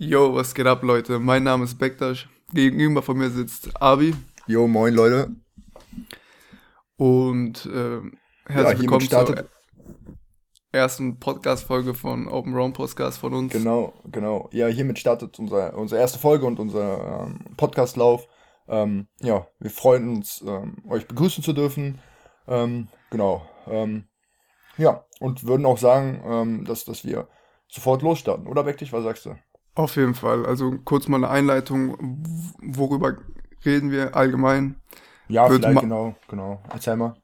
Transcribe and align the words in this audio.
Yo, 0.00 0.32
was 0.32 0.54
geht 0.54 0.68
ab, 0.68 0.84
Leute? 0.84 1.18
Mein 1.18 1.42
Name 1.42 1.64
ist 1.64 1.76
Bektasch. 1.76 2.28
Gegenüber 2.52 3.02
von 3.02 3.18
mir 3.18 3.30
sitzt 3.30 3.82
Abi. 3.82 4.14
Jo, 4.46 4.68
moin, 4.68 4.94
Leute. 4.94 5.34
Und 6.96 7.66
äh, 7.66 7.98
herzlich 8.46 8.74
Ja, 8.74 8.78
willkommen 8.78 9.08
zur 9.08 9.48
ersten 10.70 11.18
Podcast-Folge 11.18 11.94
von 11.94 12.28
Open 12.28 12.54
Round 12.54 12.76
Podcast 12.76 13.18
von 13.18 13.34
uns. 13.34 13.52
Genau, 13.52 13.92
genau. 14.04 14.48
Ja, 14.52 14.68
hiermit 14.68 15.00
startet 15.00 15.36
unser, 15.40 15.76
unsere 15.76 16.00
erste 16.00 16.20
Folge 16.20 16.46
und 16.46 16.60
unser 16.60 17.24
ähm, 17.26 17.56
Podcastlauf. 17.56 18.28
Ähm, 18.68 19.08
ja, 19.18 19.48
wir 19.58 19.70
freuen 19.70 20.08
uns, 20.10 20.44
ähm, 20.46 20.76
euch 20.88 21.08
begrüßen 21.08 21.42
zu 21.42 21.52
dürfen. 21.52 21.98
Ähm, 22.46 22.86
genau. 23.10 23.44
Ähm, 23.66 24.04
ja, 24.76 25.04
und 25.18 25.44
würden 25.44 25.66
auch 25.66 25.78
sagen, 25.78 26.22
ähm, 26.24 26.64
dass, 26.66 26.84
dass 26.84 27.04
wir 27.04 27.26
sofort 27.66 28.02
losstarten. 28.02 28.46
Oder 28.46 28.62
Bektig, 28.62 28.92
was 28.92 29.02
sagst 29.02 29.26
du? 29.26 29.34
Auf 29.78 29.94
jeden 29.94 30.14
Fall. 30.14 30.44
Also 30.44 30.74
kurz 30.84 31.06
mal 31.06 31.18
eine 31.18 31.30
Einleitung. 31.30 32.24
Worüber 32.60 33.18
reden 33.64 33.92
wir 33.92 34.16
allgemein? 34.16 34.74
Ja, 35.28 35.48
Wird 35.48 35.62
vielleicht, 35.62 35.82
genau, 35.82 36.16
genau. 36.26 36.60
Erzähl 36.68 36.96
mal. 36.96 37.14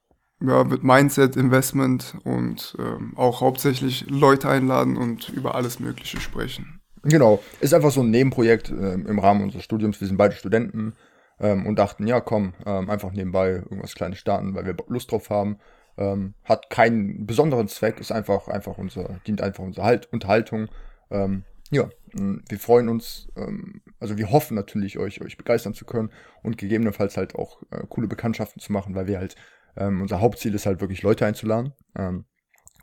Ja, 0.40 0.62
mit 0.62 0.84
Mindset, 0.84 1.34
Investment 1.34 2.14
und 2.22 2.76
ähm, 2.78 3.14
auch 3.16 3.40
hauptsächlich 3.40 4.08
Leute 4.08 4.48
einladen 4.48 4.96
und 4.96 5.30
über 5.30 5.56
alles 5.56 5.80
Mögliche 5.80 6.20
sprechen. 6.20 6.80
Genau, 7.02 7.42
ist 7.60 7.74
einfach 7.74 7.90
so 7.90 8.02
ein 8.02 8.10
Nebenprojekt 8.10 8.70
ähm, 8.70 9.04
im 9.08 9.18
Rahmen 9.18 9.42
unseres 9.42 9.64
Studiums. 9.64 10.00
Wir 10.00 10.06
sind 10.06 10.16
beide 10.16 10.36
Studenten 10.36 10.92
ähm, 11.40 11.66
und 11.66 11.76
dachten, 11.76 12.06
ja 12.06 12.20
komm, 12.20 12.54
ähm, 12.64 12.88
einfach 12.88 13.10
nebenbei 13.10 13.48
irgendwas 13.48 13.96
Kleines 13.96 14.20
starten, 14.20 14.54
weil 14.54 14.64
wir 14.64 14.76
Lust 14.86 15.10
drauf 15.10 15.28
haben. 15.28 15.58
Ähm, 15.96 16.34
hat 16.44 16.70
keinen 16.70 17.26
besonderen 17.26 17.66
Zweck, 17.66 17.98
ist 17.98 18.12
einfach, 18.12 18.46
einfach 18.46 18.78
unser, 18.78 19.18
dient 19.26 19.42
einfach 19.42 19.64
unserer 19.64 19.86
halt 19.86 20.12
Unterhaltung. 20.12 20.68
Ähm, 21.10 21.42
ja, 21.70 21.88
wir 22.14 22.58
freuen 22.58 22.88
uns, 22.88 23.28
ähm, 23.36 23.82
also 23.98 24.16
wir 24.16 24.30
hoffen 24.30 24.54
natürlich, 24.54 24.98
euch, 24.98 25.20
euch 25.20 25.36
begeistern 25.36 25.74
zu 25.74 25.84
können 25.84 26.10
und 26.42 26.58
gegebenenfalls 26.58 27.16
halt 27.16 27.34
auch 27.34 27.62
äh, 27.70 27.84
coole 27.88 28.08
Bekanntschaften 28.08 28.60
zu 28.60 28.72
machen, 28.72 28.94
weil 28.94 29.06
wir 29.06 29.18
halt, 29.18 29.34
ähm, 29.76 30.00
unser 30.00 30.20
Hauptziel 30.20 30.54
ist 30.54 30.66
halt 30.66 30.80
wirklich 30.80 31.02
Leute 31.02 31.26
einzuladen. 31.26 31.72
Ähm, 31.96 32.24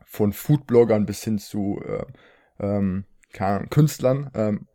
von 0.06 0.34
Foodbloggern 0.34 1.06
bis 1.06 1.24
hin 1.24 1.40
zu 1.40 1.82
äh, 1.88 3.04
Künstlern, 3.70 4.68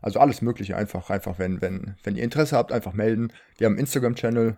also 0.00 0.20
alles 0.20 0.40
Mögliche 0.40 0.76
einfach, 0.76 1.10
einfach, 1.10 1.40
wenn, 1.40 1.60
wenn, 1.60 1.96
wenn 2.04 2.14
ihr 2.14 2.22
Interesse 2.22 2.56
habt, 2.56 2.70
einfach 2.70 2.92
melden. 2.92 3.32
Wir 3.58 3.66
haben 3.66 3.72
einen 3.72 3.80
Instagram-Channel, 3.80 4.56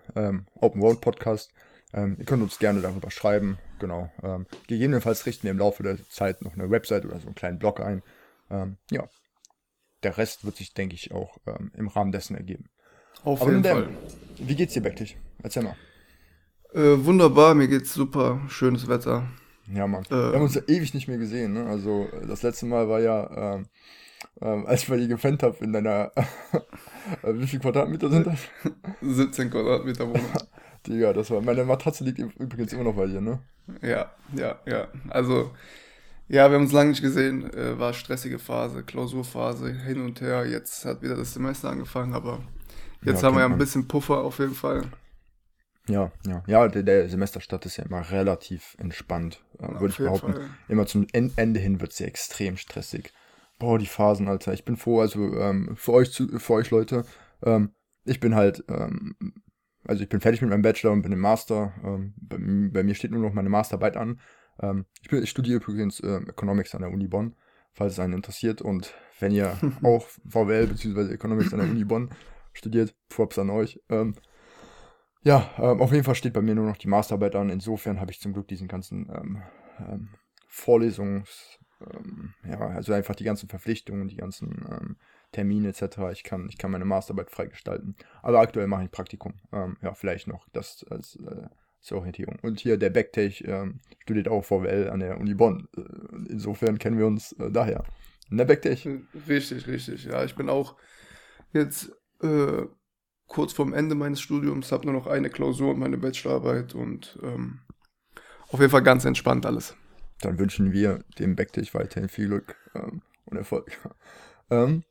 Open 0.61 0.83
Road 0.83 1.01
Podcast. 1.01 1.53
Ihr 1.95 2.25
könnt 2.27 2.43
uns 2.43 2.59
gerne 2.59 2.83
darüber 2.83 3.11
schreiben, 3.11 3.59
genau. 3.81 4.11
Gegebenenfalls 4.69 5.25
richten 5.25 5.45
wir 5.45 5.53
im 5.53 5.59
Laufe 5.59 5.83
der 5.83 5.97
Zeit 6.11 6.43
noch 6.43 6.53
eine 6.53 6.71
Website 6.71 7.07
oder 7.07 7.19
so 7.19 7.27
einen 7.27 7.35
kleinen 7.35 7.59
Blog 7.59 7.81
ein. 7.81 8.03
Ähm, 8.51 8.77
ja. 8.91 9.09
Der 10.07 10.19
Rest 10.19 10.45
wird 10.45 10.55
sich, 10.55 10.73
denke 10.73 10.95
ich, 10.95 11.11
auch 11.11 11.37
ähm, 11.49 11.73
im 11.77 11.89
Rahmen 11.89 12.13
dessen 12.13 12.37
ergeben. 12.37 12.67
Auf 13.25 13.43
Aber 13.43 13.51
jeden 13.51 13.63
nun 13.63 13.73
Fall. 13.73 13.89
wie 14.39 14.55
geht's 14.55 14.73
dir, 14.73 14.81
Bektig? 14.81 15.17
Erzähl 15.43 15.65
mal. 15.65 15.75
Äh, 16.73 17.05
wunderbar, 17.05 17.57
mir 17.57 17.67
geht's 17.67 17.93
super. 17.93 18.41
Schönes 18.47 18.87
Wetter. 18.87 19.27
Ja, 19.67 19.89
Mann. 19.89 20.05
Äh, 20.05 20.11
wir 20.11 20.35
haben 20.35 20.43
uns 20.43 20.55
ja 20.55 20.63
ewig 20.69 20.95
nicht 20.95 21.09
mehr 21.09 21.19
gesehen, 21.19 21.55
ne? 21.55 21.67
Also, 21.67 22.07
äh, 22.23 22.25
das 22.25 22.45
letzte 22.45 22.67
Mal 22.67 22.89
war 22.89 23.01
ja, 23.01 23.57
ähm, 24.41 24.65
als 24.67 24.85
ich 24.85 24.89
bei 24.89 24.97
dir 24.97 25.09
gepennt 25.09 25.43
habe 25.43 25.57
in 25.65 25.73
deiner, 25.73 26.13
äh, 27.25 27.35
wie 27.35 27.49
viel 27.49 27.59
Quadratmeter 27.59 28.09
sind 28.09 28.29
das? 28.29 28.39
17 29.03 29.51
Quadratmeter 29.51 30.07
Wohnung. 30.07 30.31
Digga, 30.87 31.15
das 31.15 31.33
war, 31.33 31.41
meine 31.41 31.65
Matratze 31.65 32.05
liegt 32.05 32.21
übrigens 32.21 32.73
immer 32.73 32.85
noch 32.85 32.95
bei 32.95 33.09
dir, 33.09 33.21
ne? 33.21 33.41
Ja, 33.83 34.13
ja, 34.37 34.61
ja. 34.67 34.87
Also, 35.09 35.51
ja, 36.29 36.49
wir 36.51 36.57
haben 36.57 36.65
uns 36.65 36.73
lange 36.73 36.91
nicht 36.91 37.03
gesehen. 37.03 37.53
Äh, 37.55 37.79
war 37.79 37.93
stressige 37.93 38.39
Phase, 38.39 38.83
Klausurphase, 38.83 39.73
hin 39.73 40.01
und 40.01 40.21
her. 40.21 40.47
Jetzt 40.47 40.85
hat 40.85 41.03
wieder 41.03 41.17
das 41.17 41.35
Semester 41.35 41.71
angefangen, 41.71 42.15
aber 42.15 42.41
jetzt 43.03 43.23
Ja, 43.23 43.29
haben 43.29 43.37
wir 43.37 43.41
ja 43.41 43.47
ein 43.47 43.59
bisschen 43.59 43.87
Puffer 43.89 44.19
auf 44.19 44.39
jeden 44.39 44.55
Fall. 44.55 44.83
Ja, 45.89 46.11
ja. 46.27 46.43
Ja, 46.47 46.67
der, 46.69 46.83
der 46.83 47.09
Semesterstart 47.09 47.65
ist 47.67 47.77
ja 47.77 47.85
immer 47.85 48.11
relativ 48.11 48.77
entspannt, 48.79 49.45
äh, 49.59 49.69
würde 49.69 49.89
ich 49.89 49.99
behaupten. 49.99 50.33
Fall. 50.33 50.51
Immer 50.69 50.87
zum 50.87 51.07
En- 51.13 51.33
Ende 51.37 51.61
hin 51.61 51.81
wird 51.81 51.93
es 51.93 51.99
ja 52.01 52.07
extrem 52.07 52.57
stressig. 52.57 53.13
Boah, 53.59 53.79
die 53.79 53.87
Phasen, 53.87 54.29
Alter. 54.29 54.53
Ich 54.53 54.65
bin 54.65 54.77
froh, 54.77 55.01
also 55.01 55.21
ähm, 55.39 55.77
für 55.77 55.93
euch, 55.93 56.11
zu, 56.13 56.27
für 56.39 56.55
euch 56.55 56.71
Leute, 56.71 57.05
ähm, 57.45 57.71
ich 58.05 58.19
bin 58.21 58.35
halt, 58.35 58.65
ähm, 58.69 59.15
also 59.85 60.03
ich 60.03 60.09
bin 60.09 60.21
fertig 60.21 60.41
mit 60.43 60.51
meinem 60.51 60.63
Bachelor 60.63 60.93
und 60.93 61.03
bin 61.03 61.13
im 61.13 61.21
Master. 61.21 61.73
Ähm, 61.85 62.15
bei, 62.17 62.37
bei 62.81 62.83
mir 62.83 62.95
steht 62.97 63.13
nur 63.13 63.23
noch 63.23 63.33
meine 63.33 63.49
Masterarbeit 63.49 63.97
an. 63.97 64.21
Ähm, 64.61 64.87
ich, 65.03 65.09
bin, 65.09 65.23
ich 65.23 65.31
studiere 65.31 65.57
übrigens 65.57 66.03
ähm, 66.03 66.29
Economics 66.29 66.75
an 66.75 66.83
der 66.83 66.91
Uni 66.91 67.09
Bonn, 67.09 67.35
falls 67.73 67.95
es 67.95 67.99
einen 67.99 68.15
interessiert. 68.15 68.63
Und 68.63 68.95
wenn 69.21 69.33
ihr 69.33 69.57
auch 69.83 70.07
VWL 70.29 70.69
bzw. 70.69 71.13
Economics 71.13 71.53
an 71.53 71.61
der 71.61 71.69
Uni 71.69 71.85
Bonn 71.85 72.11
studiert, 72.53 72.95
Props 73.09 73.39
an 73.39 73.51
euch. 73.51 73.81
Ähm, 73.89 74.15
ja, 75.23 75.51
ähm, 75.59 75.81
auf 75.81 75.93
jeden 75.93 76.05
Fall 76.05 76.15
steht 76.15 76.33
bei 76.33 76.43
mir 76.43 76.55
nur 76.55 76.67
noch 76.67 76.77
die 76.77 76.89
Masterarbeit 76.89 77.35
an. 77.35 77.51
Insofern 77.51 78.01
habe 78.01 78.13
ich 78.13 78.21
zum 78.21 78.33
Glück 78.33 78.49
diesen 78.49 78.69
ganzen 78.69 79.11
ähm, 79.13 79.43
ähm, 79.81 80.09
Vorlesungs, 80.49 81.59
ähm, 81.81 82.35
ja, 82.49 82.59
also 82.59 82.93
einfach 82.93 83.17
die 83.17 83.25
ganzen 83.25 83.49
Verpflichtungen, 83.49 84.09
die 84.09 84.17
ganzen 84.17 84.97
Termine 85.33 85.69
etc. 85.69 85.99
Ich 86.13 86.25
kann, 86.25 86.49
ich 86.49 86.57
kann 86.57 86.71
meine 86.71 86.85
Masterarbeit 86.85 87.31
freigestalten. 87.31 87.97
Aber 88.23 88.41
aktuell 88.41 88.69
mache 88.69 88.85
ich 88.85 88.91
Praktikum. 88.91 89.35
Ähm, 89.53 89.77
ja, 89.83 89.95
vielleicht 89.95 90.29
noch 90.29 90.49
das 90.53 90.85
als 90.89 91.17
äh, 91.17 91.49
Orientierung. 91.95 92.39
Und 92.43 92.61
hier 92.61 92.77
der 92.77 92.91
Backtech 92.91 93.45
ähm, 93.47 93.81
studiert 94.01 94.29
auch 94.29 94.45
VWL 94.45 94.91
an 94.91 95.01
der 95.01 95.19
Uni 95.19 95.35
Bonn. 95.35 95.69
Äh, 95.77 95.83
insofern 96.31 96.79
kennen 96.79 96.99
wir 96.99 97.07
uns 97.07 97.33
äh, 97.33 97.51
daher. 97.51 97.85
Ne, 98.29 98.45
Backtech? 98.45 98.89
Richtig, 99.29 99.67
richtig. 99.67 100.05
Ja, 100.05 100.25
ich 100.25 100.35
bin 100.35 100.49
auch 100.49 100.77
jetzt 101.53 101.93
äh, 102.23 102.65
kurz 103.27 103.53
vorm 103.53 103.73
Ende 103.73 103.95
meines 103.95 104.21
Studiums, 104.21 104.73
habe 104.73 104.87
nur 104.87 104.95
noch 104.95 105.07
eine 105.07 105.31
Klausur 105.31 105.71
und 105.71 105.79
meine 105.79 105.99
Bachelorarbeit 105.99 106.75
und 106.75 107.19
ähm, 107.23 107.61
auf 108.49 108.61
jeden 108.61 108.71
Fall 108.71 108.83
ganz 108.83 109.05
entspannt 109.05 109.47
alles. 109.47 109.77
Dann 110.21 110.39
wünschen 110.39 110.73
wir 110.73 111.05
dem 111.19 111.37
Backtech 111.37 111.75
weiterhin 111.75 112.09
viel 112.09 112.29
Glück 112.29 112.57
ähm, 112.75 113.03
und 113.27 113.37
Erfolg. 113.37 113.71
ähm, 114.51 114.83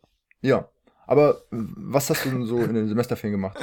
ja, 0.41 0.69
aber 1.07 1.41
äh, 1.51 1.57
was 1.75 2.09
hast 2.09 2.25
du 2.25 2.29
denn 2.29 2.45
so 2.45 2.59
in 2.59 2.73
den 2.73 2.87
Semesterferien 2.87 3.39
gemacht? 3.39 3.57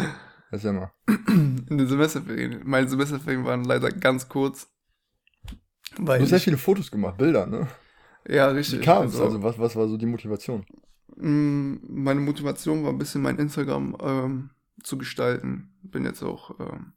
Erzähl 0.53 0.73
mal. 0.75 0.93
In 1.29 1.67
den 1.79 1.87
Semesterferien. 1.89 2.61
Meine 2.65 2.89
Semesterferien 2.89 3.45
waren 3.45 3.65
leider 3.65 3.91
ganz 3.91 4.29
kurz. 4.29 4.71
Du 5.97 6.07
Weil 6.07 6.21
hast 6.21 6.29
sehr 6.29 6.41
viele 6.41 6.59
Fotos 6.59 6.91
gemacht, 6.91 7.17
Bilder, 7.19 7.47
ne? 7.47 7.69
ja, 8.29 8.53
Wie 8.53 8.59
richtig. 8.59 8.83
kam 8.83 9.07
es? 9.07 9.19
Also, 9.19 9.43
was, 9.43 9.59
was 9.59 9.75
war 9.75 9.89
so 9.89 9.97
die 9.97 10.07
Motivation? 10.07 10.65
mh, 11.17 11.81
meine 11.89 12.21
Motivation 12.21 12.85
war 12.85 12.91
ein 12.91 12.99
bisschen 12.99 13.23
mein 13.23 13.39
Instagram 13.39 13.97
ähm, 14.01 14.51
zu 14.83 14.99
gestalten. 14.99 15.75
Bin 15.83 16.05
jetzt 16.05 16.23
auch 16.23 16.59
ähm, 16.61 16.93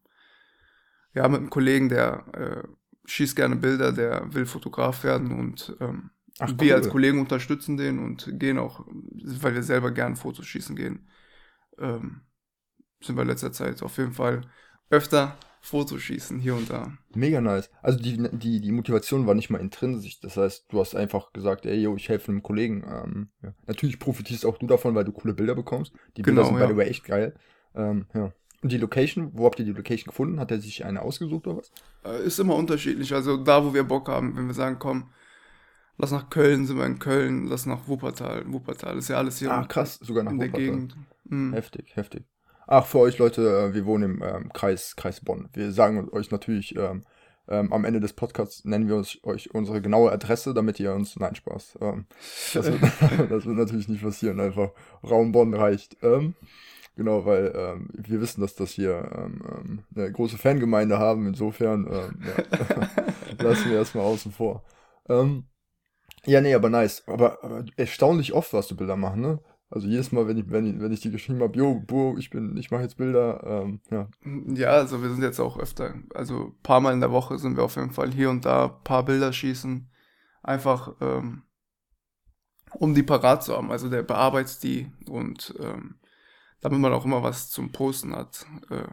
ja, 1.13 1.27
mit 1.27 1.39
einem 1.39 1.49
Kollegen, 1.49 1.89
der 1.89 2.25
äh, 2.33 2.67
schießt 3.05 3.35
gerne 3.35 3.55
Bilder, 3.55 3.91
der 3.93 4.33
will 4.33 4.45
Fotograf 4.45 5.03
werden 5.03 5.31
und 5.31 5.75
ähm, 5.79 6.11
Ach, 6.39 6.51
wir 6.59 6.73
cool. 6.73 6.73
als 6.73 6.89
Kollegen 6.89 7.19
unterstützen 7.19 7.77
den 7.77 7.99
und 7.99 8.37
gehen 8.37 8.57
auch, 8.57 8.85
weil 8.87 9.55
wir 9.55 9.63
selber 9.63 9.91
gerne 9.91 10.17
Fotos 10.17 10.45
schießen 10.45 10.75
gehen, 10.75 11.07
ähm, 11.77 12.21
sind 13.05 13.15
wir 13.15 13.21
in 13.23 13.27
letzter 13.29 13.51
Zeit 13.51 13.81
auf 13.83 13.97
jeden 13.97 14.13
Fall 14.13 14.41
öfter 14.89 15.35
Fotoschießen 15.61 16.37
hier 16.39 16.53
und 16.55 16.69
da. 16.69 16.93
Mega 17.15 17.41
nice. 17.41 17.71
Also 17.81 17.97
die, 17.97 18.17
die, 18.33 18.61
die 18.61 18.71
Motivation 18.71 19.25
war 19.25 19.33
nicht 19.33 19.49
mal 19.49 19.59
intrinsisch. 19.61 20.19
Das 20.19 20.37
heißt, 20.37 20.65
du 20.69 20.79
hast 20.79 20.95
einfach 20.95 21.33
gesagt, 21.33 21.65
ey, 21.65 21.81
yo, 21.81 21.95
ich 21.95 22.07
helfe 22.07 22.31
einem 22.31 22.43
Kollegen. 22.43 22.83
Ähm, 22.87 23.29
ja. 23.41 23.53
Natürlich 23.65 23.97
profitierst 23.99 24.45
auch 24.45 24.57
du 24.59 24.67
davon, 24.67 24.93
weil 24.93 25.05
du 25.05 25.11
coole 25.11 25.33
Bilder 25.33 25.55
bekommst. 25.55 25.91
Die 26.17 26.21
Bilder 26.21 26.43
Genau, 26.43 26.53
sind, 26.53 26.59
ja. 26.59 26.67
by 26.67 26.73
the 26.73 26.77
way, 26.77 26.87
echt 26.87 27.03
geil. 27.05 27.33
Ähm, 27.73 28.05
ja. 28.13 28.31
Und 28.61 28.71
die 28.71 28.77
Location, 28.77 29.31
wo 29.33 29.45
habt 29.45 29.57
ihr 29.59 29.65
die 29.65 29.71
Location 29.73 30.05
gefunden? 30.09 30.39
Hat 30.39 30.51
er 30.51 30.59
sich 30.59 30.85
eine 30.85 31.01
ausgesucht 31.01 31.47
oder 31.47 31.57
was? 31.57 31.71
Äh, 32.03 32.23
Ist 32.23 32.39
immer 32.39 32.55
unterschiedlich. 32.55 33.11
Also 33.13 33.37
da, 33.37 33.65
wo 33.65 33.73
wir 33.73 33.83
Bock 33.85 34.07
haben, 34.07 34.35
wenn 34.37 34.45
wir 34.45 34.53
sagen, 34.53 34.77
komm, 34.77 35.09
lass 35.97 36.11
nach 36.11 36.29
Köln, 36.29 36.67
sind 36.67 36.77
wir 36.77 36.85
in 36.85 36.99
Köln, 36.99 37.47
lass 37.47 37.65
nach 37.65 37.87
Wuppertal. 37.87 38.43
Wuppertal 38.53 38.97
ist 38.99 39.07
ja 39.07 39.17
alles 39.17 39.39
hier 39.39 39.51
Ah, 39.51 39.65
krass, 39.65 39.95
sogar 40.01 40.23
nach 40.23 40.31
in 40.31 40.39
der 40.39 40.49
Wuppertal. 40.49 40.65
Gegend. 40.67 40.95
Mhm. 41.25 41.53
Heftig, 41.53 41.95
heftig. 41.95 42.25
Ach, 42.67 42.85
für 42.85 42.99
euch 42.99 43.17
Leute, 43.19 43.41
äh, 43.41 43.73
wir 43.73 43.85
wohnen 43.85 44.15
im 44.15 44.23
ähm, 44.23 44.53
Kreis, 44.53 44.95
Kreis 44.95 45.21
Bonn. 45.21 45.49
Wir 45.53 45.71
sagen 45.71 46.09
euch 46.11 46.31
natürlich, 46.31 46.75
ähm, 46.75 47.03
ähm, 47.47 47.71
am 47.71 47.85
Ende 47.85 47.99
des 47.99 48.13
Podcasts 48.13 48.65
nennen 48.65 48.87
wir 48.87 48.95
uns, 48.95 49.19
euch 49.23 49.53
unsere 49.53 49.81
genaue 49.81 50.11
Adresse, 50.11 50.53
damit 50.55 50.79
ihr 50.79 50.93
uns, 50.93 51.15
nein, 51.17 51.35
Spaß. 51.35 51.77
Ähm, 51.81 52.05
das, 52.53 52.65
wird, 52.65 52.81
das 53.29 53.45
wird 53.45 53.57
natürlich 53.57 53.87
nicht 53.87 54.03
passieren, 54.03 54.39
einfach 54.39 54.71
Raum 55.03 55.31
Bonn 55.31 55.53
reicht. 55.53 55.97
Ähm, 56.01 56.33
genau, 56.95 57.25
weil 57.25 57.53
ähm, 57.55 57.89
wir 57.93 58.19
wissen, 58.19 58.41
dass 58.41 58.55
das 58.55 58.71
hier 58.71 59.11
ähm, 59.15 59.43
ähm, 59.47 59.83
eine 59.95 60.11
große 60.11 60.39
Fangemeinde 60.39 60.97
haben, 60.97 61.27
insofern 61.27 61.85
ähm, 61.85 62.19
ja, 62.25 63.43
lassen 63.43 63.69
wir 63.69 63.77
erstmal 63.77 64.05
außen 64.05 64.31
vor. 64.31 64.63
Ähm, 65.07 65.43
ja, 66.25 66.41
nee, 66.41 66.55
aber 66.55 66.71
nice. 66.71 67.03
Aber, 67.05 67.43
aber 67.43 67.63
erstaunlich 67.77 68.33
oft 68.33 68.51
warst 68.53 68.71
du 68.71 68.75
Bilder 68.75 68.95
machen, 68.95 69.21
ne? 69.21 69.39
Also 69.69 69.87
jedes 69.87 70.11
Mal, 70.11 70.27
wenn 70.27 70.37
ich, 70.37 70.49
wenn 70.49 70.65
ich, 70.65 70.79
wenn 70.79 70.91
ich 70.91 71.01
dir 71.01 71.11
geschrieben 71.11 71.41
habe, 71.41 71.57
yo, 71.57 71.81
Bro, 71.85 72.17
ich 72.17 72.29
bin, 72.29 72.55
ich 72.55 72.69
mache 72.69 72.83
jetzt 72.83 72.97
Bilder, 72.97 73.43
ähm, 73.45 73.81
ja. 73.89 74.07
Ja, 74.53 74.69
also 74.69 75.01
wir 75.01 75.09
sind 75.09 75.23
jetzt 75.23 75.39
auch 75.39 75.57
öfter, 75.57 75.95
also 76.13 76.47
ein 76.47 76.61
paar 76.61 76.81
Mal 76.81 76.93
in 76.93 76.99
der 76.99 77.11
Woche 77.11 77.39
sind 77.39 77.57
wir 77.57 77.63
auf 77.63 77.75
jeden 77.75 77.91
Fall 77.91 78.11
hier 78.11 78.29
und 78.29 78.45
da, 78.45 78.65
ein 78.65 78.83
paar 78.83 79.03
Bilder 79.03 79.33
schießen. 79.33 79.89
Einfach, 80.43 80.93
ähm, 81.01 81.43
um 82.73 82.93
die 82.93 83.03
parat 83.03 83.43
zu 83.43 83.55
haben. 83.55 83.71
Also 83.71 83.89
der 83.89 84.03
bearbeitet 84.03 84.61
die 84.61 84.91
und 85.07 85.55
ähm, 85.59 85.99
damit 86.61 86.79
man 86.79 86.93
auch 86.93 87.05
immer 87.05 87.23
was 87.23 87.49
zum 87.49 87.71
Posten 87.71 88.15
hat, 88.15 88.45
äh, 88.69 88.87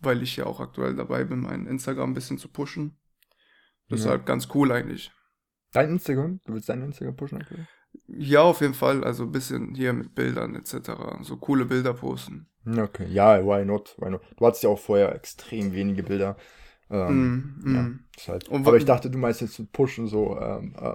weil 0.00 0.22
ich 0.22 0.36
ja 0.36 0.46
auch 0.46 0.60
aktuell 0.60 0.94
dabei 0.94 1.24
bin, 1.24 1.40
mein 1.40 1.66
Instagram 1.66 2.10
ein 2.10 2.14
bisschen 2.14 2.38
zu 2.38 2.48
pushen. 2.48 2.98
Deshalb 3.90 4.22
ja. 4.22 4.26
ganz 4.26 4.48
cool 4.54 4.72
eigentlich. 4.72 5.12
Dein 5.72 5.90
Instagram? 5.90 6.40
Du 6.44 6.54
willst 6.54 6.68
dein 6.68 6.82
Instagram 6.82 7.16
pushen 7.16 7.40
aktuell? 7.40 7.68
Ja, 8.08 8.42
auf 8.42 8.60
jeden 8.60 8.74
Fall. 8.74 9.04
Also 9.04 9.24
ein 9.24 9.32
bisschen 9.32 9.74
hier 9.74 9.92
mit 9.92 10.14
Bildern 10.14 10.54
etc. 10.54 10.90
So 11.22 11.36
coole 11.36 11.64
Bilder 11.64 11.94
posten. 11.94 12.46
Okay, 12.66 13.06
ja, 13.08 13.44
why 13.44 13.64
not? 13.64 13.94
Why 13.98 14.10
not? 14.10 14.22
Du 14.36 14.46
hattest 14.46 14.62
ja 14.62 14.70
auch 14.70 14.78
vorher 14.78 15.14
extrem 15.14 15.72
wenige 15.72 16.02
Bilder. 16.02 16.36
Ähm, 16.90 17.54
mm, 17.62 17.74
ja, 17.74 17.82
mm. 17.82 18.00
Halt. 18.28 18.50
Aber 18.50 18.76
ich 18.76 18.84
dachte, 18.84 19.10
du 19.10 19.18
meinst 19.18 19.40
jetzt 19.40 19.72
pushen 19.72 20.06
so, 20.06 20.38
ähm, 20.40 20.74
äh, 20.80 20.94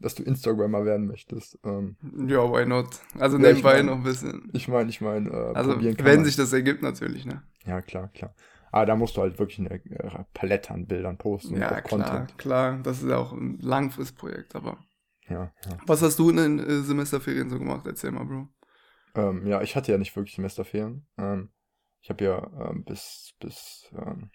dass 0.00 0.14
du 0.14 0.22
Instagrammer 0.22 0.84
werden 0.84 1.06
möchtest. 1.06 1.58
Ähm, 1.64 1.96
ja, 2.26 2.50
why 2.50 2.66
not? 2.66 2.88
Also 3.18 3.38
ja, 3.38 3.48
nebenbei 3.48 3.78
ich 3.78 3.84
mein, 3.84 3.86
noch 3.86 3.96
ein 3.96 4.02
bisschen. 4.02 4.50
Ich 4.52 4.68
meine, 4.68 4.90
ich 4.90 5.00
meine, 5.00 5.30
äh, 5.30 5.52
also 5.54 5.78
wenn 5.80 6.24
sich 6.24 6.36
das 6.36 6.52
ergibt 6.52 6.82
natürlich, 6.82 7.24
ne? 7.24 7.42
Ja, 7.64 7.80
klar, 7.80 8.08
klar. 8.08 8.34
Aber 8.72 8.84
da 8.84 8.96
musst 8.96 9.16
du 9.16 9.22
halt 9.22 9.38
wirklich 9.38 9.58
eine 9.58 9.70
äh, 9.70 10.24
Palette 10.34 10.70
an 10.70 10.86
Bildern 10.86 11.16
posten. 11.16 11.56
Ja, 11.56 11.80
klar, 11.80 11.82
Content. 11.82 12.38
klar. 12.38 12.78
Das 12.82 13.02
ist 13.02 13.08
ja 13.08 13.16
auch 13.16 13.32
ein 13.32 13.58
Langfristprojekt, 13.60 14.54
aber. 14.54 14.78
Ja, 15.28 15.52
ja. 15.68 15.78
Was 15.86 16.02
hast 16.02 16.18
du 16.18 16.30
in 16.30 16.36
den 16.36 16.58
äh, 16.58 16.82
Semesterferien 16.82 17.50
so 17.50 17.58
gemacht? 17.58 17.86
Erzähl 17.86 18.12
mal, 18.12 18.24
Bro. 18.24 18.48
Ähm, 19.14 19.46
ja, 19.46 19.62
ich 19.62 19.76
hatte 19.76 19.92
ja 19.92 19.98
nicht 19.98 20.14
wirklich 20.14 20.34
Semesterferien. 20.34 21.06
Ähm, 21.18 21.50
ich 22.00 22.10
habe 22.10 22.24
ja 22.24 22.70
ähm, 22.70 22.84
bis, 22.84 23.34
bis, 23.40 23.90
ähm, 23.92 24.30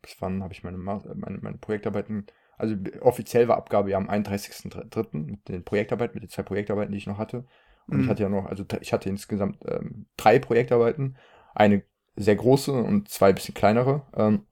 bis 0.00 0.16
wann 0.20 0.42
habe 0.42 0.52
ich 0.52 0.64
meine, 0.64 0.78
meine, 0.78 1.38
meine 1.40 1.58
Projektarbeiten 1.58 2.26
also 2.62 2.76
offiziell 3.00 3.48
war 3.48 3.56
Abgabe 3.56 3.90
ja 3.90 3.96
am 3.96 4.08
31.03. 4.08 5.18
mit 5.18 5.48
den 5.48 5.64
Projektarbeiten, 5.64 6.14
mit 6.14 6.22
den 6.22 6.30
zwei 6.30 6.44
Projektarbeiten, 6.44 6.92
die 6.92 6.98
ich 6.98 7.08
noch 7.08 7.18
hatte. 7.18 7.44
Und 7.88 7.96
mhm. 7.96 8.04
ich 8.04 8.08
hatte 8.08 8.22
ja 8.22 8.28
noch, 8.28 8.46
also 8.46 8.64
ich 8.80 8.92
hatte 8.92 9.08
insgesamt 9.08 9.58
ähm, 9.66 10.06
drei 10.16 10.38
Projektarbeiten, 10.38 11.16
eine 11.56 11.82
sehr 12.14 12.36
große 12.36 12.72
und 12.72 13.08
zwei 13.08 13.32
bisschen 13.32 13.54
kleinere. 13.54 14.06
Ähm, 14.14 14.46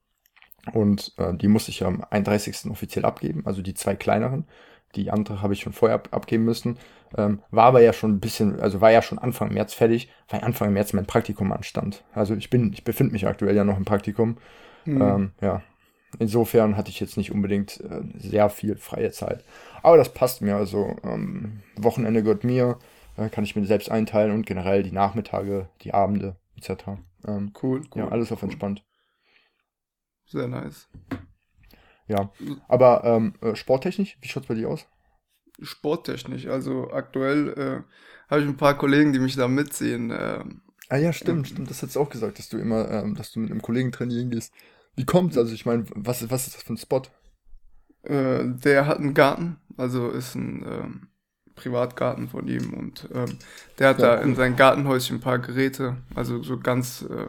und 0.72 1.14
äh, 1.18 1.34
die 1.36 1.46
musste 1.46 1.70
ich 1.70 1.84
am 1.84 2.02
31. 2.02 2.68
offiziell 2.70 3.04
abgeben, 3.04 3.46
also 3.46 3.62
die 3.62 3.74
zwei 3.74 3.94
kleineren. 3.94 4.48
Die 4.96 5.10
andere 5.10 5.42
habe 5.42 5.52
ich 5.52 5.60
schon 5.60 5.72
vorher 5.72 5.96
ab, 5.96 6.08
abgeben 6.10 6.44
müssen. 6.44 6.78
Ähm, 7.16 7.42
war 7.50 7.66
aber 7.66 7.80
ja 7.80 7.92
schon 7.92 8.12
ein 8.12 8.20
bisschen, 8.20 8.60
also 8.60 8.80
war 8.80 8.90
ja 8.90 9.02
schon 9.02 9.18
Anfang 9.18 9.52
März 9.52 9.74
fertig, 9.74 10.10
weil 10.28 10.42
Anfang 10.42 10.72
März 10.72 10.92
mein 10.92 11.06
Praktikum 11.06 11.52
anstand. 11.52 12.04
Also 12.12 12.34
ich 12.34 12.50
bin, 12.50 12.72
ich 12.72 12.84
befinde 12.84 13.12
mich 13.12 13.26
aktuell 13.26 13.56
ja 13.56 13.64
noch 13.64 13.76
im 13.76 13.84
Praktikum. 13.84 14.38
Mhm. 14.84 15.02
Ähm, 15.02 15.32
ja, 15.40 15.62
Insofern 16.18 16.76
hatte 16.76 16.90
ich 16.90 16.98
jetzt 16.98 17.16
nicht 17.16 17.30
unbedingt 17.30 17.80
äh, 17.80 18.02
sehr 18.18 18.50
viel 18.50 18.76
freie 18.76 19.12
Zeit. 19.12 19.44
Aber 19.82 19.96
das 19.96 20.12
passt 20.12 20.42
mir. 20.42 20.56
Also 20.56 20.96
ähm, 21.04 21.62
Wochenende 21.76 22.22
gehört 22.22 22.42
mir, 22.42 22.78
äh, 23.16 23.28
kann 23.28 23.44
ich 23.44 23.54
mir 23.54 23.64
selbst 23.64 23.90
einteilen 23.90 24.32
und 24.32 24.46
generell 24.46 24.82
die 24.82 24.92
Nachmittage, 24.92 25.68
die 25.82 25.94
Abende 25.94 26.36
etc. 26.56 26.98
Ähm, 27.26 27.52
cool, 27.62 27.82
cool. 27.94 28.02
Ja, 28.02 28.08
alles 28.08 28.32
auf 28.32 28.42
entspannt. 28.42 28.84
Sehr 30.26 30.48
nice. 30.48 30.88
Ja, 32.10 32.32
aber 32.66 33.04
ähm, 33.04 33.34
äh, 33.40 33.54
sporttechnisch, 33.54 34.18
wie 34.20 34.26
schaut 34.26 34.42
es 34.42 34.48
bei 34.48 34.56
dir 34.56 34.68
aus? 34.68 34.84
Sporttechnisch, 35.62 36.48
also 36.48 36.90
aktuell 36.90 37.48
äh, 37.50 38.30
habe 38.30 38.40
ich 38.40 38.48
ein 38.48 38.56
paar 38.56 38.76
Kollegen, 38.76 39.12
die 39.12 39.20
mich 39.20 39.36
da 39.36 39.46
mitziehen. 39.46 40.10
Äh, 40.10 40.42
ah 40.88 40.96
ja, 40.96 41.12
stimmt, 41.12 41.46
stimmt. 41.46 41.70
Das 41.70 41.82
hast 41.82 41.94
du 41.94 42.00
auch 42.00 42.10
gesagt, 42.10 42.40
dass 42.40 42.48
du 42.48 42.58
immer, 42.58 42.90
ähm, 42.90 43.14
dass 43.14 43.30
du 43.30 43.38
mit 43.38 43.52
einem 43.52 43.62
Kollegen 43.62 43.92
trainieren 43.92 44.30
gehst. 44.30 44.52
Wie 44.96 45.04
kommt's? 45.04 45.38
Also 45.38 45.54
ich 45.54 45.66
meine, 45.66 45.84
was, 45.94 46.28
was 46.30 46.48
ist 46.48 46.56
das 46.56 46.62
für 46.64 46.72
ein 46.72 46.78
Spot? 46.78 47.02
Äh, 48.02 48.44
der 48.44 48.86
hat 48.86 48.98
einen 48.98 49.14
Garten, 49.14 49.58
also 49.76 50.08
ist 50.10 50.34
ein 50.34 50.64
ähm, 50.66 51.08
Privatgarten 51.54 52.28
von 52.28 52.48
ihm 52.48 52.74
und 52.74 53.08
ähm, 53.14 53.38
der 53.78 53.90
hat 53.90 54.00
ja, 54.00 54.16
da 54.16 54.20
cool. 54.20 54.30
in 54.30 54.34
seinem 54.34 54.56
Gartenhäuschen 54.56 55.18
ein 55.18 55.20
paar 55.20 55.38
Geräte, 55.38 55.98
also 56.16 56.42
so 56.42 56.58
ganz, 56.58 57.02
äh, 57.02 57.26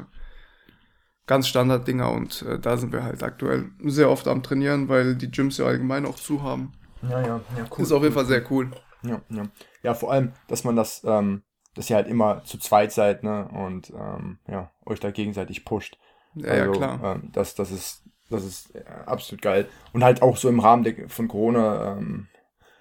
ganz 1.27 1.47
Standarddinger 1.47 2.11
und 2.11 2.41
äh, 2.43 2.59
da 2.59 2.77
sind 2.77 2.91
wir 2.91 3.03
halt 3.03 3.23
aktuell 3.23 3.69
sehr 3.83 4.09
oft 4.09 4.27
am 4.27 4.43
Trainieren, 4.43 4.89
weil 4.89 5.15
die 5.15 5.31
Gyms 5.31 5.57
ja 5.57 5.65
allgemein 5.65 6.05
auch 6.05 6.15
zu 6.15 6.43
haben. 6.43 6.73
Ja, 7.03 7.21
ja, 7.21 7.41
ja, 7.57 7.65
cool. 7.71 7.83
Ist 7.83 7.91
auf 7.91 8.03
jeden 8.03 8.13
Fall 8.13 8.25
sehr 8.25 8.49
cool. 8.51 8.71
Ja, 9.03 9.21
ja. 9.29 9.43
Ja, 9.83 9.93
vor 9.93 10.11
allem, 10.11 10.33
dass 10.47 10.63
man 10.63 10.75
das, 10.75 11.01
ähm, 11.05 11.43
dass 11.73 11.89
ihr 11.89 11.95
halt 11.95 12.07
immer 12.07 12.43
zu 12.43 12.57
zweit 12.57 12.91
seid, 12.91 13.23
ne, 13.23 13.47
und 13.47 13.91
ähm, 13.91 14.39
ja, 14.47 14.71
euch 14.85 14.99
da 14.99 15.11
gegenseitig 15.11 15.65
pusht. 15.65 15.97
Ja, 16.35 16.49
also, 16.49 16.65
ja 16.65 16.71
klar. 16.71 17.15
Ähm, 17.15 17.29
das, 17.33 17.55
das 17.55 17.71
ist, 17.71 18.03
das 18.29 18.43
ist 18.43 18.75
äh, 18.75 18.83
absolut 19.05 19.41
geil. 19.41 19.67
Und 19.93 20.03
halt 20.03 20.21
auch 20.21 20.37
so 20.37 20.49
im 20.49 20.59
Rahmen 20.59 20.83
der, 20.83 21.09
von 21.09 21.27
Corona, 21.27 21.97
ähm, 21.97 22.27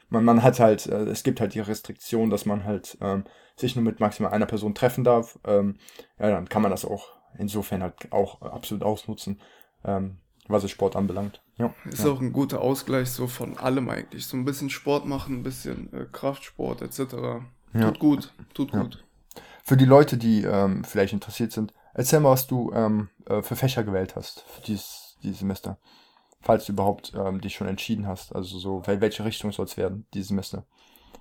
man, 0.09 0.25
man 0.25 0.43
hat 0.43 0.61
halt, 0.61 0.87
äh, 0.87 1.05
es 1.05 1.23
gibt 1.23 1.41
halt 1.41 1.55
die 1.55 1.61
Restriktion, 1.61 2.31
dass 2.31 2.45
man 2.45 2.65
halt 2.65 2.99
ähm, 3.01 3.25
sich 3.57 3.77
nur 3.77 3.85
mit 3.85 4.01
maximal 4.01 4.33
einer 4.33 4.47
Person 4.47 4.75
treffen 4.75 5.05
darf. 5.05 5.39
Ähm, 5.45 5.77
ja, 6.19 6.31
dann 6.31 6.49
kann 6.49 6.63
man 6.63 6.71
das 6.71 6.85
auch 6.85 7.20
insofern 7.39 7.83
halt 7.83 8.13
auch 8.13 8.41
absolut 8.43 8.83
ausnutzen, 8.83 9.41
ähm, 9.85 10.19
was 10.49 10.65
es 10.65 10.71
Sport 10.71 10.97
anbelangt. 10.97 11.43
Ja, 11.57 11.75
ist 11.85 12.05
ja. 12.05 12.11
auch 12.11 12.21
ein 12.21 12.33
guter 12.33 12.61
Ausgleich 12.61 13.11
so 13.11 13.27
von 13.27 13.59
allem 13.59 13.89
eigentlich. 13.89 14.27
So 14.27 14.37
ein 14.37 14.45
bisschen 14.45 14.71
Sport 14.71 15.07
machen, 15.07 15.41
ein 15.41 15.43
bisschen 15.43 15.93
äh, 15.93 16.07
Kraftsport 16.11 16.83
etc. 16.83 17.15
Ja. 17.73 17.91
Tut 17.91 17.99
gut, 17.99 18.33
tut 18.55 18.73
ja. 18.73 18.83
gut. 18.83 19.05
Für 19.63 19.77
die 19.77 19.85
Leute, 19.85 20.17
die 20.17 20.43
ähm, 20.43 20.85
vielleicht 20.85 21.13
interessiert 21.13 21.53
sind, 21.53 21.73
Erzähl 21.93 22.21
mal, 22.21 22.31
was 22.31 22.47
du 22.47 22.73
ähm, 22.73 23.09
äh, 23.27 23.43
für 23.43 23.57
Fächer 23.57 23.83
gewählt 23.83 24.15
hast 24.17 24.43
für 24.43 24.63
dieses, 24.63 25.17
dieses 25.23 25.41
Semester. 25.41 25.79
Falls 26.41 26.65
du 26.65 26.73
überhaupt 26.73 27.13
ähm, 27.15 27.41
dich 27.41 27.55
schon 27.55 27.67
entschieden 27.67 28.07
hast. 28.07 28.35
Also 28.35 28.59
so, 28.59 28.83
welche 28.87 29.25
Richtung 29.25 29.53
soll 29.53 29.67
es 29.67 29.77
werden, 29.77 30.07
dieses 30.15 30.29
Semester? 30.29 30.65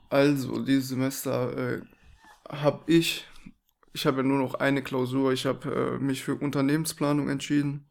Also, 0.09 0.63
dieses 0.63 0.89
Semester 0.89 1.75
äh, 1.75 1.81
habe 2.50 2.79
ich, 2.88 3.25
ich 3.94 4.06
habe 4.06 4.18
ja 4.18 4.24
nur 4.24 4.39
noch 4.39 4.56
eine 4.56 4.81
Klausur, 4.81 5.33
ich 5.33 5.45
habe 5.45 5.97
äh, 6.00 6.03
mich 6.03 6.24
für 6.24 6.36
Unternehmensplanung 6.36 7.30
entschieden. 7.30 7.86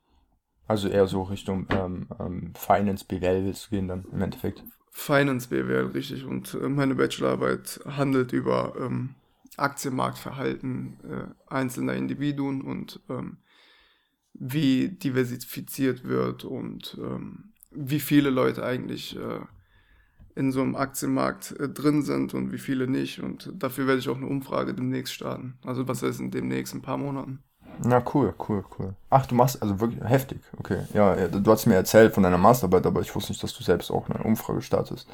Also 0.67 0.89
eher 0.89 1.06
so 1.06 1.23
Richtung 1.23 1.67
ähm, 1.71 2.09
ähm, 2.21 2.53
Finance, 2.55 3.05
BWL 3.06 3.45
willst 3.45 3.67
du 3.67 3.71
gehen 3.71 3.89
dann 3.89 4.05
im 4.12 4.21
Endeffekt? 4.21 4.62
Finance, 4.91 5.49
BWL, 5.49 5.93
richtig. 5.95 6.25
Und 6.25 6.55
äh, 6.55 6.69
meine 6.69 6.95
Bachelorarbeit 6.95 7.81
handelt 7.87 8.33
über 8.33 8.75
ähm, 8.79 9.15
Aktienmarktverhalten 9.56 10.99
äh, 11.05 11.53
einzelner 11.53 11.95
Individuen 11.95 12.62
und 12.62 13.00
ähm, 13.09 13.39
wie 14.35 14.89
diversifiziert 14.89 16.05
wird 16.05 16.45
und 16.45 16.99
ähm, 17.00 17.53
wie 17.71 18.00
viele 18.00 18.31
Leute 18.31 18.65
eigentlich 18.65 19.17
äh, 19.17 19.41
in 20.38 20.52
so 20.52 20.62
einem 20.62 20.76
Aktienmarkt 20.76 21.58
äh, 21.58 21.69
drin 21.69 22.02
sind 22.02 22.32
und 22.32 22.52
wie 22.52 22.58
viele 22.58 22.87
nicht. 22.87 23.20
Und 23.20 23.52
dafür 23.55 23.88
werde 23.88 23.99
ich 23.99 24.08
auch 24.08 24.17
eine 24.17 24.26
Umfrage 24.26 24.73
demnächst 24.73 25.12
starten. 25.12 25.58
Also 25.64 25.88
was 25.88 26.02
heißt 26.02 26.20
in 26.20 26.31
demnächst, 26.31 26.75
ein 26.75 26.83
paar 26.83 26.97
Monaten. 26.97 27.40
Na 27.83 28.02
cool, 28.14 28.33
cool, 28.49 28.64
cool. 28.78 28.95
Ach, 29.11 29.26
du 29.26 29.35
machst 29.35 29.61
also 29.61 29.80
wirklich 29.80 30.02
heftig. 30.02 30.40
Okay, 30.57 30.83
ja, 30.95 31.28
du 31.28 31.50
hast 31.50 31.66
mir 31.66 31.75
erzählt 31.75 32.14
von 32.14 32.23
deiner 32.23 32.38
Masterarbeit, 32.38 32.87
aber 32.87 33.00
ich 33.00 33.14
wusste 33.14 33.33
nicht, 33.33 33.42
dass 33.42 33.52
du 33.52 33.62
selbst 33.62 33.90
auch 33.90 34.09
eine 34.09 34.23
Umfrage 34.23 34.62
startest. 34.62 35.09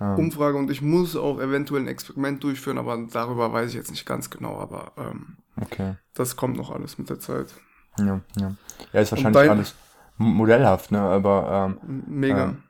Ähm. 0.00 0.16
Umfrage 0.16 0.58
und 0.58 0.70
ich 0.70 0.82
muss 0.82 1.16
auch 1.16 1.40
eventuell 1.40 1.82
ein 1.82 1.88
Experiment 1.88 2.42
durchführen, 2.42 2.78
aber 2.78 2.98
darüber 3.12 3.52
weiß 3.52 3.70
ich 3.70 3.74
jetzt 3.76 3.90
nicht 3.90 4.06
ganz 4.06 4.30
genau, 4.30 4.58
aber 4.58 4.92
ähm, 4.96 5.36
okay. 5.60 5.94
das 6.14 6.36
kommt 6.36 6.56
noch 6.56 6.70
alles 6.70 6.98
mit 6.98 7.10
der 7.10 7.18
Zeit. 7.18 7.54
Ja, 7.98 8.20
ja. 8.36 8.54
Ja, 8.92 9.00
ist 9.00 9.10
wahrscheinlich 9.10 9.42
dein, 9.42 9.50
alles 9.50 9.74
modellhaft, 10.18 10.92
ne? 10.92 11.00
Aber 11.00 11.76
ähm, 11.82 12.04
mega. 12.06 12.44
Ähm, 12.44 12.62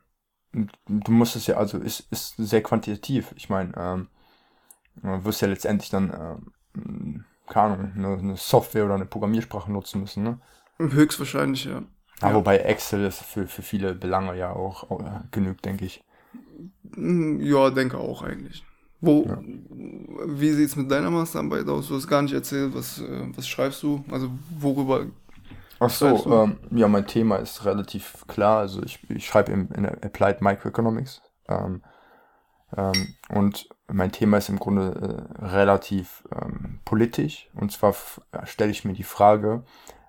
du 0.53 1.13
musst 1.13 1.37
es 1.37 1.47
ja, 1.47 1.57
also 1.57 1.79
ist, 1.79 2.07
ist 2.11 2.35
sehr 2.37 2.63
quantitativ. 2.63 3.33
Ich 3.37 3.49
meine, 3.49 3.73
ähm, 3.77 4.09
du 4.97 5.25
wirst 5.25 5.43
ja 5.43 5.49
letztendlich 5.49 5.91
dann, 5.91 6.53
ähm, 6.75 7.25
keine 7.47 7.75
Ahnung, 7.75 7.93
eine, 7.95 8.19
eine 8.19 8.37
Software 8.37 8.85
oder 8.85 8.95
eine 8.95 9.07
Programmiersprache 9.07 9.71
nutzen 9.71 10.01
müssen, 10.01 10.23
ne? 10.23 10.41
Höchstwahrscheinlich, 10.79 11.65
ja. 11.65 11.83
Aber 12.21 12.31
ja. 12.31 12.37
wobei 12.37 12.59
Excel 12.59 13.05
ist 13.05 13.23
für, 13.23 13.47
für 13.47 13.63
viele 13.63 13.95
Belange 13.95 14.37
ja 14.37 14.53
auch, 14.53 14.91
äh, 15.01 15.21
genügt, 15.31 15.65
denke 15.65 15.85
ich. 15.85 16.05
Hm, 16.95 17.41
ja, 17.41 17.71
denke 17.71 17.99
auch 17.99 18.23
eigentlich. 18.23 18.65
Wo, 19.01 19.25
ja. 19.27 19.41
wie 20.27 20.51
sieht 20.51 20.71
es 20.71 20.77
mit 20.77 20.91
deiner 20.91 21.11
Masterarbeit 21.11 21.69
aus? 21.69 21.87
Du 21.87 21.95
hast 21.95 22.09
gar 22.09 22.23
nicht 22.23 22.35
erzählt, 22.35 22.75
was, 22.75 23.01
äh, 23.01 23.27
was 23.37 23.47
schreibst 23.47 23.83
du? 23.83 24.05
Also 24.11 24.31
worüber 24.59 25.07
Ach 25.81 25.91
so, 25.91 26.45
ähm, 26.45 26.59
ja, 26.71 26.89
mein 26.89 27.07
Thema 27.07 27.37
ist 27.37 27.65
relativ 27.65 28.27
klar. 28.27 28.59
Also 28.59 28.83
ich, 28.83 29.09
ich 29.11 29.27
schreibe 29.27 29.53
in, 29.53 29.69
in 29.71 29.87
Applied 29.87 30.41
Microeconomics. 30.41 31.23
Ähm, 31.49 31.83
ähm, 32.77 33.15
und 33.29 33.69
mein 33.87 34.13
Thema 34.13 34.39
ist 34.39 34.49
im 34.49 34.59
Grunde 34.59 35.27
äh, 35.41 35.45
relativ 35.45 36.25
ähm, 36.35 36.81
politisch. 36.85 37.49
Und 37.55 37.73
zwar 37.73 37.95
stelle 38.45 38.71
ich 38.71 38.85
mir 38.85 38.93
die 38.93 39.05
Frage, 39.05 39.65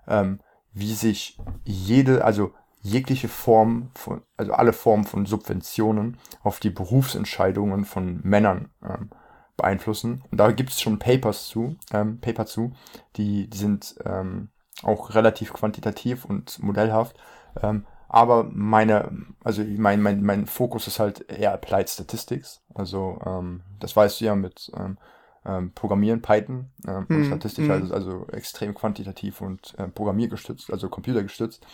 ähm, 0.06 0.40
wie 0.72 0.92
sich 0.94 1.38
jede, 1.64 2.24
also 2.24 2.52
jegliche 2.82 3.28
Form 3.28 3.90
von, 3.94 4.22
also 4.36 4.52
alle 4.52 4.72
Formen 4.72 5.04
von 5.04 5.26
Subventionen 5.26 6.18
auf 6.42 6.60
die 6.60 6.70
Berufsentscheidungen 6.70 7.84
von 7.84 8.20
Männern 8.22 8.70
ähm, 8.82 9.10
beeinflussen. 9.56 10.24
Und 10.30 10.38
da 10.38 10.50
gibt 10.52 10.70
es 10.70 10.80
schon 10.80 10.98
Papers 10.98 11.48
zu, 11.48 11.76
ähm, 11.92 12.20
Paper 12.20 12.46
zu, 12.46 12.72
die, 13.16 13.48
die 13.48 13.58
sind 13.58 13.96
ähm, 14.04 14.48
auch 14.82 15.14
relativ 15.14 15.52
quantitativ 15.52 16.24
und 16.24 16.62
modellhaft. 16.62 17.16
Ähm, 17.62 17.86
aber 18.08 18.44
meine, 18.52 19.10
also 19.44 19.62
mein, 19.62 20.02
mein, 20.02 20.22
mein 20.22 20.46
Fokus 20.46 20.88
ist 20.88 20.98
halt 20.98 21.30
eher 21.30 21.52
Applied 21.52 21.88
Statistics. 21.88 22.62
Also 22.74 23.20
ähm, 23.24 23.62
das 23.78 23.94
weißt 23.94 24.20
du 24.20 24.24
ja 24.24 24.34
mit 24.34 24.72
ähm, 24.76 24.98
ähm, 25.44 25.72
Programmieren, 25.74 26.20
Python 26.20 26.70
ähm, 26.86 27.06
und 27.08 27.16
Mhm, 27.16 27.24
Statistik, 27.24 27.66
mhm. 27.66 27.70
also, 27.70 27.94
also 27.94 28.26
extrem 28.32 28.74
quantitativ 28.74 29.40
und 29.40 29.74
äh, 29.78 29.88
programmiergestützt, 29.88 30.72
also 30.72 30.88
computergestützt. 30.88 31.64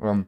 Ähm, 0.00 0.26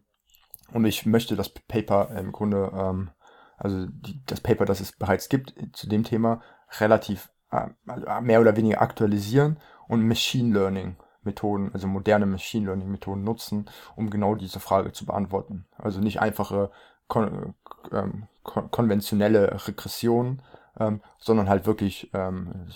und 0.73 0.85
ich 0.85 1.05
möchte 1.05 1.37
das 1.37 1.49
Paper 1.49 2.11
im 2.17 2.33
Grunde, 2.33 2.71
ähm, 2.73 3.11
also 3.57 3.87
die, 3.87 4.23
das 4.27 4.41
Paper, 4.41 4.65
das 4.65 4.81
es 4.81 4.93
bereits 4.93 5.29
gibt 5.29 5.55
zu 5.73 5.89
dem 5.89 6.05
Thema, 6.05 6.43
relativ 6.79 7.31
äh, 7.51 7.67
also 7.87 8.07
mehr 8.23 8.41
oder 8.41 8.57
weniger 8.57 8.81
aktualisieren 8.81 9.59
und 9.89 10.07
Machine 10.07 10.55
Learning 10.55 10.97
Methoden, 11.23 11.71
also 11.73 11.87
moderne 11.87 12.27
Machine 12.27 12.67
Learning 12.67 12.91
Methoden 12.91 13.25
nutzen, 13.25 13.67
um 13.97 14.11
genau 14.11 14.35
diese 14.35 14.61
Frage 14.61 14.93
zu 14.93 15.05
beantworten. 15.07 15.67
Also 15.77 16.01
nicht 16.01 16.21
einfache 16.21 16.71
kon 17.09 17.55
ähm, 17.93 18.27
kon 18.43 18.71
konventionelle 18.71 19.67
Regression, 19.67 20.43
ähm, 20.79 21.03
sondern 21.19 21.49
halt 21.49 21.67
wirklich 21.67 22.11
ähm, 22.15 22.67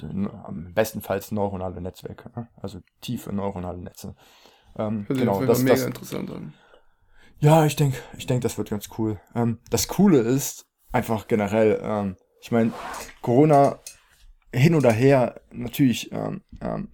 bestenfalls 0.75 1.33
neuronale 1.33 1.81
Netzwerke, 1.81 2.31
ne? 2.37 2.49
also 2.61 2.81
tiefe 3.01 3.33
neuronale 3.33 3.79
Netze. 3.79 4.15
Ähm, 4.77 5.07
auf 5.09 5.17
genau, 5.17 5.45
das, 5.45 5.61
mega 5.61 5.77
das, 5.77 5.87
interessant 5.87 6.31
an. 6.31 6.53
ja, 7.39 7.65
ich 7.65 7.77
denke, 7.77 7.97
ich 8.19 8.27
denk, 8.27 8.43
das 8.43 8.59
wird 8.59 8.71
ganz 8.71 8.89
cool. 8.99 9.21
Ähm, 9.35 9.59
das 9.71 9.89
Coole 9.89 10.19
ist 10.19 10.67
einfach 10.93 11.29
generell, 11.29 11.81
ähm, 11.83 12.17
ich 12.41 12.53
meine, 12.53 12.73
Corona 13.23 13.79
hin 14.55 14.75
oder 14.75 14.93
her, 14.93 15.41
natürlich 15.53 16.13
ähm, 16.13 16.43
ähm, 16.61 16.89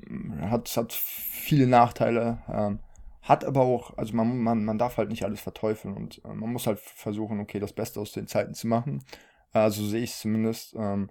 hat, 0.50 0.74
hat 0.76 0.92
viele 0.92 1.66
Nachteile, 1.66 2.42
ähm, 2.48 2.80
hat 3.22 3.44
aber 3.44 3.62
auch, 3.62 3.96
also 3.98 4.14
man, 4.14 4.38
man, 4.38 4.64
man 4.64 4.78
darf 4.78 4.96
halt 4.96 5.10
nicht 5.10 5.24
alles 5.24 5.40
verteufeln 5.40 5.94
und 5.94 6.24
äh, 6.24 6.28
man 6.28 6.52
muss 6.52 6.66
halt 6.66 6.80
versuchen, 6.80 7.38
okay, 7.40 7.60
das 7.60 7.72
Beste 7.72 8.00
aus 8.00 8.12
den 8.12 8.26
Zeiten 8.26 8.54
zu 8.54 8.66
machen. 8.66 9.04
Also 9.52 9.84
sehe 9.84 10.02
ich 10.02 10.10
es 10.10 10.20
zumindest. 10.20 10.74
Ähm, 10.76 11.10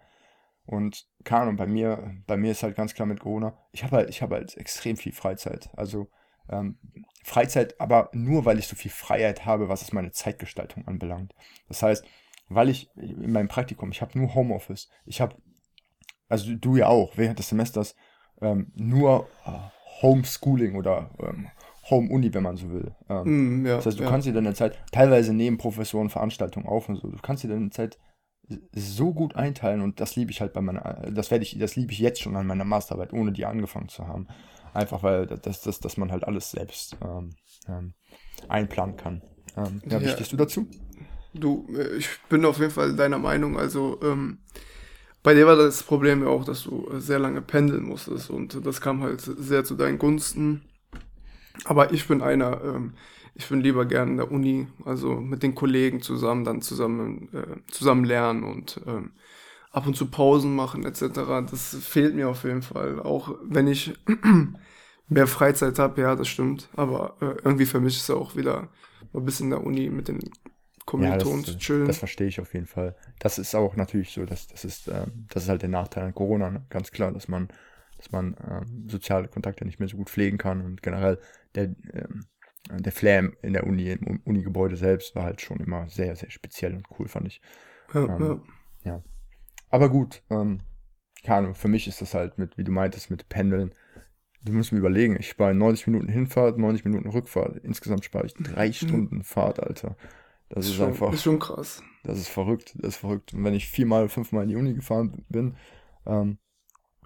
und 0.66 1.08
keine 1.24 1.44
Ahnung, 1.44 1.56
bei 1.56 1.68
mir, 1.68 2.16
bei 2.28 2.38
mir 2.38 2.52
ist 2.52 2.64
halt 2.64 2.76
ganz 2.76 2.94
klar 2.94 3.08
mit 3.08 3.20
Corona, 3.20 3.58
ich 3.72 3.84
habe 3.84 3.98
halt, 3.98 4.10
ich 4.10 4.22
habe 4.22 4.36
halt 4.36 4.56
extrem 4.58 4.98
viel 4.98 5.14
Freizeit. 5.14 5.70
Also 5.76 6.10
ähm, 6.50 6.78
Freizeit, 7.24 7.80
aber 7.80 8.10
nur 8.14 8.46
weil 8.46 8.60
ich 8.60 8.68
so 8.68 8.76
viel 8.76 8.92
Freiheit 8.92 9.46
habe, 9.46 9.70
was 9.70 9.82
es 9.82 9.94
meine 9.94 10.12
Zeitgestaltung 10.12 10.88
anbelangt. 10.88 11.34
Das 11.68 11.84
heißt, 11.84 12.06
weil 12.50 12.70
ich 12.70 12.90
in 12.96 13.32
meinem 13.32 13.48
Praktikum, 13.48 13.92
ich 13.92 14.02
habe 14.02 14.18
nur 14.18 14.34
Homeoffice. 14.34 14.90
Ich 15.06 15.22
habe, 15.22 15.36
also 16.30 16.56
du 16.56 16.78
ja 16.78 16.88
auch, 16.88 17.18
während 17.18 17.40
des 17.40 17.50
Semesters 17.50 17.96
ähm, 18.42 18.72
nur 18.76 19.28
äh, 19.46 19.52
Homeschooling 20.02 20.76
oder 20.76 21.12
ähm, 21.20 21.48
Home-Uni, 21.90 22.34
wenn 22.34 22.44
man 22.44 22.56
so 22.56 22.70
will. 22.72 22.96
Ähm, 23.10 23.26
Mhm, 23.26 23.66
ja, 23.66 23.76
das 23.78 23.88
heißt, 23.88 24.00
du 24.00 24.04
ja. 24.04 24.10
kannst 24.10 24.28
dir 24.28 24.34
deine 24.34 24.54
Zeit, 24.54 24.78
teilweise 24.92 25.34
nehmen 25.34 25.58
Professoren 25.58 26.10
Veranstaltungen 26.10 26.68
auf 26.68 26.88
und 26.88 26.98
so, 26.98 27.10
du 27.10 27.18
kannst 27.22 27.44
dir 27.44 27.50
deine 27.50 27.72
Zeit 27.72 27.98
so 28.74 29.14
gut 29.14 29.36
einteilen 29.36 29.82
und 29.82 30.00
das 30.00 30.16
liebe 30.16 30.32
ich 30.32 30.42
halt 30.42 30.54
bei 30.54 30.62
meiner, 30.62 30.82
das 31.12 31.30
werde 31.30 31.44
ich, 31.44 31.58
das 31.60 31.76
liebe 31.76 31.92
ich 31.92 32.00
jetzt 32.00 32.22
schon 32.22 32.36
an 32.36 32.48
meiner 32.48 32.64
Masterarbeit, 32.66 33.14
ohne 33.14 33.32
die 33.32 33.46
angefangen 33.46 33.90
zu 33.90 34.08
haben. 34.08 34.28
Einfach 34.74 35.04
weil 35.04 35.26
das, 35.26 35.62
das, 35.62 35.80
dass 35.80 35.98
man 35.98 36.12
halt 36.12 36.24
alles 36.24 36.52
selbst 36.52 36.96
ähm, 37.04 37.36
ähm, 37.68 37.94
einplanen 38.48 38.98
kann. 38.98 39.22
Ähm, 39.58 39.82
ja, 39.86 40.00
wie 40.00 40.06
Ja. 40.06 40.12
stehst 40.14 40.32
du 40.32 40.38
dazu? 40.38 40.68
Du, 41.34 41.68
äh, 41.76 41.98
ich 41.98 42.10
bin 42.30 42.46
auf 42.46 42.60
jeden 42.60 42.72
Fall 42.72 42.96
deiner 42.96 43.20
Meinung. 43.20 43.58
Also, 43.58 44.00
ähm, 44.04 44.40
bei 45.24 45.34
dir 45.34 45.48
war 45.48 45.56
das 45.56 45.84
Problem 45.84 46.24
ja 46.24 46.30
auch, 46.30 46.46
dass 46.46 46.64
du 46.64 46.90
sehr 46.98 47.20
lange 47.20 47.42
pendeln 47.42 47.84
musstest 47.84 48.30
und 48.30 48.66
das 48.66 48.82
kam 48.82 49.02
halt 49.02 49.22
sehr 49.22 49.64
zu 49.64 49.76
deinen 49.76 50.00
Gunsten. 50.00 50.62
Aber 51.66 51.92
ich 51.92 52.08
bin 52.08 52.22
einer, 52.22 52.64
ähm, 52.64 52.94
ich 53.36 53.48
bin 53.50 53.60
lieber 53.62 53.86
gern 53.86 54.10
in 54.10 54.18
der 54.18 54.32
Uni, 54.32 54.68
also 54.86 55.16
mit 55.16 55.44
den 55.44 55.56
Kollegen 55.56 56.02
zusammen, 56.02 56.46
dann 56.46 56.62
zusammen, 56.62 57.30
äh, 57.34 57.72
zusammen 57.72 58.06
lernen 58.06 58.44
und 58.44 58.80
ähm, 58.88 59.12
ab 59.72 59.88
und 59.88 59.96
zu 59.96 60.08
Pausen 60.08 60.56
machen 60.56 60.86
etc. 60.86 61.02
Das 61.50 61.76
fehlt 61.82 62.16
mir 62.16 62.30
auf 62.30 62.44
jeden 62.44 62.62
Fall. 62.62 63.00
Auch 63.02 63.36
wenn 63.44 63.68
ich 63.68 63.94
mehr 65.10 65.28
Freizeit 65.28 65.80
habe, 65.80 66.02
ja, 66.02 66.16
das 66.16 66.28
stimmt. 66.28 66.70
Aber 66.76 67.18
äh, 67.22 67.36
irgendwie 67.44 67.66
für 67.66 67.80
mich 67.80 67.98
ist 67.98 68.04
es 68.04 68.16
auch 68.16 68.36
wieder 68.36 68.70
ein 69.14 69.26
bisschen 69.26 69.48
in 69.48 69.52
der 69.52 69.64
Uni 69.66 69.90
mit 69.90 70.08
den 70.08 70.20
Kommilitonen 70.90 71.46
zu 71.46 71.58
chillen. 71.58 71.86
das 71.86 72.00
verstehe 72.00 72.28
ich 72.28 72.40
auf 72.40 72.54
jeden 72.56 72.66
Fall. 72.66 72.96
Das 73.20 73.38
ist 73.38 73.54
auch 73.54 73.76
natürlich 73.76 74.12
so, 74.12 74.26
dass 74.26 74.48
das 74.48 74.66
ist, 74.66 74.88
ähm, 74.88 75.28
das 75.30 75.44
ist 75.44 75.50
halt 75.50 75.62
der 75.62 75.70
Nachteil 75.70 76.04
an 76.06 76.16
Corona, 76.16 76.50
ne? 76.50 76.66
ganz 76.70 76.92
klar, 76.92 77.12
dass 77.12 77.28
man, 77.28 77.48
dass 77.98 78.12
man 78.12 78.36
ähm, 78.50 78.90
soziale 78.90 79.28
Kontakte 79.28 79.66
nicht 79.66 79.80
mehr 79.80 79.88
so 79.88 79.98
gut 79.98 80.10
pflegen 80.10 80.40
kann 80.40 80.62
und 80.62 80.82
generell 80.82 81.20
der, 81.54 81.76
ähm, 81.94 82.26
der 82.72 82.92
Flair 82.92 83.32
in 83.44 83.54
der 83.54 83.68
Uni, 83.68 83.92
im 83.92 84.20
Unigebäude 84.26 84.78
selbst 84.78 85.16
war 85.16 85.26
halt 85.26 85.42
schon 85.42 85.60
immer 85.60 85.88
sehr, 85.90 86.16
sehr 86.16 86.32
speziell 86.32 86.74
und 86.74 86.88
cool, 86.98 87.08
fand 87.08 87.28
ich. 87.28 87.42
ja, 87.94 88.06
ähm, 88.06 88.42
ja. 88.84 89.04
Aber 89.70 89.90
gut, 89.90 90.24
ähm, 90.32 90.62
keine 91.24 91.38
Ahnung, 91.38 91.56
für 91.56 91.68
mich 91.68 91.88
ist 91.88 92.02
das 92.02 92.16
halt 92.16 92.40
mit, 92.40 92.58
wie 92.58 92.64
du 92.64 92.72
meintest, 92.72 93.12
mit 93.12 93.30
Pendeln. 93.30 93.76
Du 94.44 94.54
musst 94.54 94.72
mir 94.72 94.80
überlegen, 94.80 95.18
ich 95.20 95.30
spare 95.30 95.54
90 95.54 95.86
Minuten 95.88 96.08
Hinfahrt, 96.08 96.58
90 96.58 96.86
Minuten 96.86 97.10
Rückfahrt. 97.10 97.58
Insgesamt 97.58 98.06
spare 98.06 98.26
ich 98.26 98.34
drei 98.34 98.72
Stunden 98.72 99.24
Fahrt, 99.24 99.60
Alter. 99.60 99.96
Das 100.50 100.66
ist, 100.66 100.72
Ist, 100.72 100.78
schon, 100.78 100.88
einfach, 100.88 101.14
ist 101.14 101.24
schon 101.24 101.40
krass. 101.40 101.84
das 102.04 102.18
ist 102.20 102.28
verrückt, 102.30 102.74
das 102.76 102.96
ist 102.96 102.98
verrückt. 102.98 103.34
Und 103.34 103.44
wenn 103.44 103.54
ich 103.54 103.68
viermal, 103.68 104.10
fünfmal 104.10 104.44
in 104.44 104.50
die 104.50 104.56
Uni 104.56 104.74
gefahren 104.74 105.26
bin, 105.30 105.56
ähm, 106.06 106.40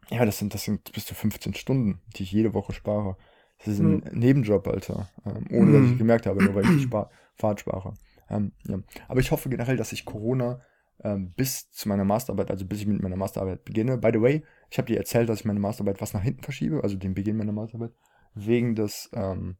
ja, 0.09 0.25
das 0.25 0.38
sind, 0.38 0.53
das 0.53 0.63
sind 0.63 0.91
bis 0.93 1.05
zu 1.05 1.15
15 1.15 1.53
Stunden, 1.53 2.01
die 2.15 2.23
ich 2.23 2.31
jede 2.31 2.53
Woche 2.53 2.73
spare. 2.73 3.17
Das 3.59 3.67
ist 3.69 3.79
ein 3.79 4.00
Nebenjob, 4.12 4.67
Alter. 4.67 5.09
Ähm, 5.25 5.45
ohne 5.51 5.71
dass 5.71 5.85
ich 5.85 5.93
Mhm. 5.93 5.97
gemerkt 5.97 6.25
habe, 6.25 6.43
nur 6.43 6.55
weil 6.55 6.65
ich 6.65 6.71
die 6.71 6.79
Spar 6.88 7.09
Fahrt 7.35 7.62
spare. 7.62 7.93
Ähm, 8.29 8.51
ja. 8.67 8.79
Aber 9.07 9.19
ich 9.21 9.31
hoffe 9.31 9.50
generell, 9.50 9.77
dass 9.77 9.91
ich 9.93 10.05
Corona 10.05 10.62
ähm, 11.03 11.33
bis 11.35 11.69
zu 11.71 11.89
meiner 11.89 12.05
Masterarbeit, 12.05 12.51
also 12.51 12.65
bis 12.65 12.79
ich 12.81 12.88
mit 12.88 13.01
meiner 13.01 13.15
Masterarbeit 13.15 13.65
beginne. 13.65 13.97
By 13.97 14.12
the 14.13 14.21
way, 14.21 14.43
ich 14.69 14.77
habe 14.77 14.88
dir 14.88 14.97
erzählt, 14.97 15.27
dass 15.29 15.39
ich 15.39 15.45
meine 15.45 15.59
Masterarbeit 15.59 16.00
was 16.01 16.13
nach 16.13 16.21
hinten 16.21 16.43
verschiebe, 16.43 16.81
also 16.83 16.95
den 16.97 17.13
Beginn 17.13 17.38
meiner 17.38 17.51
Masterarbeit, 17.51 17.93
wegen 18.35 18.75
des 18.75 19.09
ähm, 19.13 19.57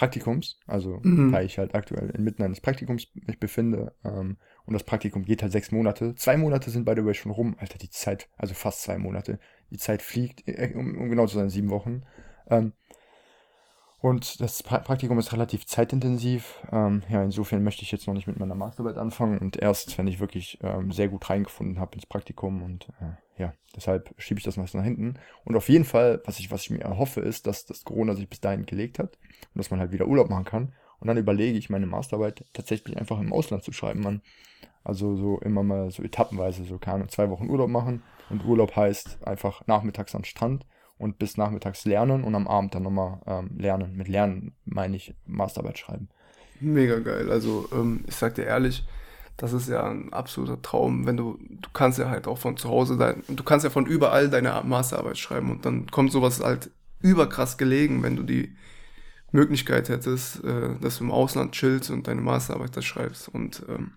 Praktikums, 0.00 0.58
also 0.66 0.98
Mhm. 1.02 1.30
weil 1.30 1.44
ich 1.44 1.58
halt 1.58 1.74
aktuell 1.74 2.08
inmitten 2.10 2.42
eines 2.42 2.62
Praktikums 2.62 3.08
mich 3.12 3.38
befinde 3.38 3.94
ähm, 4.02 4.38
und 4.64 4.72
das 4.72 4.84
Praktikum 4.84 5.26
geht 5.26 5.42
halt 5.42 5.52
sechs 5.52 5.72
Monate. 5.72 6.14
Zwei 6.14 6.38
Monate 6.38 6.70
sind 6.70 6.86
by 6.86 6.94
the 6.96 7.04
way 7.04 7.12
schon 7.12 7.32
rum, 7.32 7.54
Alter, 7.58 7.76
die 7.76 7.90
Zeit, 7.90 8.30
also 8.38 8.54
fast 8.54 8.80
zwei 8.80 8.96
Monate. 8.96 9.38
Die 9.70 9.76
Zeit 9.76 10.00
fliegt, 10.00 10.48
äh, 10.48 10.72
um, 10.74 10.96
um 10.96 11.10
genau 11.10 11.26
zu 11.26 11.36
sein, 11.36 11.50
sieben 11.50 11.68
Wochen. 11.68 12.02
Ähm, 12.48 12.72
und 14.00 14.40
das 14.40 14.62
pra 14.62 14.78
Praktikum 14.78 15.18
ist 15.18 15.32
relativ 15.32 15.66
zeitintensiv. 15.66 16.58
Ähm, 16.72 17.02
ja, 17.10 17.22
insofern 17.22 17.62
möchte 17.62 17.82
ich 17.82 17.92
jetzt 17.92 18.06
noch 18.06 18.14
nicht 18.14 18.26
mit 18.26 18.38
meiner 18.38 18.54
Masterarbeit 18.54 18.96
anfangen 18.96 19.38
und 19.38 19.56
erst, 19.56 19.98
wenn 19.98 20.06
ich 20.06 20.20
wirklich 20.20 20.58
ähm, 20.62 20.90
sehr 20.90 21.08
gut 21.08 21.28
reingefunden 21.28 21.78
habe 21.78 21.94
ins 21.94 22.06
Praktikum 22.06 22.62
und 22.62 22.88
äh, 23.00 23.40
ja, 23.40 23.52
deshalb 23.76 24.14
schiebe 24.16 24.38
ich 24.38 24.44
das 24.44 24.56
noch 24.56 24.72
nach 24.72 24.84
hinten. 24.84 25.14
Und 25.44 25.56
auf 25.56 25.68
jeden 25.68 25.84
Fall, 25.84 26.22
was 26.24 26.38
ich, 26.38 26.50
was 26.50 26.62
ich 26.62 26.70
mir 26.70 26.80
erhoffe, 26.80 27.20
ist, 27.20 27.46
dass 27.46 27.66
das 27.66 27.84
Corona 27.84 28.14
sich 28.14 28.28
bis 28.28 28.40
dahin 28.40 28.66
gelegt 28.66 28.98
hat 28.98 29.18
und 29.54 29.58
dass 29.58 29.70
man 29.70 29.80
halt 29.80 29.92
wieder 29.92 30.06
Urlaub 30.06 30.30
machen 30.30 30.44
kann. 30.44 30.72
Und 30.98 31.08
dann 31.08 31.16
überlege 31.16 31.56
ich, 31.56 31.70
meine 31.70 31.86
Masterarbeit 31.86 32.44
tatsächlich 32.52 32.98
einfach 32.98 33.18
im 33.18 33.32
Ausland 33.32 33.64
zu 33.64 33.72
schreiben, 33.72 34.00
Mann. 34.00 34.20
Also 34.84 35.16
so 35.16 35.38
immer 35.40 35.62
mal 35.62 35.90
so 35.90 36.02
etappenweise, 36.02 36.64
so 36.64 36.78
Ahnung, 36.84 37.08
zwei 37.08 37.30
Wochen 37.30 37.48
Urlaub 37.48 37.70
machen. 37.70 38.02
Und 38.28 38.44
Urlaub 38.44 38.76
heißt 38.76 39.26
einfach 39.26 39.66
nachmittags 39.66 40.14
am 40.14 40.24
Strand 40.24 40.66
und 41.00 41.18
bis 41.18 41.36
nachmittags 41.36 41.84
lernen 41.84 42.22
und 42.22 42.34
am 42.34 42.46
Abend 42.46 42.74
dann 42.74 42.84
nochmal 42.84 43.20
ähm, 43.26 43.50
lernen. 43.58 43.96
Mit 43.96 44.06
Lernen 44.08 44.52
meine 44.64 44.96
ich 44.96 45.14
Masterarbeit 45.26 45.78
schreiben. 45.78 46.08
Mega 46.60 46.98
geil. 46.98 47.30
Also, 47.30 47.68
ähm, 47.72 48.04
ich 48.06 48.14
sag 48.14 48.34
dir 48.34 48.44
ehrlich, 48.44 48.84
das 49.38 49.52
ist 49.54 49.68
ja 49.68 49.88
ein 49.88 50.12
absoluter 50.12 50.60
Traum, 50.60 51.06
wenn 51.06 51.16
du, 51.16 51.38
du 51.40 51.68
kannst 51.72 51.98
ja 51.98 52.10
halt 52.10 52.26
auch 52.26 52.36
von 52.38 52.56
zu 52.58 52.68
Hause 52.68 52.98
dein, 52.98 53.22
du 53.28 53.42
kannst 53.42 53.64
ja 53.64 53.70
von 53.70 53.86
überall 53.86 54.28
deine 54.28 54.60
Masterarbeit 54.64 55.16
schreiben 55.16 55.50
und 55.50 55.64
dann 55.64 55.86
kommt 55.90 56.12
sowas 56.12 56.40
halt 56.40 56.70
überkrass 57.00 57.56
gelegen, 57.56 58.02
wenn 58.02 58.16
du 58.16 58.22
die 58.22 58.54
Möglichkeit 59.32 59.88
hättest, 59.88 60.44
äh, 60.44 60.74
dass 60.82 60.98
du 60.98 61.04
im 61.04 61.10
Ausland 61.10 61.52
chillst 61.52 61.90
und 61.90 62.06
deine 62.08 62.20
Masterarbeit 62.20 62.76
da 62.76 62.82
schreibst 62.82 63.28
und 63.30 63.62
ähm, 63.70 63.92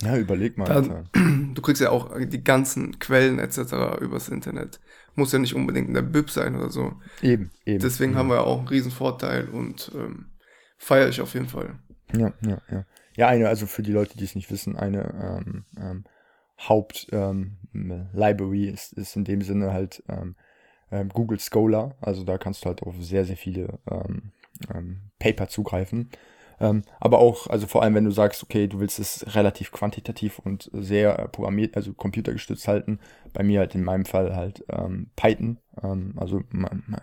Ja, 0.00 0.16
überleg 0.16 0.56
mal, 0.56 0.66
Dann- 0.66 0.90
Alter. 0.92 1.04
du 1.54 1.60
kriegst 1.62 1.82
ja 1.82 1.90
auch 1.90 2.16
die 2.16 2.44
ganzen 2.44 3.00
Quellen 3.00 3.40
etc. 3.40 4.00
übers 4.00 4.28
Internet. 4.28 4.78
Muss 5.18 5.32
ja 5.32 5.40
nicht 5.40 5.54
unbedingt 5.54 5.88
in 5.88 5.94
der 5.94 6.02
Bib 6.02 6.30
sein 6.30 6.54
oder 6.54 6.70
so. 6.70 6.92
Eben, 7.22 7.50
eben. 7.66 7.80
Deswegen 7.80 8.12
ja. 8.12 8.18
haben 8.18 8.28
wir 8.28 8.36
ja 8.36 8.42
auch 8.42 8.58
einen 8.58 8.68
riesen 8.68 8.92
Vorteil 8.92 9.48
und 9.48 9.90
ähm, 9.96 10.26
feiere 10.76 11.08
ich 11.08 11.20
auf 11.20 11.34
jeden 11.34 11.48
Fall. 11.48 11.74
Ja, 12.16 12.32
ja, 12.40 12.62
ja. 12.70 12.84
Ja, 13.16 13.26
eine, 13.26 13.48
also 13.48 13.66
für 13.66 13.82
die 13.82 13.90
Leute, 13.90 14.16
die 14.16 14.22
es 14.22 14.36
nicht 14.36 14.48
wissen, 14.52 14.76
eine 14.76 15.42
ähm, 15.42 15.64
ähm, 15.76 16.04
Haupt-Library 16.68 18.68
ist, 18.68 18.92
ist 18.92 19.16
in 19.16 19.24
dem 19.24 19.42
Sinne 19.42 19.72
halt 19.72 20.04
ähm, 20.08 20.36
ähm, 20.92 21.08
Google 21.08 21.40
Scholar. 21.40 21.96
Also 22.00 22.22
da 22.22 22.38
kannst 22.38 22.64
du 22.64 22.68
halt 22.68 22.84
auf 22.84 22.94
sehr, 23.00 23.24
sehr 23.24 23.36
viele 23.36 23.80
ähm, 23.90 24.30
ähm, 24.72 25.00
Paper 25.18 25.48
zugreifen. 25.48 26.10
Ähm, 26.60 26.82
aber 27.00 27.18
auch, 27.18 27.46
also 27.46 27.66
vor 27.66 27.82
allem, 27.82 27.94
wenn 27.94 28.04
du 28.04 28.10
sagst, 28.10 28.42
okay, 28.42 28.66
du 28.66 28.80
willst 28.80 28.98
es 28.98 29.34
relativ 29.34 29.70
quantitativ 29.70 30.38
und 30.38 30.70
sehr 30.72 31.18
äh, 31.18 31.28
programmiert, 31.28 31.76
also 31.76 31.92
computergestützt 31.92 32.66
halten. 32.68 32.98
Bei 33.32 33.42
mir 33.42 33.60
halt 33.60 33.74
in 33.74 33.84
meinem 33.84 34.04
Fall 34.04 34.34
halt 34.34 34.64
ähm, 34.68 35.10
Python. 35.16 35.58
Ähm, 35.82 36.14
also 36.16 36.42
me- 36.50 36.82
me- 36.86 37.02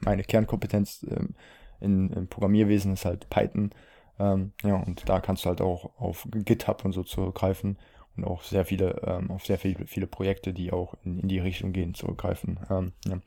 meine 0.00 0.22
Kernkompetenz 0.24 1.04
ähm, 1.10 1.34
in, 1.80 2.10
im 2.10 2.28
Programmierwesen 2.28 2.94
ist 2.94 3.04
halt 3.04 3.28
Python. 3.28 3.70
Ähm, 4.18 4.52
ja, 4.62 4.76
und 4.76 5.08
da 5.08 5.20
kannst 5.20 5.44
du 5.44 5.50
halt 5.50 5.60
auch 5.60 5.98
auf 5.98 6.26
GitHub 6.32 6.84
und 6.84 6.92
so 6.92 7.02
zurückgreifen 7.02 7.76
und 8.16 8.24
auch 8.24 8.42
sehr 8.42 8.64
viele, 8.64 9.02
ähm, 9.04 9.30
auf 9.30 9.44
sehr 9.44 9.58
viele, 9.58 9.86
viele 9.86 10.06
Projekte, 10.06 10.54
die 10.54 10.72
auch 10.72 10.94
in, 11.04 11.18
in 11.18 11.28
die 11.28 11.38
Richtung 11.38 11.72
gehen, 11.72 11.92
zurückgreifen. 11.92 12.58
Ähm, 12.70 12.92
ja. 13.04 13.18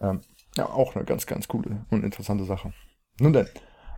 Ähm, 0.00 0.20
ja, 0.56 0.68
auch 0.68 0.94
eine 0.94 1.04
ganz, 1.04 1.26
ganz 1.26 1.48
coole 1.48 1.84
und 1.90 2.04
interessante 2.04 2.44
Sache. 2.44 2.72
Nun 3.18 3.32
denn, 3.32 3.48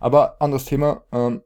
aber 0.01 0.41
anderes 0.41 0.65
Thema, 0.65 1.03
ähm, 1.13 1.43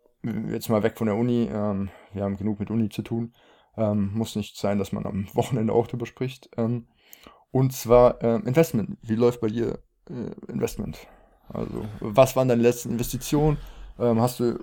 jetzt 0.51 0.69
mal 0.69 0.83
weg 0.83 0.99
von 0.99 1.07
der 1.07 1.17
Uni, 1.17 1.49
ähm, 1.53 1.91
wir 2.13 2.25
haben 2.25 2.37
genug 2.37 2.61
mit 2.61 2.71
Uni 2.71 2.89
zu 2.89 3.03
tun. 3.03 3.35
Ähm, 3.77 4.13
muss 4.15 4.37
nicht 4.37 4.59
sein, 4.59 4.79
dass 4.79 4.93
man 4.93 5.07
am 5.07 5.27
Wochenende 5.35 5.73
auch 5.73 5.87
drüber 5.87 6.07
spricht. 6.07 6.51
Ähm, 6.57 6.87
und 7.51 7.73
zwar 7.73 8.23
ähm, 8.23 8.47
Investment. 8.47 8.99
Wie 9.03 9.15
läuft 9.15 9.41
bei 9.41 9.49
dir 9.49 9.79
äh, 10.11 10.51
Investment? 10.53 10.99
Also, 11.49 11.85
was 12.01 12.37
waren 12.37 12.49
deine 12.49 12.63
letzten 12.63 12.91
Investitionen? 12.91 13.59
Hast 13.99 14.41
du, 14.41 14.59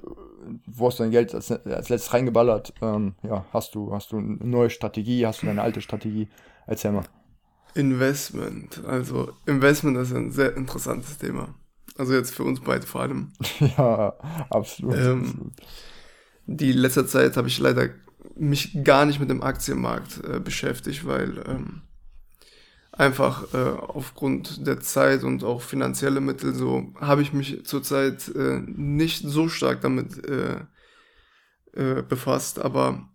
wo 0.65 0.88
hast 0.88 0.98
du 0.98 1.03
dein 1.03 1.12
Geld 1.12 1.36
als, 1.36 1.51
als 1.51 1.89
letztes 1.89 2.13
reingeballert? 2.13 2.74
Ähm, 2.81 3.13
ja, 3.22 3.46
hast 3.53 3.75
du, 3.75 3.93
hast 3.93 4.12
du 4.12 4.17
eine 4.17 4.38
neue 4.41 4.72
Strategie? 4.72 5.25
Hast 5.25 5.43
du 5.43 5.46
deine 5.46 5.62
alte 5.62 5.81
Strategie? 5.81 6.27
Erzähl 6.65 6.91
mal. 6.91 7.05
Investment. 7.75 8.84
Also, 8.86 9.31
Investment 9.46 9.98
ist 9.98 10.13
ein 10.13 10.31
sehr 10.31 10.58
interessantes 10.58 11.19
Thema. 11.19 11.53
Also 12.00 12.13
jetzt 12.13 12.34
für 12.34 12.44
uns 12.44 12.62
beide 12.62 12.88
vor 12.88 13.01
allem. 13.01 13.34
ja, 13.60 14.13
absolut. 14.50 14.96
Ähm, 14.96 15.22
absolut. 15.22 15.53
Die 16.46 16.72
letzte 16.72 17.06
Zeit 17.06 17.36
habe 17.36 17.50
ich 17.50 17.60
leider 17.60 17.89
mich 18.36 18.86
gar 18.86 19.06
nicht 19.06 19.20
mit 19.20 19.29
dem 19.29 19.44
Aktienmarkt 19.44 20.24
äh, 20.24 20.39
beschäftigt, 20.39 21.06
weil 21.06 21.44
ähm, 21.46 21.82
einfach 22.94 23.53
äh, 23.53 23.58
aufgrund 23.58 24.65
der 24.65 24.79
Zeit 24.79 25.25
und 25.25 25.44
auch 25.44 25.62
finanzielle 25.62 26.22
Mittel 26.22 26.56
so 26.56 26.94
habe 27.01 27.22
ich 27.22 27.34
mich 27.34 27.65
zurzeit 27.65 28.29
äh, 28.34 28.62
nicht 28.65 29.25
so 29.25 29.50
stark 29.50 29.82
damit 29.82 30.25
äh, 30.25 30.62
äh, 31.74 32.01
befasst, 32.01 32.60
aber 32.60 33.10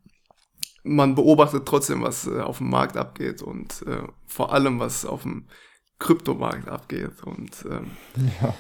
man 0.83 1.15
beobachtet 1.15 1.65
trotzdem, 1.65 2.03
was 2.03 2.27
äh, 2.27 2.41
auf 2.41 2.59
dem 2.59 2.69
Markt 2.69 2.99
abgeht 2.99 3.41
und 3.41 3.83
vor 4.27 4.53
allem, 4.53 4.79
was 4.79 5.07
auf 5.07 5.23
dem 5.23 5.47
Kryptomarkt 6.05 6.69
abgeht. 6.69 7.23
Und 7.25 7.51
ähm, 7.65 7.91
ja, 8.41 8.55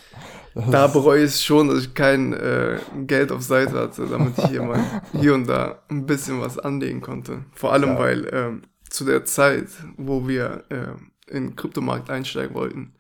da 0.71 0.87
bereue 0.87 1.21
ich 1.21 1.27
es 1.27 1.45
schon, 1.45 1.69
dass 1.69 1.85
ich 1.85 1.95
kein 1.95 2.33
äh, 2.33 2.79
Geld 3.07 3.31
auf 3.31 3.43
Seite 3.43 3.75
hatte, 3.75 4.07
damit 4.07 4.39
ich 4.39 4.47
hier 4.47 4.63
mal 4.63 4.83
hier 5.13 5.35
und 5.35 5.47
da 5.47 5.83
ein 5.89 6.07
bisschen 6.07 6.41
was 6.41 6.59
anlegen 6.59 7.03
konnte. 7.03 7.45
Vor 7.53 7.73
allem, 7.73 7.91
ja. 7.91 7.99
weil 7.99 8.29
ähm, 8.33 8.63
zu 8.89 9.05
der 9.05 9.27
Zeit, 9.27 9.69
wo 9.99 10.27
wir 10.27 10.65
äh, 10.71 11.35
in 11.35 11.49
den 11.49 11.57
Kryptomarkt 11.57 12.09
einsteigen 12.09 12.55
wollten, 12.55 12.95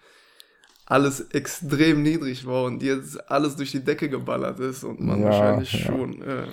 alles 0.86 1.22
extrem 1.30 2.02
niedrig 2.02 2.46
war 2.46 2.64
und 2.64 2.82
jetzt 2.82 3.30
alles 3.30 3.56
durch 3.56 3.70
die 3.70 3.82
Decke 3.82 4.10
geballert 4.10 4.60
ist 4.60 4.84
und 4.84 5.00
man 5.00 5.20
ja, 5.20 5.26
wahrscheinlich 5.26 5.70
schon. 5.70 6.20
Äh, 6.20 6.44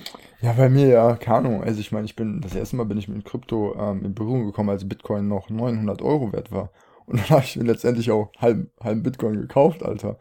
ja, 0.42 0.54
bei 0.54 0.70
mir 0.70 0.88
ja, 0.88 1.16
keine 1.18 1.38
Ahnung. 1.40 1.64
Also 1.64 1.82
ich 1.82 1.92
meine, 1.92 2.06
ich 2.06 2.16
bin 2.16 2.40
das 2.40 2.56
erste 2.56 2.78
Mal 2.78 2.86
bin 2.86 2.98
ich 2.98 3.10
mit 3.10 3.26
Krypto 3.26 3.76
ähm, 3.78 4.06
in 4.06 4.14
Berührung 4.14 4.46
gekommen, 4.46 4.70
als 4.70 4.88
Bitcoin 4.88 5.28
noch 5.28 5.50
900 5.50 6.02
Euro 6.02 6.32
wert 6.32 6.54
war. 6.54 6.70
Und 7.05 7.20
dann 7.20 7.29
habe 7.29 7.43
ich 7.43 7.55
mir 7.55 7.63
letztendlich 7.63 8.12
auch 8.12 8.31
halben, 8.39 8.72
halben 8.81 9.03
Bitcoin 9.03 9.39
gekauft, 9.39 9.84
Alter. 9.84 10.17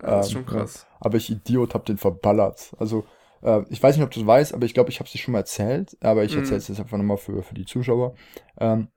Ja, 0.00 0.16
das 0.16 0.26
ist 0.26 0.32
schon 0.32 0.42
ähm, 0.42 0.46
krass. 0.46 0.86
Ja, 0.88 0.96
aber 1.00 1.16
ich 1.16 1.30
Idiot 1.30 1.74
hab 1.74 1.84
den 1.86 1.98
verballert. 1.98 2.74
Also 2.78 3.04
äh, 3.42 3.62
ich 3.68 3.82
weiß 3.82 3.96
nicht, 3.96 4.04
ob 4.04 4.10
du 4.10 4.20
es 4.20 4.26
weißt, 4.26 4.54
aber 4.54 4.66
ich 4.66 4.74
glaube, 4.74 4.90
ich 4.90 4.98
habe 4.98 5.06
es 5.06 5.12
dir 5.12 5.18
schon 5.18 5.32
mal 5.32 5.38
erzählt. 5.38 5.96
Aber 6.00 6.24
ich 6.24 6.32
mhm. 6.32 6.40
erzähle 6.40 6.58
es 6.58 6.68
jetzt 6.68 6.80
einfach 6.80 6.98
nochmal 6.98 7.18
für, 7.18 7.42
für 7.42 7.54
die 7.54 7.66
Zuschauer. 7.66 8.14
Ähm, 8.58 8.88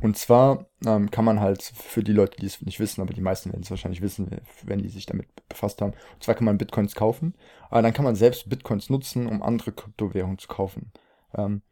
und 0.00 0.18
zwar 0.18 0.66
ähm, 0.84 1.10
kann 1.10 1.24
man 1.24 1.40
halt 1.40 1.62
für 1.62 2.02
die 2.02 2.12
Leute, 2.12 2.36
die 2.38 2.46
es 2.46 2.60
nicht 2.62 2.80
wissen, 2.80 3.00
aber 3.00 3.14
die 3.14 3.20
meisten 3.20 3.52
werden 3.52 3.62
es 3.62 3.70
wahrscheinlich 3.70 4.02
wissen, 4.02 4.28
wenn 4.64 4.80
die 4.80 4.88
sich 4.88 5.06
damit 5.06 5.28
befasst 5.48 5.80
haben. 5.80 5.92
Und 5.92 6.22
zwar 6.22 6.34
kann 6.34 6.44
man 6.44 6.58
Bitcoins 6.58 6.94
kaufen, 6.94 7.34
aber 7.70 7.82
dann 7.82 7.92
kann 7.92 8.04
man 8.04 8.16
selbst 8.16 8.48
Bitcoins 8.48 8.90
nutzen, 8.90 9.26
um 9.26 9.42
andere 9.42 9.72
Kryptowährungen 9.72 10.38
zu 10.38 10.48
kaufen. 10.48 10.92
Ähm, 11.34 11.62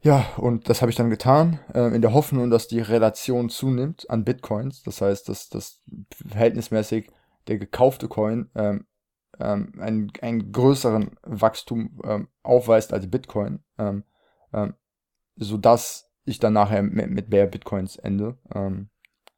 ja, 0.00 0.24
und 0.36 0.68
das 0.68 0.80
habe 0.80 0.90
ich 0.90 0.96
dann 0.96 1.10
getan, 1.10 1.58
äh, 1.74 1.94
in 1.94 2.02
der 2.02 2.12
Hoffnung, 2.12 2.50
dass 2.50 2.68
die 2.68 2.80
Relation 2.80 3.48
zunimmt 3.48 4.08
an 4.08 4.24
Bitcoins. 4.24 4.82
Das 4.82 5.00
heißt, 5.00 5.28
dass 5.28 5.48
das 5.48 5.82
verhältnismäßig 6.28 7.10
der 7.48 7.58
gekaufte 7.58 8.08
Coin 8.08 8.50
ähm, 8.54 8.86
ähm, 9.40 9.72
einen, 9.78 10.12
einen 10.20 10.52
größeren 10.52 11.10
Wachstum 11.22 12.00
ähm, 12.04 12.28
aufweist 12.42 12.92
als 12.92 13.10
Bitcoin, 13.10 13.60
ähm, 13.78 14.04
ähm, 14.52 14.74
sodass 15.36 16.10
ich 16.24 16.38
dann 16.38 16.52
nachher 16.52 16.82
mit, 16.82 17.10
mit 17.10 17.30
mehr 17.30 17.46
Bitcoins 17.46 17.96
ende. 17.96 18.36
Ähm, 18.54 18.90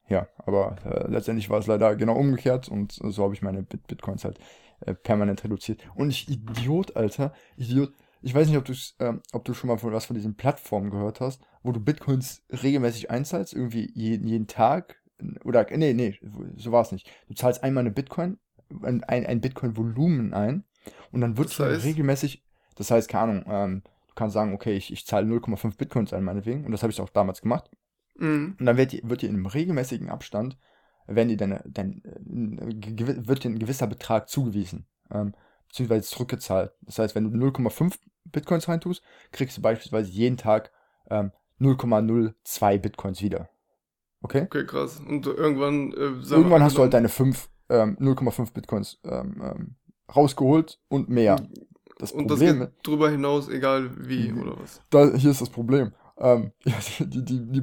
ja, 0.08 0.26
aber 0.38 0.76
äh, 0.84 1.10
letztendlich 1.10 1.48
war 1.50 1.60
es 1.60 1.66
leider 1.66 1.94
genau 1.96 2.16
umgekehrt 2.16 2.68
und 2.68 2.92
so 2.92 3.22
habe 3.22 3.34
ich 3.34 3.42
meine 3.42 3.62
Bit 3.62 3.86
Bitcoins 3.86 4.24
halt 4.24 4.38
äh, 4.80 4.94
permanent 4.94 5.44
reduziert. 5.44 5.82
Und 5.94 6.10
ich, 6.10 6.28
Idiot, 6.28 6.96
Alter, 6.96 7.32
Idiot, 7.56 7.92
ich 8.22 8.34
weiß 8.34 8.48
nicht, 8.48 8.56
ob, 8.56 8.68
ähm, 8.98 9.20
ob 9.32 9.44
du 9.44 9.54
schon 9.54 9.68
mal 9.68 9.78
von 9.78 9.92
was 9.92 10.06
von 10.06 10.16
diesen 10.16 10.36
Plattformen 10.36 10.90
gehört 10.90 11.20
hast, 11.20 11.42
wo 11.62 11.72
du 11.72 11.80
Bitcoins 11.80 12.42
regelmäßig 12.50 13.10
einzahlst, 13.10 13.54
irgendwie 13.54 13.90
jeden, 13.94 14.26
jeden 14.26 14.46
Tag. 14.46 15.00
Oder, 15.44 15.66
nee, 15.76 15.92
nee, 15.92 16.18
so 16.56 16.72
war 16.72 16.82
es 16.82 16.92
nicht. 16.92 17.10
Du 17.28 17.34
zahlst 17.34 17.62
einmal 17.62 17.82
eine 17.82 17.90
Bitcoin, 17.90 18.38
ein, 18.82 19.02
ein 19.04 19.40
Bitcoin-Volumen 19.40 20.32
ein 20.34 20.64
und 21.12 21.20
dann 21.20 21.36
wird 21.36 21.48
das 21.48 21.58
heißt? 21.58 21.84
regelmäßig, 21.84 22.44
das 22.76 22.90
heißt, 22.90 23.08
keine 23.08 23.22
Ahnung, 23.22 23.44
ähm, 23.48 23.82
du 24.08 24.14
kannst 24.14 24.34
sagen, 24.34 24.54
okay, 24.54 24.76
ich, 24.76 24.92
ich 24.92 25.06
zahle 25.06 25.26
0,5 25.26 25.76
Bitcoins 25.76 26.12
ein, 26.12 26.24
meinetwegen, 26.24 26.64
und 26.64 26.72
das 26.72 26.82
habe 26.82 26.92
ich 26.92 27.00
auch 27.00 27.10
damals 27.10 27.42
gemacht. 27.42 27.70
Mhm. 28.16 28.56
Und 28.58 28.66
dann 28.66 28.76
wird, 28.76 28.92
wird 29.08 29.22
dir 29.22 29.28
in 29.28 29.36
einem 29.36 29.46
regelmäßigen 29.46 30.08
Abstand, 30.08 30.58
werden 31.06 31.28
dir 31.28 31.36
deine, 31.36 31.62
dein, 31.66 32.02
äh, 32.04 33.26
wird 33.26 33.44
dir 33.44 33.50
ein 33.50 33.58
gewisser 33.58 33.86
Betrag 33.86 34.28
zugewiesen. 34.28 34.86
Ähm, 35.10 35.34
beziehungsweise 35.70 36.08
zurückgezahlt. 36.08 36.72
Das 36.82 36.98
heißt, 36.98 37.14
wenn 37.14 37.30
du 37.30 37.46
0,5 37.46 37.96
Bitcoins 38.32 38.68
reintust, 38.68 39.02
kriegst 39.32 39.56
du 39.56 39.62
beispielsweise 39.62 40.10
jeden 40.10 40.36
Tag 40.36 40.70
ähm, 41.10 41.32
0,02 41.60 42.78
Bitcoins 42.78 43.22
wieder. 43.22 43.48
Okay? 44.22 44.42
Okay, 44.42 44.66
krass. 44.66 45.00
Und 45.06 45.26
irgendwann. 45.26 45.92
Äh, 45.92 46.32
irgendwann 46.32 46.62
hast 46.62 46.76
du 46.76 46.82
halt 46.82 46.94
deine 46.94 47.08
5, 47.08 47.48
ähm, 47.68 47.96
0,5 48.00 48.52
Bitcoins 48.52 48.98
ähm, 49.04 49.42
ähm, 49.42 49.76
rausgeholt 50.14 50.78
und 50.88 51.08
mehr. 51.08 51.36
Das 51.98 52.12
und 52.12 52.28
Problem, 52.28 52.60
das 52.60 52.68
geht 52.68 52.86
drüber 52.86 53.10
hinaus, 53.10 53.48
egal 53.48 53.90
wie 53.96 54.32
oder 54.32 54.58
was. 54.58 54.80
Da, 54.90 55.14
hier 55.14 55.30
ist 55.30 55.40
das 55.40 55.50
Problem. 55.50 55.92
Ähm, 56.18 56.52
die, 56.98 57.24
die, 57.24 57.52
die, 57.52 57.62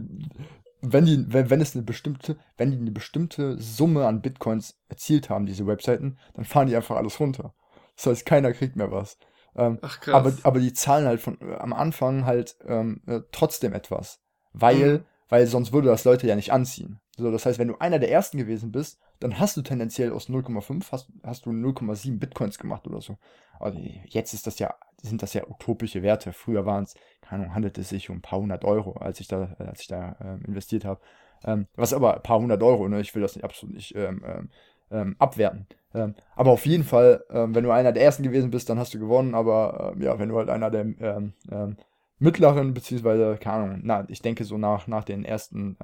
wenn, 0.82 1.06
die, 1.06 1.25
wenn, 1.27 1.49
wenn 1.49 1.62
es 1.62 1.75
eine 1.75 1.84
bestimmte, 1.84 2.38
wenn 2.56 2.71
die 2.71 2.77
eine 2.77 2.91
bestimmte 2.91 3.60
Summe 3.60 4.06
an 4.06 4.21
Bitcoins 4.21 4.77
erzielt 4.89 5.30
haben, 5.30 5.45
diese 5.45 5.65
Webseiten, 5.65 6.17
dann 6.36 6.45
fahren 6.45 6.67
die 6.67 6.75
einfach 6.75 6.97
alles 6.97 7.19
runter. 7.19 7.53
Das 7.95 8.06
heißt, 8.08 8.25
keiner 8.25 8.53
kriegt 8.53 8.75
mehr 8.75 8.91
was. 8.91 9.17
Ähm, 9.57 9.79
Ach, 9.81 9.99
krass. 9.99 10.13
Aber, 10.13 10.33
aber 10.43 10.59
die 10.59 10.73
zahlen 10.73 11.07
halt 11.07 11.19
von, 11.19 11.39
äh, 11.41 11.55
am 11.55 11.73
Anfang 11.73 12.25
halt 12.25 12.57
ähm, 12.65 13.01
äh, 13.07 13.21
trotzdem 13.31 13.73
etwas. 13.73 14.21
Weil, 14.53 14.99
mhm. 14.99 15.05
weil 15.29 15.47
sonst 15.47 15.73
würde 15.73 15.89
das 15.89 16.05
Leute 16.05 16.27
ja 16.27 16.35
nicht 16.35 16.53
anziehen. 16.53 16.99
So, 17.17 17.31
das 17.31 17.45
heißt, 17.45 17.57
wenn 17.57 17.67
du 17.67 17.77
einer 17.79 17.99
der 17.99 18.11
ersten 18.11 18.37
gewesen 18.37 18.71
bist, 18.71 18.99
dann 19.19 19.39
hast 19.39 19.57
du 19.57 19.63
tendenziell 19.63 20.11
aus 20.11 20.29
0,5 20.29 20.91
hast, 20.91 21.11
hast 21.23 21.45
du 21.45 21.49
0,7 21.49 22.19
Bitcoins 22.19 22.59
gemacht 22.59 22.85
oder 22.87 23.01
so. 23.01 23.17
Also 23.59 23.79
jetzt 24.05 24.33
ist 24.33 24.45
das 24.45 24.59
ja, 24.59 24.75
sind 25.01 25.23
das 25.23 25.33
ja 25.33 25.47
utopische 25.47 26.03
Werte. 26.03 26.33
Früher 26.33 26.65
waren 26.67 26.83
es, 26.83 26.93
keine 27.21 27.43
Ahnung, 27.43 27.55
handelt 27.55 27.77
es 27.79 27.89
sich 27.89 28.11
um 28.11 28.17
ein 28.17 28.21
paar 28.21 28.39
hundert 28.39 28.63
Euro, 28.63 28.93
als 28.93 29.19
ich 29.19 29.27
da, 29.27 29.55
als 29.57 29.81
ich 29.81 29.87
da 29.87 30.15
ähm, 30.21 30.43
investiert 30.45 30.85
habe. 30.85 31.01
Ähm, 31.43 31.67
was 31.75 31.93
aber 31.93 32.15
ein 32.15 32.23
paar 32.23 32.39
hundert 32.39 32.61
Euro, 32.61 32.87
ne? 32.87 33.01
Ich 33.01 33.13
will 33.15 33.21
das 33.21 33.35
nicht 33.35 33.43
absolut 33.43 33.75
nicht 33.75 33.95
ähm, 33.95 34.23
ähm, 34.25 34.49
ähm 34.91 35.15
abwerten. 35.17 35.67
Ähm, 35.97 36.15
aber 36.36 36.51
auf 36.51 36.65
jeden 36.65 36.83
Fall, 36.83 37.23
ähm, 37.29 37.55
wenn 37.55 37.63
du 37.63 37.71
einer 37.71 37.91
der 37.91 38.03
ersten 38.03 38.23
gewesen 38.23 38.51
bist, 38.51 38.69
dann 38.69 38.79
hast 38.79 38.93
du 38.93 38.99
gewonnen. 38.99 39.33
Aber 39.33 39.93
ähm, 39.93 40.01
ja, 40.01 40.19
wenn 40.19 40.29
du 40.29 40.38
halt 40.38 40.49
einer 40.49 40.69
der 40.69 40.81
ähm, 40.81 41.33
ähm, 41.51 41.77
mittleren, 42.19 42.73
beziehungsweise, 42.73 43.38
keine 43.38 43.55
Ahnung, 43.63 43.79
na, 43.83 44.05
ich 44.10 44.21
denke 44.21 44.43
so 44.43 44.57
nach, 44.57 44.88
nach 44.88 45.03
den 45.03 45.23
ersten 45.23 45.77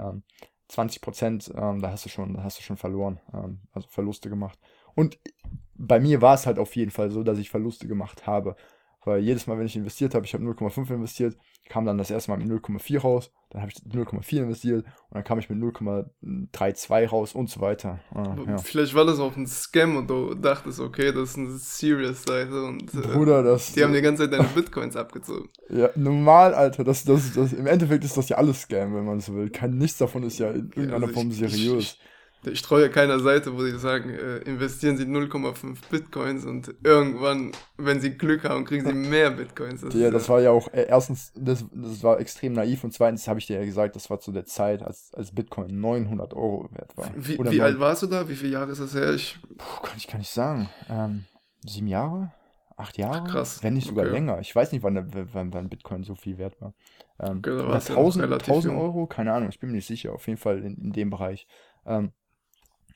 20 0.68 1.02
Prozent, 1.02 1.54
da 1.54 1.80
hast 1.84 2.06
du 2.06 2.10
schon, 2.10 2.34
da 2.34 2.42
hast 2.44 2.58
du 2.58 2.64
schon 2.64 2.78
verloren, 2.78 3.20
also 3.72 3.88
Verluste 3.88 4.32
gemacht. 4.32 4.58
Und 4.96 5.20
bei 5.76 6.00
mir 6.00 6.24
war 6.24 6.34
es 6.34 6.48
halt 6.48 6.58
auf 6.58 6.76
jeden 6.76 6.90
Fall 6.90 7.12
so, 7.12 7.22
dass 7.22 7.38
ich 7.38 7.52
Verluste 7.52 7.88
gemacht 7.88 8.26
habe. 8.26 8.56
Weil 9.06 9.20
jedes 9.20 9.48
Mal, 9.48 9.60
wenn 9.60 9.68
ich 9.68 9.76
investiert 9.76 10.16
habe, 10.16 10.26
ich 10.26 10.34
habe 10.34 10.44
0,5 10.44 10.92
investiert, 10.92 11.38
kam 11.70 11.86
dann 11.86 11.98
das 11.98 12.12
erste 12.12 12.32
Mal 12.32 12.38
mit 12.38 12.48
0,4 12.48 13.00
raus, 13.00 13.32
dann 13.50 13.62
habe 13.62 13.72
ich 13.72 13.78
0,4 13.84 14.44
investiert 14.44 14.86
und 14.86 15.16
dann 15.16 15.24
kam 15.24 15.40
ich 15.40 15.50
mit 15.50 15.60
0,32 15.60 17.10
raus 17.10 17.34
und 17.34 17.50
so 17.50 17.62
weiter. 17.62 18.00
Ah, 18.14 18.36
ja. 18.48 18.58
Vielleicht 18.58 18.96
war 18.96 19.06
das 19.06 19.20
auch 19.20 19.36
ein 19.38 19.48
Scam 19.48 19.96
und 19.96 20.10
du 20.10 20.34
dachtest, 20.34 20.80
okay, 20.80 21.12
das 21.12 21.32
ist 21.32 21.38
eine 21.38 21.52
serious 21.52 22.24
Seite 22.24 22.64
und 22.64 22.94
äh, 22.94 23.08
Bruder, 23.08 23.44
das, 23.44 23.74
die 23.74 23.84
haben 23.84 23.94
die 23.94 24.02
ganze 24.02 24.24
Zeit 24.24 24.34
deine 24.34 24.50
Bitcoins 24.50 24.96
abgezogen. 24.96 25.50
Ja, 25.70 25.90
normal, 25.96 26.54
Alter, 26.54 26.84
das, 26.84 27.04
das, 27.04 27.34
das, 27.34 27.52
im 27.54 27.66
Endeffekt 27.66 28.04
ist 28.04 28.16
das 28.16 28.30
ja 28.30 28.38
alles 28.38 28.62
Scam, 28.62 28.94
wenn 28.94 29.06
man 29.06 29.20
so 29.22 29.34
will. 29.34 29.50
Kein, 29.50 29.78
nichts 29.78 29.98
davon 29.98 30.22
ist 30.24 30.38
ja 30.38 30.52
in 30.52 30.70
irgendeiner 30.70 31.08
also 31.08 31.14
Form 31.14 31.32
seriös. 31.32 31.84
Ich, 31.84 32.00
ich 32.46 32.62
treue 32.62 32.90
keiner 32.90 33.20
Seite, 33.20 33.54
wo 33.56 33.64
sie 33.64 33.78
sagen, 33.78 34.10
äh, 34.10 34.38
investieren 34.40 34.98
sie 34.98 35.06
0,5 35.06 35.78
Bitcoins 35.90 36.46
und 36.46 36.74
irgendwann, 36.84 37.52
wenn 37.78 38.02
sie 38.02 38.18
Glück 38.18 38.44
haben, 38.44 38.66
kriegen 38.66 38.86
sie 38.86 38.94
mehr 38.94 39.32
Bitcoins. 39.32 39.82
Das 39.82 39.94
ja, 39.94 40.12
das 40.12 40.28
war 40.30 40.42
ja 40.42 40.52
auch, 40.52 40.68
äh, 40.74 40.86
erstens, 40.88 41.32
das, 41.36 41.66
das 41.72 42.04
war 42.04 42.20
extrem 42.20 42.54
naiv 42.54 42.84
und 42.84 42.94
zweitens 42.94 43.28
habe 43.28 43.40
ich 43.40 43.48
dir 43.48 43.60
ja 43.60 43.66
gesagt, 43.66 43.96
das 43.96 44.10
war 44.10 44.20
zu 44.20 44.32
der 44.32 44.46
Zeit, 44.46 44.82
als, 44.82 45.14
als 45.14 45.32
Bitcoin 45.34 45.80
900 45.80 46.34
Euro 46.34 46.70
wert 46.72 46.96
war. 46.98 47.12
Wie, 47.16 47.38
wie 47.40 47.62
alt 47.62 47.80
warst 47.80 48.04
du 48.04 48.08
da? 48.08 48.28
Wie 48.28 48.36
viele 48.36 48.54
Jahre 48.54 48.72
ist 48.72 48.82
das 48.82 48.94
her? 48.94 49.14
Ich 49.14 49.38
Puh, 49.58 49.82
kann 49.82 49.98
ich 49.98 50.08
gar 50.08 50.18
nicht 50.18 50.32
sagen. 50.32 50.70
Ähm, 50.90 51.26
sieben 51.66 51.88
Jahre? 51.88 52.32
Acht 52.76 52.98
Jahre? 52.98 53.30
krass. 53.30 53.60
Wenn 53.62 53.76
nicht 53.76 53.88
sogar 53.88 54.06
Okay. 54.06 54.14
länger. 54.14 54.40
Ich 54.40 54.56
weiß 54.56 54.72
nicht, 54.72 54.84
wann, 54.84 54.96
wann, 55.34 55.54
wann 55.54 55.70
Bitcoin 55.70 56.04
so 56.04 56.16
viel 56.16 56.38
wert 56.40 56.60
war. 56.60 56.74
Ähm, 57.20 57.38
Okay, 57.38 57.52
da 57.52 57.56
oder 57.64 57.70
war's 57.70 57.88
ja 57.88 57.94
noch 57.94 58.02
1000, 58.02 58.24
relativ 58.26 58.48
1000 58.48 58.74
jung. 58.74 58.82
Euro? 58.82 59.08
Keine 59.08 59.32
Ahnung, 59.34 59.50
ich 59.50 59.60
bin 59.60 59.70
mir 59.70 59.76
nicht 59.76 59.88
sicher. 59.88 60.12
Auf 60.14 60.28
jeden 60.28 60.40
Fall 60.40 60.60
in, 60.64 60.76
in 60.78 60.92
dem 60.92 61.10
Bereich. 61.12 61.48
Ähm, 61.86 62.12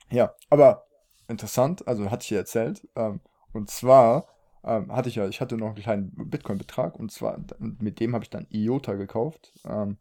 ja, 0.10 0.34
aber 0.50 0.86
interessant, 1.28 1.88
also 1.88 2.10
hatte 2.12 2.24
ich 2.24 2.30
ja 2.30 2.38
erzählt. 2.38 2.88
Ähm, 2.96 3.20
und 3.54 3.70
zwar 3.70 4.28
ähm, 4.63 4.91
hatte 4.96 5.10
ich 5.10 5.15
ja, 5.15 5.28
ich 5.28 5.41
hatte 5.41 5.58
noch 5.58 5.67
einen 5.67 5.76
kleinen 5.76 6.12
Bitcoin-Betrag 6.30 7.00
und 7.00 7.12
zwar 7.12 7.36
und 7.60 7.82
mit 7.82 8.00
dem 8.00 8.13
habe 8.13 8.24
ich 8.24 8.30
dann 8.30 8.48
IOTA 8.50 8.93
gekauft, 8.93 9.54
ähm, 9.65 9.98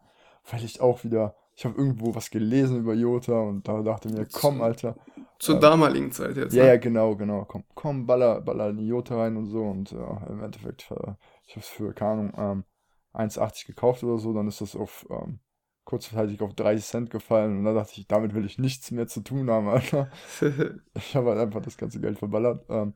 weil 0.50 0.64
ich 0.64 0.80
auch 0.80 1.04
wieder, 1.04 1.34
ich 1.54 1.64
habe 1.64 1.76
irgendwo 1.76 2.14
was 2.14 2.30
gelesen 2.30 2.78
über 2.78 2.94
IOTA 2.94 3.40
und 3.40 3.66
da 3.66 3.82
dachte 3.82 4.08
mir, 4.08 4.26
komm, 4.32 4.62
Alter. 4.62 4.96
Zur 5.38 5.56
Ähm, 5.56 5.60
damaligen 5.60 6.12
Zeit 6.12 6.36
jetzt. 6.36 6.54
Ja, 6.54 6.64
ne? 6.64 6.68
ja, 6.70 6.76
genau, 6.76 7.14
genau. 7.16 7.44
Komm, 7.44 7.64
komm, 7.74 8.06
baller, 8.06 8.40
baller 8.40 8.70
in 8.70 8.78
IOTA 8.78 9.16
rein 9.16 9.36
und 9.36 9.46
so 9.46 9.62
und 9.64 9.90
ja, 9.90 10.22
im 10.28 10.42
Endeffekt, 10.42 10.90
äh, 10.90 11.12
ich 11.46 11.52
habe 11.52 11.60
es 11.60 11.68
für, 11.68 11.92
keine 11.92 12.10
Ahnung, 12.10 12.32
ähm, 12.36 12.64
1,80 13.12 13.66
gekauft 13.66 14.02
oder 14.02 14.18
so, 14.18 14.32
dann 14.32 14.48
ist 14.48 14.60
das 14.60 14.76
auf 14.76 15.06
ähm, 15.10 15.40
kurzzeitig 15.86 16.42
auf 16.42 16.52
30 16.54 16.84
Cent 16.84 17.10
gefallen 17.10 17.58
und 17.58 17.64
da 17.64 17.72
dachte 17.72 17.92
ich, 17.98 18.06
damit 18.06 18.34
will 18.34 18.44
ich 18.44 18.58
nichts 18.58 18.90
mehr 18.90 19.06
zu 19.06 19.22
tun 19.22 19.48
haben, 19.50 19.68
Alter. 19.68 20.10
Ich 20.94 21.16
habe 21.16 21.30
halt 21.30 21.38
einfach 21.38 21.62
das 21.62 21.78
ganze 21.78 22.00
Geld 22.00 22.18
verballert. 22.18 22.66
Ähm, 22.68 22.94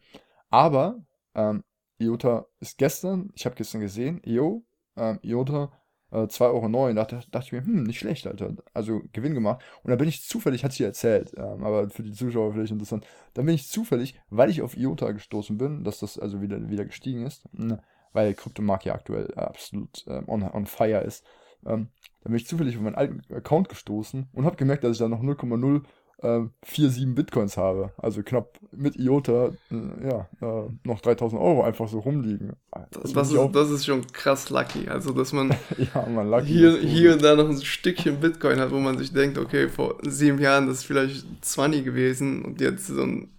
aber 0.51 1.03
ähm, 1.35 1.63
IOTA 1.99 2.47
ist 2.59 2.77
gestern, 2.79 3.31
ich 3.35 3.47
habe 3.47 3.55
gestern 3.55 3.81
gesehen, 3.81 4.21
IO, 4.25 4.65
ähm, 4.97 5.21
IOTA, 5.23 5.73
äh, 6.11 6.27
2,09 6.27 6.75
Euro. 6.75 6.95
Da 6.95 7.05
dachte, 7.05 7.31
dachte 7.31 7.47
ich 7.47 7.53
mir, 7.53 7.65
hm, 7.65 7.85
nicht 7.85 8.01
schlecht, 8.01 8.27
Alter. 8.27 8.57
Also 8.75 9.03
Gewinn 9.13 9.35
gemacht. 9.35 9.63
Und 9.83 9.91
da 9.91 9.97
bin 9.97 10.09
ich 10.09 10.25
zufällig, 10.25 10.65
hat 10.65 10.73
sie 10.73 10.85
erzählt, 10.85 11.33
ähm, 11.37 11.65
aber 11.65 11.91
für 11.91 12.03
die 12.03 12.13
Zuschauer 12.13 12.53
vielleicht 12.53 12.73
interessant, 12.73 13.07
da 13.35 13.43
bin 13.43 13.55
ich 13.55 13.69
zufällig, 13.69 14.21
weil 14.31 14.51
ich 14.51 14.63
auf 14.63 14.77
IOTA 14.77 15.13
gestoßen 15.13 15.57
bin, 15.59 15.85
dass 15.85 16.01
das 16.01 16.19
also 16.19 16.41
wieder, 16.41 16.69
wieder 16.69 16.85
gestiegen 16.85 17.25
ist, 17.25 17.49
ne, 17.53 17.83
weil 18.13 18.35
Kryptomarkt 18.35 18.85
ja 18.85 18.95
aktuell 18.95 19.33
absolut 19.35 20.05
ähm, 20.09 20.29
on, 20.29 20.43
on 20.43 20.67
fire 20.67 21.03
ist. 21.03 21.25
Ähm, 21.67 21.89
da 22.23 22.29
bin 22.29 22.37
ich 22.37 22.47
zufällig 22.47 22.77
auf 22.77 22.83
meinen 22.83 22.95
alten 22.97 23.23
Account 23.35 23.69
gestoßen 23.69 24.29
und 24.33 24.45
habe 24.45 24.57
gemerkt, 24.57 24.85
dass 24.85 24.93
ich 24.93 24.99
da 24.99 25.09
noch 25.09 25.23
0,0 25.23 25.83
ähm, 26.23 26.53
4,7 26.63 27.15
Bitcoins 27.15 27.57
habe. 27.57 27.93
Also 27.97 28.23
knapp 28.23 28.59
mit 28.73 28.97
IOTA, 28.97 29.53
äh, 29.71 30.09
ja, 30.09 30.29
äh, 30.43 30.69
noch 30.85 31.01
3000 31.01 31.41
Euro 31.41 31.63
einfach 31.63 31.89
so 31.89 32.01
rumliegen. 32.01 32.53
Das, 32.91 33.13
Das 33.13 33.13
das, 33.13 33.33
ist, 33.33 33.55
das 33.55 33.71
ist 33.71 33.87
schon 33.87 34.07
krass 34.13 34.51
lucky. 34.51 34.89
Also, 34.89 35.13
dass 35.13 35.33
man 35.33 35.55
ja, 35.79 36.07
man 36.07 36.45
hier, 36.45 36.79
hier 36.79 37.13
und 37.15 37.23
da 37.23 37.37
noch 37.37 37.49
ein 37.49 37.61
Stückchen 37.63 38.21
Bitcoin 38.21 38.59
hat, 38.61 38.71
wo 38.73 38.79
man 38.79 38.99
sich 38.99 39.13
denkt, 39.13 39.39
okay, 39.39 39.69
vor 39.69 39.99
sieben 40.03 40.39
Jahren 40.41 40.67
das 40.67 40.79
ist 40.79 40.85
vielleicht 40.85 41.25
20 41.45 41.85
gewesen 41.85 42.45
und 42.45 42.61
jetzt 42.61 42.87
so 42.89 43.03
ein 43.03 43.37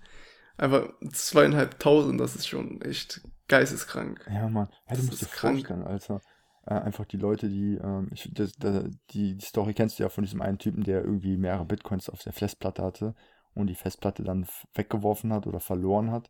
einfach 0.57 0.89
zweieinhalbtausend, 1.11 2.19
das 2.19 2.35
ist 2.35 2.47
schon 2.47 2.81
echt 2.81 3.21
geisteskrank. 3.47 4.25
Ja, 4.27 4.47
Mann. 4.49 4.69
Ja, 4.89 4.95
du 4.95 5.01
Das 5.01 5.05
musst 5.05 5.21
dir 5.21 5.25
ist 5.25 5.31
krank. 5.31 5.67
vorstellen, 5.67 5.83
Alter. 5.83 6.21
Äh, 6.65 6.75
einfach 6.75 7.05
die 7.05 7.17
Leute, 7.17 7.49
die, 7.49 7.75
ähm, 7.75 8.09
ich, 8.13 8.29
das, 8.33 8.53
da- 8.53 8.83
die, 9.11 9.35
die 9.35 9.45
Story 9.45 9.73
kennst 9.73 9.99
du 9.99 10.03
ja 10.03 10.09
von 10.09 10.23
diesem 10.23 10.41
einen 10.41 10.57
Typen, 10.59 10.83
der 10.83 11.03
irgendwie 11.03 11.37
mehrere 11.37 11.65
Bitcoins 11.65 12.09
auf 12.09 12.21
der 12.23 12.33
Festplatte 12.33 12.83
hatte 12.83 13.15
und 13.53 13.67
die 13.67 13.75
Festplatte 13.75 14.23
dann 14.23 14.47
weggeworfen 14.75 15.33
hat 15.33 15.47
oder 15.47 15.59
verloren 15.59 16.11
hat, 16.11 16.29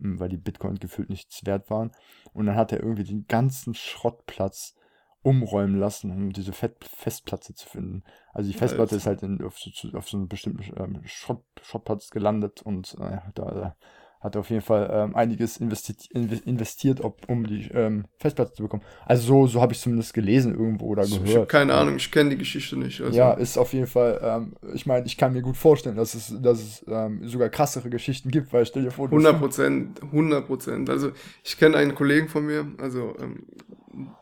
m, 0.00 0.18
weil 0.20 0.28
die 0.28 0.36
Bitcoin 0.38 0.76
gefühlt 0.76 1.10
nichts 1.10 1.44
wert 1.46 1.70
waren. 1.70 1.92
Und 2.32 2.46
dann 2.46 2.56
hat 2.56 2.72
er 2.72 2.80
irgendwie 2.82 3.04
den 3.04 3.26
ganzen 3.26 3.74
Schrottplatz 3.74 4.74
umräumen 5.22 5.78
lassen, 5.78 6.10
um 6.12 6.32
diese 6.32 6.52
Fett 6.52 6.84
Festplatte 6.84 7.52
zu 7.54 7.68
finden. 7.68 8.04
Also 8.32 8.50
die 8.50 8.56
Festplatte 8.56 8.94
Alter. 8.94 8.96
ist 8.96 9.06
halt 9.06 9.22
in, 9.22 9.42
auf, 9.44 9.58
so, 9.58 9.98
auf 9.98 10.08
so 10.08 10.16
einem 10.16 10.28
bestimmten 10.28 10.62
ähm, 10.80 11.00
Schrott, 11.04 11.42
Schrottplatz 11.62 12.10
gelandet 12.10 12.62
und 12.62 12.94
äh, 13.00 13.18
da 13.34 13.76
äh, 13.78 13.84
hat 14.20 14.36
auf 14.36 14.50
jeden 14.50 14.62
Fall 14.62 14.90
ähm, 14.92 15.14
einiges 15.14 15.58
investiert, 15.58 16.06
investiert 16.12 17.00
ob, 17.02 17.28
um 17.28 17.46
die 17.46 17.68
ähm, 17.72 18.06
Festplatte 18.18 18.52
zu 18.54 18.62
bekommen. 18.62 18.82
Also 19.04 19.26
so, 19.26 19.46
so 19.46 19.60
habe 19.60 19.72
ich 19.72 19.80
zumindest 19.80 20.14
gelesen 20.14 20.54
irgendwo 20.54 20.86
oder 20.86 21.04
Ich 21.04 21.14
habe 21.14 21.24
gehört. 21.24 21.48
keine 21.48 21.74
Ahnung, 21.74 21.96
ich 21.96 22.10
kenne 22.10 22.30
die 22.30 22.38
Geschichte 22.38 22.76
nicht. 22.76 23.00
Also, 23.00 23.16
Ja, 23.16 23.32
ist 23.32 23.56
auf 23.58 23.72
jeden 23.72 23.86
Fall, 23.86 24.20
ähm, 24.22 24.56
ich 24.74 24.86
meine, 24.86 25.06
ich 25.06 25.16
kann 25.16 25.32
mir 25.32 25.42
gut 25.42 25.56
vorstellen, 25.56 25.96
dass 25.96 26.14
es, 26.14 26.34
dass 26.40 26.60
es 26.60 26.84
ähm, 26.88 27.26
sogar 27.28 27.48
krassere 27.48 27.90
Geschichten 27.90 28.30
gibt, 28.30 28.52
weil 28.52 28.66
stell 28.66 28.82
dir 28.84 28.90
vor, 28.90 29.08
du 29.08 29.16
100 29.16 29.38
Prozent, 29.38 30.02
100 30.02 30.46
Prozent. 30.46 30.90
Also 30.90 31.12
ich 31.44 31.58
kenne 31.58 31.76
einen 31.76 31.94
Kollegen 31.94 32.28
von 32.28 32.46
mir, 32.46 32.66
also 32.78 33.14
ähm, 33.20 33.44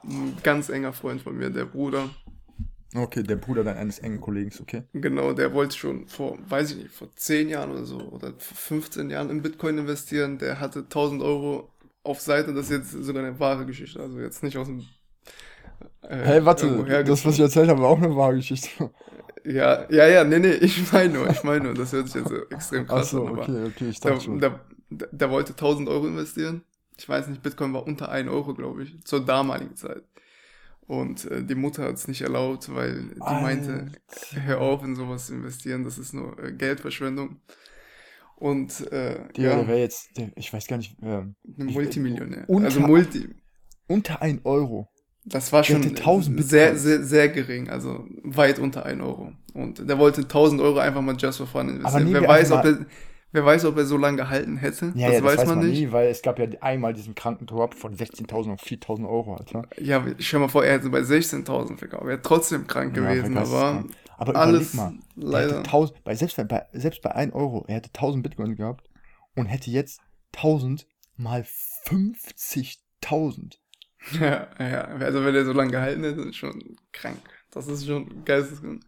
ein 0.04 0.37
ganz 0.42 0.68
enger 0.68 0.92
Freund 0.92 1.22
von 1.22 1.37
mir, 1.37 1.50
der 1.50 1.64
Bruder. 1.64 2.09
Okay, 2.94 3.22
der 3.22 3.37
Bruder 3.37 3.64
dann 3.64 3.76
eines 3.76 3.98
engen 3.98 4.20
Kollegen, 4.20 4.52
okay. 4.61 4.85
Genau, 4.92 5.33
der 5.33 5.52
wollte 5.52 5.76
schon 5.76 6.07
vor, 6.07 6.38
weiß 6.48 6.70
ich 6.72 6.76
nicht, 6.76 6.90
vor 6.92 7.09
10 7.16 7.48
Jahren 7.48 7.72
oder 7.72 7.85
so 7.85 7.98
oder 7.98 8.33
vor 8.38 8.57
15 8.57 9.11
Jahren 9.11 9.28
in 9.30 9.42
Bitcoin 9.42 9.76
investieren. 9.78 10.38
Der 10.38 10.61
hatte 10.61 10.85
1000 10.88 11.20
Euro 11.22 11.68
auf 12.04 12.20
Seite, 12.20 12.54
das 12.54 12.70
ist 12.70 12.92
jetzt 12.94 13.04
sogar 13.04 13.24
eine 13.24 13.40
wahre 13.40 13.66
Geschichte, 13.66 14.00
also 14.00 14.20
jetzt 14.20 14.42
nicht 14.44 14.57
aus 14.57 14.68
dem. 14.68 14.87
Äh, 16.02 16.16
Hey, 16.24 16.44
warte, 16.44 17.04
das, 17.04 17.24
was 17.24 17.35
ich 17.35 17.40
erzählt 17.40 17.68
habe, 17.68 17.80
war 17.83 17.88
auch 17.88 17.98
eine 17.98 18.14
wahre 18.16 18.37
Geschichte. 18.37 18.90
Ja, 19.44 19.87
ja, 19.90 20.07
ja, 20.07 20.24
nee, 20.24 20.38
nee, 20.38 20.52
ich 20.54 20.90
meine 20.92 21.12
nur, 21.14 21.28
ich 21.30 21.42
meine 21.44 21.64
nur, 21.64 21.74
das 21.74 21.92
hört 21.92 22.07
sich 22.07 22.14
jetzt 22.16 22.28
so 22.28 22.37
extrem 22.50 22.87
krass 22.87 23.14
Achso, 23.14 23.26
an, 23.26 23.28
aber 23.28 23.42
okay, 23.42 23.64
okay, 23.66 23.88
ich 23.90 24.00
der, 24.00 24.12
dachte 24.12 24.24
schon. 24.24 24.40
der, 24.40 24.61
der, 24.88 25.09
der 25.12 25.30
wollte 25.30 25.54
1000 25.54 25.88
Euro 25.88 26.07
investieren. 26.07 26.62
Ich 26.96 27.09
weiß 27.09 27.28
nicht, 27.28 27.42
Bitcoin 27.42 27.74
war 27.74 27.87
unter 27.87 28.09
1 28.11 28.28
Euro, 28.30 28.54
glaube 28.54 28.85
ich, 28.85 29.02
zur 29.04 29.24
damaligen 29.24 29.76
Zeit. 29.76 30.04
Und 30.86 31.24
äh, 31.30 31.42
die 31.42 31.54
Mutter 31.54 31.84
hat 31.84 31.94
es 31.94 32.08
nicht 32.08 32.20
erlaubt, 32.22 32.74
weil 32.74 33.08
die 33.14 33.20
meinte, 33.20 33.86
hör 34.44 34.60
auf 34.60 34.84
in 34.84 34.94
sowas 34.96 35.26
zu 35.26 35.34
investieren, 35.34 35.82
das 35.84 35.96
ist 35.98 36.12
nur 36.12 36.38
äh, 36.42 36.52
Geldverschwendung. 36.52 37.40
Und 38.36 38.80
äh, 38.92 39.20
Der, 39.36 39.44
ja, 39.44 39.56
der 39.56 39.68
wäre 39.68 39.78
jetzt, 39.78 40.16
der, 40.16 40.30
ich 40.36 40.52
weiß 40.52 40.66
gar 40.66 40.76
nicht, 40.76 40.96
ähm, 41.02 41.34
ein 41.58 41.66
Multimillionär. 41.66 42.44
unter- 42.48 42.64
also 42.66 42.80
Multi, 42.80 43.28
unter 43.86 44.20
1 44.20 44.40
Euro. 44.44 44.88
das 45.24 45.52
war 45.52 45.62
Der 45.62 45.66
schon 45.72 45.82
hatte 45.84 45.96
1000 45.96 46.44
sehr, 46.44 46.76
sehr, 46.76 47.02
sehr 47.02 47.28
gering, 47.28 47.70
also 47.70 48.04
weit 48.22 48.58
unter 48.58 48.84
1 48.84 49.00
Euro. 49.00 49.32
Und 49.54 49.88
der 49.88 49.98
wollte 49.98 50.22
1000 50.22 50.60
Euro 50.60 50.78
einfach 50.80 51.00
mal 51.00 51.16
just 51.16 51.38
for 51.38 51.46
fun 51.46 51.68
investieren. 51.70 52.12
wer, 52.12 52.28
weiß, 52.28 52.50
ob 52.50 52.64
er, 52.64 52.86
wer 53.34 53.44
weiß, 53.44 53.64
ob 53.66 53.76
er 53.76 53.84
so 53.84 53.96
lange 53.96 54.16
gehalten 54.18 54.56
hätte. 54.56 54.92
Ja, 54.94 55.08
das, 55.08 55.18
ja, 55.18 55.24
weiß 55.24 55.46
man 55.46 55.58
nicht. 55.58 55.78
nie, 55.78 55.92
weil 55.92 56.08
es 56.08 56.22
gab 56.22 56.38
ja 56.38 56.46
einmal 56.60 56.94
diesen 56.94 57.14
kranken 57.14 57.46
Drop 57.46 57.74
von 57.74 57.94
16.000 57.96 58.52
auf 58.54 58.62
4.000 58.62 59.08
Euro, 59.08 59.34
Alter. 59.34 59.64
Ja, 59.78 60.04
stell 60.18 60.40
mal 60.40 60.48
vor, 60.48 60.64
er 60.64 60.74
hätte 60.74 60.88
bei 60.88 61.00
16.000 61.00 61.76
verkauft. 61.76 62.02
Er 62.04 62.08
wäre 62.08 62.22
trotzdem 62.22 62.66
krank 62.66 62.96
Ja, 62.96 63.02
gewesen, 63.02 63.36
aber 63.36 63.44
geisteskrank. 63.50 63.90
Aber 64.16 64.36
alles 64.36 64.74
mal, 64.74 64.92
er 65.16 65.22
leider. 65.22 65.48
hätte 65.58 65.64
1000, 65.64 66.04
bei, 66.04 66.14
selbst, 66.14 66.36
bei, 66.48 66.66
selbst 66.72 67.02
bei 67.02 67.10
1 67.12 67.34
Euro, 67.34 67.64
er 67.66 67.74
hätte 67.74 67.88
1000 67.88 68.22
Bitcoin 68.22 68.54
gehabt 68.54 68.88
und 69.34 69.46
hätte 69.46 69.70
jetzt 69.70 70.00
1000 70.36 70.86
mal 71.16 71.44
50.000. 71.86 73.58
Ja, 74.20 74.48
ja, 74.58 74.82
also 74.82 75.24
wenn 75.24 75.34
er 75.34 75.46
so 75.46 75.52
lange 75.54 75.70
gehalten 75.70 76.04
hätte, 76.04 76.20
ist 76.20 76.36
schon 76.36 76.76
krank. 76.92 77.22
Das 77.50 77.66
ist 77.68 77.86
schon 77.86 78.22
geisteskrank. 78.26 78.82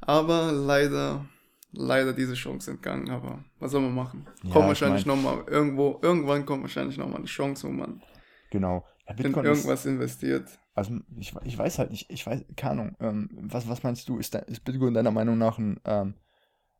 Aber 0.00 0.52
leider, 0.52 1.26
leider 1.72 2.12
diese 2.12 2.34
Chance 2.34 2.70
entgangen. 2.72 3.10
Aber 3.10 3.44
was 3.58 3.70
soll 3.72 3.80
man 3.82 3.94
machen? 3.94 4.26
Ja, 4.42 4.50
kommt 4.50 4.64
ich 4.64 4.68
wahrscheinlich 4.68 5.06
mein- 5.06 5.16
nochmal 5.22 5.44
irgendwo, 5.46 5.98
irgendwann 6.02 6.44
kommt 6.46 6.62
wahrscheinlich 6.62 6.96
nochmal 6.98 7.18
eine 7.18 7.26
Chance, 7.26 7.68
wo 7.68 7.72
man 7.72 8.02
Genau. 8.50 8.84
Ja, 9.06 9.12
in 9.12 9.16
Bitcoin 9.22 9.46
ist, 9.46 9.58
irgendwas 9.58 9.86
investiert. 9.86 10.58
also 10.74 10.98
ich, 11.16 11.34
ich 11.44 11.56
weiß 11.58 11.78
halt 11.78 11.90
nicht, 11.90 12.10
ich 12.10 12.26
weiß, 12.26 12.44
keine 12.56 12.72
Ahnung, 12.82 12.96
ähm, 13.00 13.28
was, 13.42 13.68
was 13.68 13.82
meinst 13.82 14.08
du, 14.08 14.18
ist, 14.18 14.34
da, 14.34 14.40
ist 14.40 14.64
Bitcoin 14.64 14.94
deiner 14.94 15.10
Meinung 15.12 15.38
nach 15.38 15.58
ein 15.58 15.78
ähm, 15.84 16.14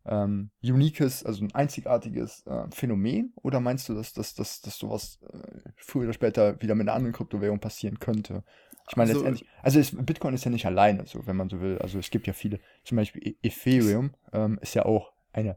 ähm, 0.07 0.51
uniques, 0.63 1.25
also 1.25 1.45
ein 1.45 1.55
einzigartiges 1.55 2.45
äh, 2.47 2.65
Phänomen? 2.73 3.33
Oder 3.37 3.61
meinst 3.61 3.89
du, 3.89 3.95
dass, 3.95 4.13
dass, 4.13 4.35
dass, 4.35 4.61
dass 4.63 4.79
sowas 4.79 5.21
äh, 5.33 5.61
früher 5.77 6.05
oder 6.05 6.13
später 6.13 6.61
wieder 6.63 6.75
mit 6.75 6.89
einer 6.89 6.97
anderen 6.97 7.13
Kryptowährung 7.15 7.61
passieren 7.61 7.99
könnte? 7.99 8.43
Ich 8.91 8.97
meine, 8.97 9.11
Also- 9.11 9.21
letztendlich, 9.25 9.49
also 9.63 9.79
ist, 9.79 10.05
Bitcoin 10.07 10.35
ist 10.35 10.45
ja 10.45 10.51
nicht 10.51 10.67
allein, 10.67 11.01
also 11.01 11.27
wenn 11.27 11.37
man 11.37 11.49
so 11.49 11.61
will. 11.61 11.79
Also 11.79 11.99
es 11.99 12.11
gibt 12.11 12.27
ja 12.27 12.33
viele, 12.33 12.59
zum 12.85 12.97
Beispiel 12.97 13.27
E- 13.27 13.37
Ethereum 13.43 14.13
ähm, 14.33 14.59
ist 14.63 14.75
ja 14.75 14.85
auch 14.85 15.13
eine 15.33 15.57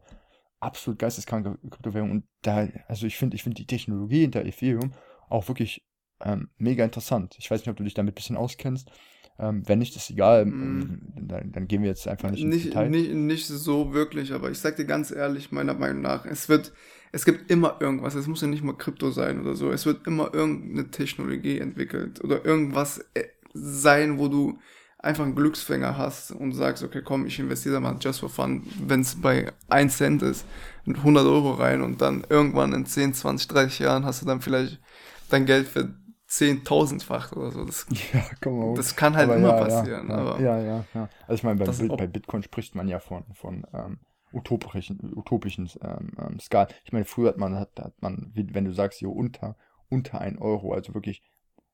absolut 0.60 1.00
geisteskranke 1.00 1.58
Kryptowährung 1.70 2.12
und 2.12 2.24
da, 2.42 2.68
also 2.88 3.06
ich 3.08 3.18
finde, 3.18 3.36
ich 3.36 3.44
finde 3.44 3.56
die 3.56 3.68
Technologie 3.68 4.22
hinter 4.22 4.46
Ethereum 4.46 4.94
auch 5.30 5.48
wirklich 5.48 5.84
ähm, 6.24 6.50
mega 6.58 6.84
interessant. 6.86 7.36
Ich 7.40 7.50
weiß 7.52 7.60
nicht, 7.62 7.70
ob 7.70 7.76
du 7.76 7.84
dich 7.84 7.96
damit 7.96 8.14
ein 8.14 8.16
bisschen 8.16 8.38
auskennst. 8.38 8.90
Ähm, 9.40 9.64
wenn 9.66 9.80
nicht, 9.80 9.96
ist 9.96 10.10
egal. 10.10 10.46
Mm. 10.46 11.02
Dann, 11.16 11.52
dann 11.52 11.68
gehen 11.68 11.82
wir 11.82 11.90
jetzt 11.90 12.08
einfach 12.08 12.30
nicht 12.30 12.44
ins 12.44 12.54
Nicht, 12.54 12.66
Detail. 12.68 12.90
nicht, 12.90 13.14
nicht 13.14 13.48
so 13.48 13.94
wirklich, 13.94 14.34
aber 14.34 14.52
ich 14.52 14.60
sag 14.60 14.76
dir 14.76 14.86
ganz 14.86 15.12
ehrlich, 15.12 15.52
meiner 15.52 15.74
Meinung 15.74 16.02
nach, 16.02 16.26
es 16.26 16.50
wird, 16.50 16.72
es 17.12 17.26
gibt 17.26 17.50
immer 17.50 17.78
irgendwas, 17.80 18.16
es 18.16 18.28
muss 18.28 18.42
ja 18.42 18.48
nicht 18.48 18.64
mal 18.64 18.78
Krypto 18.78 19.12
sein 19.12 19.42
oder 19.42 19.56
so, 19.56 19.72
es 19.72 19.86
wird 19.86 20.06
immer 20.06 20.34
irgendeine 20.34 20.92
Technologie 20.92 21.60
entwickelt 21.60 22.24
oder 22.24 22.46
irgendwas 22.46 23.00
äh, 23.16 23.24
sein, 23.54 24.20
wo 24.20 24.28
du 24.28 24.60
einfach 25.00 25.26
einen 25.26 25.36
Glücksfänger 25.36 25.98
hast 25.98 26.32
und 26.32 26.54
sagst, 26.54 26.82
okay, 26.84 27.02
komm, 27.04 27.26
ich 27.26 27.38
investiere 27.38 27.76
da 27.76 27.80
mal 27.82 27.98
just 28.00 28.22
for 28.22 28.30
fun, 28.30 28.64
wenn 28.88 29.02
es 29.02 29.16
bei 29.16 29.52
1 29.68 29.98
Cent 29.98 30.22
ist, 30.22 30.46
mit 30.86 30.98
100 30.98 31.26
Euro 31.26 31.52
rein 31.52 31.82
und 31.82 32.02
dann 32.02 32.24
irgendwann 32.30 32.74
in 32.74 32.86
10, 32.86 33.14
20, 33.14 33.48
30 33.50 33.80
Jahren 33.80 34.06
hast 34.06 34.22
du 34.22 34.26
dann 34.26 34.42
vielleicht 34.42 34.80
dein 35.30 35.46
Geld 35.46 35.68
für 35.68 35.94
10.000-fach 36.38 37.32
oder 37.34 37.52
so. 37.52 37.66
Das, 37.66 37.86
Ja, 38.14 38.30
komm 38.42 38.60
mal. 38.60 38.74
das 38.76 38.96
kann 38.96 39.16
halt 39.16 39.30
Aber 39.30 39.38
immer 39.38 39.54
ja, 39.54 39.60
passieren, 39.60 40.10
ja, 40.10 40.18
aber 40.20 40.40
ja, 40.40 40.60
ja, 40.62 40.86
ja. 40.94 41.10
Also 41.28 41.40
ich 41.40 41.44
meine, 41.44 41.58
bei, 41.60 41.68
Bit- 41.68 41.96
bei 41.96 42.08
Bitcoin 42.08 42.44
spricht 42.44 42.76
man 42.76 42.88
ja 42.88 43.00
von, 43.00 43.24
von 43.34 43.66
ähm, 43.74 44.00
utopischen, 44.32 45.00
utopischen 45.16 45.70
ähm, 45.82 46.12
ähm, 46.18 46.40
Skalen. 46.40 46.70
Ich 46.86 46.92
meine, 46.92 47.06
früher 47.06 47.30
hat 47.30 47.38
man, 47.38 47.56
hat, 47.56 47.80
hat 47.80 48.02
man, 48.02 48.32
wenn 48.34 48.66
du 48.66 48.74
sagst, 48.74 49.02
jo, 49.02 49.12
unter, 49.12 49.56
unter 49.90 50.20
ein 50.22 50.38
Euro, 50.40 50.74
also 50.74 50.94
wirklich 50.94 51.22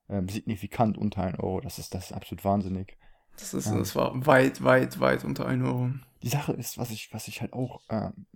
ähm, 0.08 0.28
signifikant 0.28 0.98
unter 0.98 1.22
ein 1.22 1.36
Euro, 1.36 1.60
das 1.60 1.78
ist, 1.78 1.94
das 1.94 2.06
ist 2.06 2.12
absolut 2.12 2.44
wahnsinnig. 2.44 2.98
Das, 3.36 3.54
ist, 3.54 3.70
das 3.72 3.96
war 3.96 4.26
weit, 4.26 4.62
weit, 4.62 5.00
weit 5.00 5.24
unter 5.24 5.46
ein 5.46 5.62
Euro. 5.64 5.90
Die 6.22 6.28
Sache 6.28 6.52
ist, 6.52 6.76
was 6.78 6.90
ich, 6.90 7.12
was 7.12 7.28
ich 7.28 7.40
halt 7.40 7.52
auch 7.54 7.80
ähm, 7.88 8.26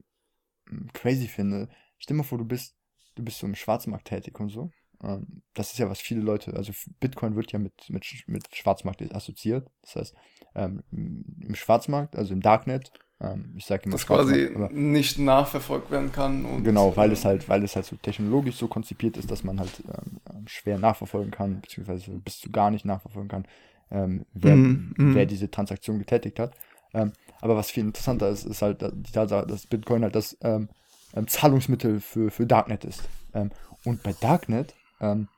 crazy 0.93 1.29
finde, 1.29 1.69
stell 1.99 2.15
dir 2.17 2.19
mal 2.23 2.25
vor, 2.29 2.39
du 2.39 2.45
bist, 2.45 2.77
du 3.15 3.25
bist 3.25 3.39
so 3.39 3.47
im 3.47 3.55
Schwarzmarkt 3.55 4.07
tätig 4.09 4.39
und 4.41 4.49
so. 4.51 4.71
Ähm, 5.03 5.43
das 5.55 5.73
ist 5.73 5.79
ja, 5.79 5.89
was 5.89 6.01
viele 6.01 6.21
Leute, 6.21 6.55
also 6.55 6.73
Bitcoin 7.01 7.37
wird 7.37 7.53
ja 7.53 7.59
mit, 7.59 7.73
mit, 7.89 8.05
mit 8.27 8.55
Schwarzmarkt 8.55 9.15
assoziiert. 9.15 9.69
Das 9.83 9.97
heißt, 9.97 10.15
ähm, 10.55 10.83
im 10.93 11.55
Schwarzmarkt, 11.55 12.17
also 12.17 12.33
im 12.33 12.41
Darknet, 12.41 12.93
ähm, 13.21 13.55
ich 13.57 13.67
sage 13.67 13.85
immer, 13.85 13.93
das 13.93 14.07
quasi 14.07 14.51
nicht 14.71 15.19
nachverfolgt 15.19 15.91
werden 15.91 16.13
kann. 16.13 16.45
Und, 16.45 16.65
genau, 16.65 16.97
weil 16.97 17.13
es 17.13 17.25
halt, 17.25 17.49
weil 17.49 17.63
es 17.63 17.77
halt 17.77 17.87
so 17.87 17.97
technologisch 17.97 18.57
so 18.57 18.69
konzipiert 18.69 19.17
ist, 19.17 19.31
dass 19.31 19.45
man 19.45 19.61
halt 19.61 19.83
ähm, 19.87 20.47
schwer 20.47 20.79
nachverfolgen 20.79 21.31
kann, 21.31 21.61
beziehungsweise 21.61 22.11
bis 22.11 22.39
zu 22.39 22.51
gar 22.51 22.71
nicht 22.71 22.85
nachverfolgen 22.85 23.29
kann, 23.29 23.47
ähm, 23.91 24.27
wer, 24.33 24.57
mm, 24.57 24.95
mm. 24.97 25.15
wer 25.15 25.27
diese 25.27 25.51
Transaktion 25.51 25.99
getätigt 25.99 26.39
hat. 26.39 26.55
Ähm, 26.93 27.13
aber 27.41 27.57
was 27.57 27.71
viel 27.71 27.85
interessanter 27.85 28.29
ist, 28.29 28.45
ist 28.45 28.63
halt 28.63 28.83
die 28.83 29.13
Tatsache, 29.13 29.47
dass 29.47 29.67
Bitcoin 29.67 30.03
halt 30.03 30.15
das 30.15 30.37
ähm, 30.43 30.69
ähm, 31.15 31.29
Zahlungsmittel 31.29 32.01
für, 32.01 32.31
für 32.31 32.47
Darknet 32.47 32.85
ist. 32.85 33.09
Ähm, 33.33 33.51
und 33.85 34.03
bei 34.03 34.15
Darknet 34.21 34.75
ähm, 35.05 35.29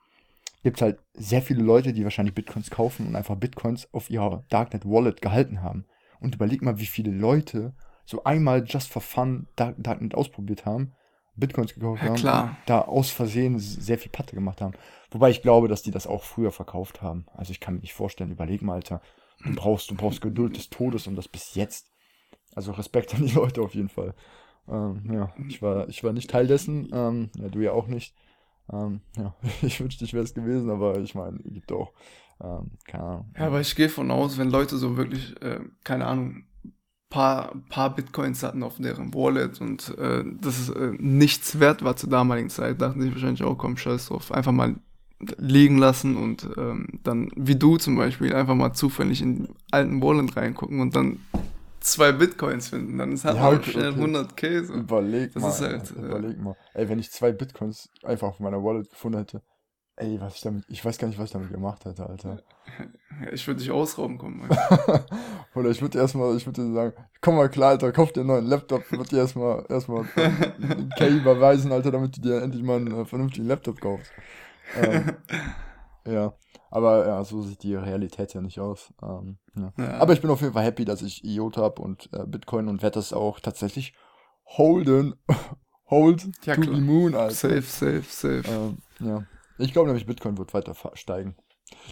gibt 0.63 0.77
es 0.77 0.81
halt 0.81 0.99
sehr 1.13 1.41
viele 1.41 1.63
Leute, 1.63 1.93
die 1.93 2.03
wahrscheinlich 2.03 2.35
Bitcoins 2.35 2.69
kaufen 2.69 3.07
und 3.07 3.15
einfach 3.15 3.35
Bitcoins 3.35 3.87
auf 3.93 4.09
ihrer 4.09 4.43
Darknet 4.49 4.85
Wallet 4.85 5.21
gehalten 5.21 5.61
haben. 5.61 5.85
Und 6.19 6.35
überleg 6.35 6.61
mal, 6.61 6.79
wie 6.79 6.85
viele 6.85 7.11
Leute 7.11 7.73
so 8.05 8.23
einmal 8.23 8.63
just 8.65 8.91
for 8.91 9.01
fun 9.01 9.47
Dark, 9.55 9.75
Darknet 9.77 10.15
ausprobiert 10.15 10.65
haben, 10.65 10.93
Bitcoins 11.35 11.75
gekauft 11.75 12.01
ja, 12.03 12.33
haben, 12.33 12.57
da 12.65 12.81
aus 12.81 13.11
Versehen 13.11 13.59
sehr 13.59 13.99
viel 13.99 14.11
Patte 14.11 14.35
gemacht 14.35 14.59
haben. 14.59 14.73
Wobei 15.11 15.29
ich 15.29 15.43
glaube, 15.43 15.67
dass 15.67 15.83
die 15.83 15.91
das 15.91 16.07
auch 16.07 16.23
früher 16.23 16.51
verkauft 16.51 17.01
haben. 17.01 17.27
Also 17.33 17.51
ich 17.51 17.59
kann 17.59 17.75
mir 17.75 17.81
nicht 17.81 17.93
vorstellen, 17.93 18.31
überleg 18.31 18.61
mal, 18.63 18.75
Alter, 18.75 19.01
du 19.45 19.53
brauchst, 19.53 19.91
du 19.91 19.95
brauchst 19.95 20.21
Geduld 20.21 20.57
des 20.57 20.69
Todes 20.69 21.05
und 21.05 21.15
das 21.15 21.27
bis 21.27 21.53
jetzt. 21.53 21.91
Also 22.55 22.71
Respekt 22.71 23.13
an 23.13 23.25
die 23.25 23.33
Leute 23.33 23.61
auf 23.61 23.75
jeden 23.75 23.89
Fall. 23.89 24.15
Ähm, 24.67 25.03
ja, 25.13 25.33
ich 25.47 25.61
war, 25.61 25.87
ich 25.87 26.03
war 26.03 26.11
nicht 26.11 26.29
Teil 26.29 26.47
dessen, 26.47 26.89
ähm, 26.91 27.29
ja, 27.35 27.47
du 27.49 27.59
ja 27.59 27.71
auch 27.71 27.87
nicht. 27.87 28.15
Ähm, 28.71 29.01
ja, 29.17 29.35
ich 29.61 29.79
wünschte, 29.79 30.05
ich 30.05 30.13
wäre 30.13 30.23
es 30.23 30.33
gewesen, 30.33 30.69
aber 30.69 30.99
ich 30.99 31.15
meine, 31.15 31.39
gibt 31.45 31.71
auch, 31.71 31.93
ähm, 32.41 32.71
keine 32.85 33.03
Ahnung. 33.03 33.33
Ja, 33.37 33.47
aber 33.47 33.61
ich 33.61 33.75
gehe 33.75 33.89
von 33.89 34.11
aus, 34.11 34.37
wenn 34.37 34.49
Leute 34.49 34.77
so 34.77 34.97
wirklich, 34.97 35.41
äh, 35.41 35.59
keine 35.83 36.05
Ahnung, 36.05 36.43
paar, 37.09 37.55
paar 37.69 37.95
Bitcoins 37.95 38.43
hatten 38.43 38.63
auf 38.63 38.77
deren 38.77 39.13
Wallet 39.13 39.61
und 39.61 39.97
äh, 39.97 40.23
das 40.41 40.69
äh, 40.69 40.91
nichts 40.97 41.59
wert 41.59 41.83
war 41.83 41.95
zur 41.95 42.09
damaligen 42.09 42.49
Zeit, 42.49 42.81
dachten 42.81 43.01
sich 43.01 43.13
wahrscheinlich 43.13 43.43
auch, 43.43 43.57
komm, 43.57 43.77
scheiß 43.77 44.07
drauf, 44.07 44.31
einfach 44.31 44.51
mal 44.51 44.75
liegen 45.37 45.77
lassen 45.77 46.15
und 46.15 46.47
ähm, 46.57 46.99
dann, 47.03 47.31
wie 47.35 47.55
du 47.55 47.77
zum 47.77 47.95
Beispiel, 47.95 48.33
einfach 48.35 48.55
mal 48.55 48.73
zufällig 48.73 49.21
in 49.21 49.37
den 49.37 49.55
alten 49.71 50.01
Wallet 50.01 50.35
reingucken 50.35 50.79
und 50.79 50.95
dann 50.95 51.19
zwei 51.91 52.11
Bitcoins 52.11 52.69
finden, 52.69 52.97
dann 52.97 53.11
ist 53.11 53.25
halt 53.25 53.37
ja, 53.37 53.49
okay, 53.49 53.71
schnell 53.71 53.91
okay. 53.91 54.01
100k. 54.01 54.65
So. 54.65 54.73
Überleg 54.73 55.33
das 55.33 55.43
mal. 55.43 55.49
Ist 55.49 55.61
halt, 55.61 55.91
äh, 55.91 55.99
überleg 55.99 56.37
mal. 56.39 56.55
Ey, 56.73 56.89
wenn 56.89 56.99
ich 56.99 57.11
zwei 57.11 57.31
Bitcoins 57.31 57.89
einfach 58.03 58.29
auf 58.29 58.39
meiner 58.39 58.63
Wallet 58.63 58.89
gefunden 58.89 59.19
hätte, 59.19 59.41
ey, 59.97 60.19
was 60.21 60.35
ich 60.35 60.41
damit, 60.41 60.63
ich 60.69 60.83
weiß 60.83 60.97
gar 60.97 61.07
nicht, 61.07 61.17
was 61.17 61.25
ich 61.25 61.33
damit 61.33 61.51
gemacht 61.51 61.85
hätte, 61.85 62.05
Alter. 62.07 62.41
Ja, 63.19 63.31
ich 63.31 63.47
würde 63.47 63.61
dich 63.61 63.71
ausrauben 63.71 64.19
kommen. 64.19 64.47
Oder 65.55 65.69
ich 65.71 65.81
würde 65.81 65.97
erstmal, 65.97 66.35
ich 66.35 66.45
würde 66.45 66.61
dir 66.61 66.73
sagen, 66.73 66.93
komm 67.21 67.37
mal 67.37 67.49
klar, 67.49 67.69
Alter, 67.69 67.91
kauf 67.91 68.11
dir 68.11 68.19
einen 68.19 68.27
neuen 68.27 68.45
Laptop, 68.45 68.91
würde 68.91 69.05
dir 69.05 69.19
erstmal, 69.19 69.65
erstmal 69.69 70.03
K 70.97 71.07
überweisen, 71.07 71.71
Alter, 71.71 71.89
damit 71.89 72.17
du 72.17 72.21
dir 72.21 72.43
endlich 72.43 72.61
mal 72.61 72.75
einen 72.75 72.91
äh, 72.91 73.05
vernünftigen 73.05 73.47
Laptop 73.47 73.81
kaufst. 73.81 74.11
Ähm, 74.75 75.15
ja. 76.05 76.33
Aber 76.69 77.07
ja, 77.07 77.23
so 77.23 77.41
sieht 77.41 77.63
die 77.63 77.75
Realität 77.75 78.33
ja 78.33 78.41
nicht 78.41 78.59
aus. 78.59 78.93
Ähm, 79.01 79.37
ja. 79.55 79.73
Ja. 79.77 79.97
Aber 79.99 80.13
ich 80.13 80.21
bin 80.21 80.29
auf 80.29 80.41
jeden 80.41 80.53
Fall 80.53 80.63
happy, 80.63 80.85
dass 80.85 81.01
ich 81.01 81.23
IOTA 81.23 81.61
habe 81.61 81.81
und 81.81 82.09
äh, 82.13 82.25
Bitcoin 82.25 82.67
und 82.67 82.81
werde 82.81 82.95
das 82.95 83.13
auch 83.13 83.39
tatsächlich 83.39 83.93
holden. 84.45 85.15
Hold 85.89 86.27
ja, 86.45 86.55
to 86.55 86.61
klar. 86.61 86.75
the 86.75 86.81
moon, 86.81 87.15
Alter. 87.15 87.33
Safe, 87.33 87.61
safe, 87.61 88.03
safe. 88.03 88.43
Ähm, 88.45 88.77
ja. 88.99 89.23
Ich 89.57 89.71
glaube 89.71 89.87
nämlich, 89.87 90.05
Bitcoin 90.05 90.37
wird 90.37 90.53
weiter 90.53 90.75
steigen. 90.95 91.35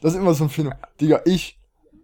Das 0.02 0.14
ist 0.14 0.20
immer 0.20 0.34
so 0.34 0.44
ein 0.44 0.50
Phänomen. 0.50 0.78
Digga, 1.00 1.22
ich, 1.24 1.62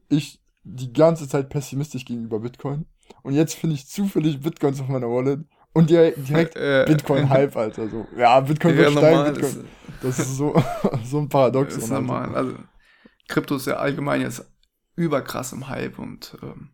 ich 0.07 0.41
die 0.63 0.93
ganze 0.93 1.27
Zeit 1.27 1.49
pessimistisch 1.49 2.05
gegenüber 2.05 2.39
Bitcoin. 2.39 2.85
Und 3.23 3.33
jetzt 3.33 3.55
finde 3.55 3.75
ich 3.75 3.87
zufällig 3.87 4.39
Bitcoins 4.39 4.79
auf 4.79 4.87
meiner 4.87 5.09
Wallet 5.09 5.45
und 5.73 5.89
direkt, 5.89 6.27
direkt 6.27 6.55
äh, 6.55 6.85
Bitcoin-Hype, 6.87 7.55
Alter. 7.55 7.89
So. 7.89 8.07
Ja, 8.17 8.39
Bitcoin 8.39 8.77
wird 8.77 8.91
steigen. 8.91 9.33
Bitcoin. 9.33 9.67
Das 10.01 10.19
ist 10.19 10.35
so, 10.35 10.61
so 11.03 11.19
ein 11.19 11.29
Paradox. 11.29 11.77
Ist 11.77 11.89
normal. 11.89 12.35
Also, 12.35 12.55
Krypto 13.27 13.55
ist 13.55 13.67
ja 13.67 13.75
allgemein 13.75 14.21
jetzt 14.21 14.45
überkrass 14.95 15.53
im 15.53 15.69
Hype 15.69 15.97
und 15.99 16.37
ähm, 16.43 16.69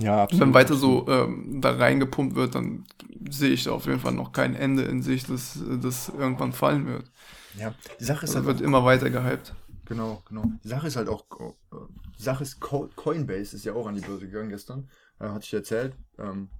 ja, 0.00 0.24
absolut. 0.24 0.46
Wenn 0.46 0.54
weiter 0.54 0.74
so 0.74 1.06
ähm, 1.08 1.60
da 1.60 1.70
reingepumpt 1.72 2.36
wird, 2.36 2.54
dann 2.54 2.84
sehe 3.30 3.50
ich 3.50 3.64
da 3.64 3.72
auf 3.72 3.86
jeden 3.86 3.98
Fall 3.98 4.12
noch 4.12 4.32
kein 4.32 4.54
Ende 4.54 4.82
in 4.82 5.02
sich, 5.02 5.24
dass 5.24 5.58
das 5.82 6.10
irgendwann 6.10 6.52
fallen 6.52 6.86
wird. 6.86 7.10
Ja, 7.58 7.74
die 7.98 8.04
Sache 8.04 8.24
ist 8.26 8.36
also 8.36 8.46
halt 8.46 8.58
wird 8.58 8.66
immer 8.66 8.84
weiter 8.84 9.08
gehypt. 9.08 9.54
Genau, 9.86 10.22
genau. 10.28 10.44
Die 10.62 10.68
Sache 10.68 10.88
ist 10.88 10.96
halt 10.96 11.08
auch, 11.08 11.24
äh, 11.40 11.76
die 12.18 12.22
Sache 12.22 12.42
ist, 12.42 12.60
Coinbase 12.60 13.56
ist 13.56 13.64
ja 13.64 13.72
auch 13.72 13.86
an 13.86 13.94
die 13.94 14.00
Börse 14.02 14.26
gegangen 14.26 14.50
gestern, 14.50 14.90
äh, 15.18 15.28
hatte 15.28 15.44
ich 15.44 15.54
erzählt. 15.54 15.94
Ähm, 16.18 16.50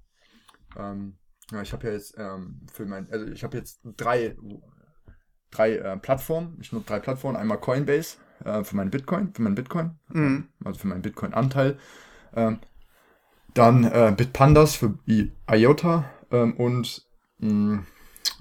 ähm, 0.79 1.19
ja, 1.53 1.63
ich 1.63 1.73
habe 1.73 1.87
ja 1.87 1.93
jetzt 1.93 2.17
ähm, 2.19 2.61
für 2.73 2.87
mein, 2.87 3.11
also 3.11 3.27
ich 3.27 3.45
habe 3.45 3.57
jetzt 3.57 3.81
drei 3.97 4.37
drei 5.51 5.77
äh, 5.77 5.97
Plattformen. 5.97 6.59
Ich 6.61 6.73
nutze 6.73 6.87
drei 6.87 7.01
Plattformen. 7.01 7.37
Einmal 7.37 7.59
Coinbase 7.59 8.17
äh, 8.45 8.65
für 8.65 8.77
meinen 8.77 8.91
Bitcoin, 8.91 9.33
für 9.35 9.43
meinen 9.43 9.55
Bitcoin, 9.55 9.93
mhm. 10.09 10.49
also 10.65 10.81
für 10.81 10.89
meinen 10.89 11.03
Bitcoin-Anteil. 11.03 11.79
Ähm, 12.35 12.59
dann 13.55 13.85
äh, 13.85 14.13
Bitpandas 14.15 14.77
für 14.77 14.99
IOTA 15.07 16.05
ähm, 16.31 16.55
und 16.55 17.07
mh, 17.39 17.51
mm, 17.51 17.87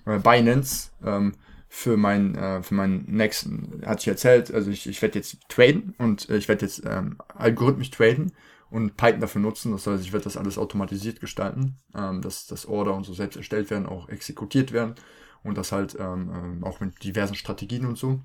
äh, 0.06 0.20
Binance 0.20 0.92
ähm, 1.04 1.34
für 1.70 1.96
meinen 1.96 2.36
äh, 2.36 2.62
für 2.64 2.74
meinen 2.74 3.06
nächsten, 3.08 3.82
hatte 3.86 4.02
ich 4.02 4.08
erzählt, 4.08 4.54
also 4.54 4.70
ich, 4.72 4.88
ich 4.88 5.02
werde 5.02 5.20
jetzt 5.20 5.38
traden 5.48 5.96
und 5.98 6.30
äh, 6.30 6.38
ich 6.38 6.50
werde 6.50 6.66
jetzt 6.66 6.84
ähm, 6.86 7.18
algorithmisch 7.34 7.92
traden 7.92 8.34
und 8.70 8.98
Python 8.98 9.22
dafür 9.22 9.42
nutzen. 9.42 9.72
Das 9.72 9.88
heißt, 9.88 10.04
ich 10.04 10.14
werde 10.14 10.26
das 10.26 10.38
alles 10.38 10.58
automatisiert 10.58 11.20
gestalten, 11.20 11.78
ähm, 11.96 12.22
dass 12.22 12.48
das 12.48 12.66
Order 12.66 12.94
und 12.94 13.06
so 13.06 13.14
selbst 13.14 13.38
erstellt 13.38 13.70
werden, 13.70 13.86
auch 13.86 14.10
exekutiert 14.10 14.72
werden 14.72 14.96
und 15.44 15.58
das 15.58 15.72
halt 15.72 15.96
ähm, 16.00 16.32
ähm, 16.34 16.64
auch 16.64 16.80
mit 16.80 17.04
diversen 17.04 17.36
Strategien 17.36 17.86
und 17.86 17.98
so. 17.98 18.22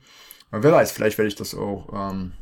Aber 0.51 0.63
wer 0.63 0.73
weiß, 0.73 0.93
vielleicht 0.93 1.19
werde 1.19 1.29
ich 1.29 1.37
das 1.37 1.55
auch, 1.55 1.89
ähm, 1.93 2.33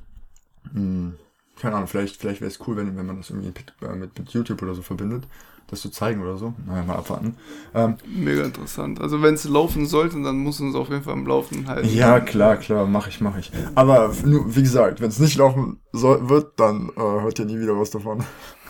hm, 0.73 1.17
keine 1.61 1.77
Ahnung, 1.77 1.88
vielleicht, 1.88 2.16
vielleicht 2.16 2.40
wäre 2.40 2.51
es 2.51 2.61
cool, 2.66 2.77
wenn, 2.77 2.97
wenn 2.97 3.07
man 3.07 3.16
das 3.18 3.31
irgendwie 3.31 3.49
mit, 3.49 3.75
äh, 3.83 3.94
mit, 3.94 4.18
mit 4.18 4.31
YouTube 4.31 4.62
oder 4.62 4.75
so 4.75 4.83
verbindet, 4.83 5.27
das 5.68 5.81
zu 5.81 5.90
zeigen 5.90 6.23
oder 6.23 6.37
so. 6.38 6.55
Naja, 6.66 6.83
mal 6.83 6.97
abwarten. 6.97 7.37
Ähm, 7.75 7.97
Mega 8.07 8.44
interessant. 8.44 9.01
Also 9.01 9.23
wenn 9.23 9.35
es 9.35 9.44
laufen 9.44 9.87
sollte, 9.87 10.21
dann 10.23 10.38
muss 10.38 10.61
es 10.61 10.75
auf 10.75 10.88
jeden 10.88 11.03
Fall 11.03 11.12
am 11.12 11.27
Laufen 11.27 11.66
halten. 11.68 11.88
Ja, 11.88 12.21
klar, 12.21 12.57
klar, 12.57 12.87
mache 12.87 13.11
ich, 13.11 13.21
mache 13.21 13.40
ich. 13.40 13.53
Aber 13.75 14.12
nur, 14.25 14.55
wie 14.57 14.62
gesagt, 14.62 15.01
wenn 15.01 15.09
es 15.09 15.18
nicht 15.18 15.37
laufen 15.37 15.81
soll, 15.92 16.29
wird, 16.29 16.59
dann 16.59 16.90
äh, 16.97 17.01
hört 17.01 17.38
ihr 17.38 17.44
nie 17.44 17.61
wieder 17.61 17.79
was 17.79 17.90
davon. 17.90 18.25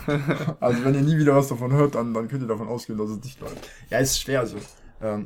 also 0.59 0.83
wenn 0.83 0.95
ihr 0.95 1.01
nie 1.01 1.17
wieder 1.17 1.35
was 1.35 1.47
davon 1.47 1.71
hört, 1.71 1.95
dann, 1.95 2.13
dann 2.13 2.27
könnt 2.27 2.41
ihr 2.41 2.47
davon 2.47 2.67
ausgehen, 2.67 2.97
dass 2.97 3.09
es 3.09 3.23
nicht 3.23 3.39
läuft. 3.39 3.69
Ja, 3.89 3.99
ist 3.99 4.19
schwer 4.19 4.45
so. 4.45 4.57
Ähm, 5.01 5.25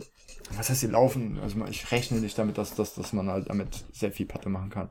was 0.56 0.70
heißt 0.70 0.82
hier 0.82 0.92
laufen? 0.92 1.40
Also 1.42 1.58
ich 1.70 1.92
rechne 1.92 2.20
nicht 2.20 2.38
damit, 2.38 2.58
dass, 2.58 2.76
dass, 2.76 2.94
dass 2.94 3.14
man 3.14 3.30
halt 3.30 3.50
damit 3.50 3.86
sehr 3.92 4.12
viel 4.12 4.26
Patte 4.26 4.50
machen 4.50 4.70
kann. 4.70 4.90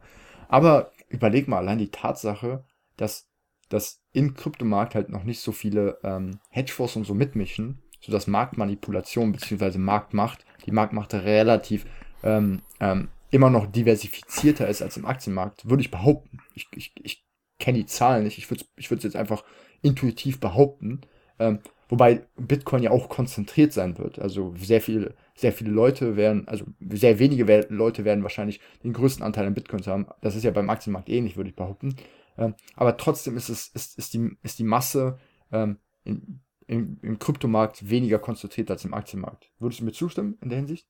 Aber 0.48 0.90
überleg 1.12 1.48
mal 1.48 1.59
allein 1.59 1.79
die 1.79 1.90
Tatsache, 1.90 2.64
dass, 2.96 3.29
dass 3.68 4.03
im 4.12 4.35
Kryptomarkt 4.35 4.94
halt 4.94 5.11
noch 5.11 5.25
nicht 5.25 5.40
so 5.40 5.53
viele 5.53 5.98
ähm, 6.03 6.40
Hedgefonds 6.51 6.96
und 6.96 7.05
so 7.05 7.14
mitmischen, 7.14 7.83
sodass 8.01 8.27
Marktmanipulation 8.27 9.33
bzw. 9.33 9.79
Marktmacht, 9.79 10.44
die 10.66 10.72
Marktmacht 10.72 11.14
relativ 11.14 11.87
ähm, 12.22 12.62
ähm, 12.81 13.09
immer 13.31 13.51
noch 13.51 13.66
diversifizierter 13.66 14.68
ist 14.68 14.83
als 14.83 14.96
im 14.96 15.07
Aktienmarkt, 15.07 15.68
würde 15.68 15.83
ich 15.83 15.90
behaupten. 15.90 16.38
Ich, 16.55 16.68
ich, 16.75 16.92
ich 17.03 17.25
kenne 17.59 17.79
die 17.79 17.87
Zahlen 17.87 18.25
nicht, 18.25 18.38
ich 18.38 18.51
würde 18.51 18.64
es 18.77 18.90
ich 18.90 18.90
jetzt 18.90 19.16
einfach 19.16 19.44
intuitiv 19.81 20.40
behaupten. 20.40 21.03
Ähm, 21.38 21.61
wobei 21.88 22.27
Bitcoin 22.37 22.83
ja 22.83 22.90
auch 22.90 23.09
konzentriert 23.09 23.72
sein 23.72 23.98
wird. 23.98 24.18
Also 24.18 24.55
sehr 24.57 24.81
viele 24.81 25.14
sehr 25.42 25.52
viele 25.52 25.70
Leute 25.70 26.16
werden, 26.16 26.48
also 26.48 26.64
sehr 26.81 27.18
wenige 27.18 27.66
Leute 27.68 28.05
werden 28.05 28.22
wahrscheinlich 28.22 28.61
den 28.83 28.92
größten 28.92 29.24
Anteil 29.24 29.46
an 29.46 29.55
Bitcoins 29.55 29.88
haben. 29.88 30.07
Das 30.22 30.37
ist 30.37 30.44
ja 30.44 30.52
beim 30.52 30.70
Aktienmarkt 30.70 31.09
ähnlich, 31.09 31.37
würde 31.37 31.50
ich 31.50 31.57
behaupten. 31.57 31.96
Ähm, 32.38 32.55
aber 32.76 32.96
trotzdem 32.96 33.37
ist 33.37 33.50
es, 33.50 33.68
ist, 33.68 33.98
ist, 33.98 34.14
die, 34.14 34.31
ist 34.42 34.59
die 34.59 34.64
Masse 34.64 35.18
ähm, 35.50 35.78
in, 36.05 36.40
im, 36.66 36.98
im 37.02 37.18
Kryptomarkt 37.18 37.90
weniger 37.90 38.18
konzentriert 38.18 38.70
als 38.70 38.85
im 38.85 38.94
Aktienmarkt. 38.94 39.50
Würdest 39.59 39.81
du 39.81 39.85
mir 39.85 39.92
zustimmen 39.92 40.38
in 40.40 40.48
der 40.48 40.59
Hinsicht? 40.59 40.88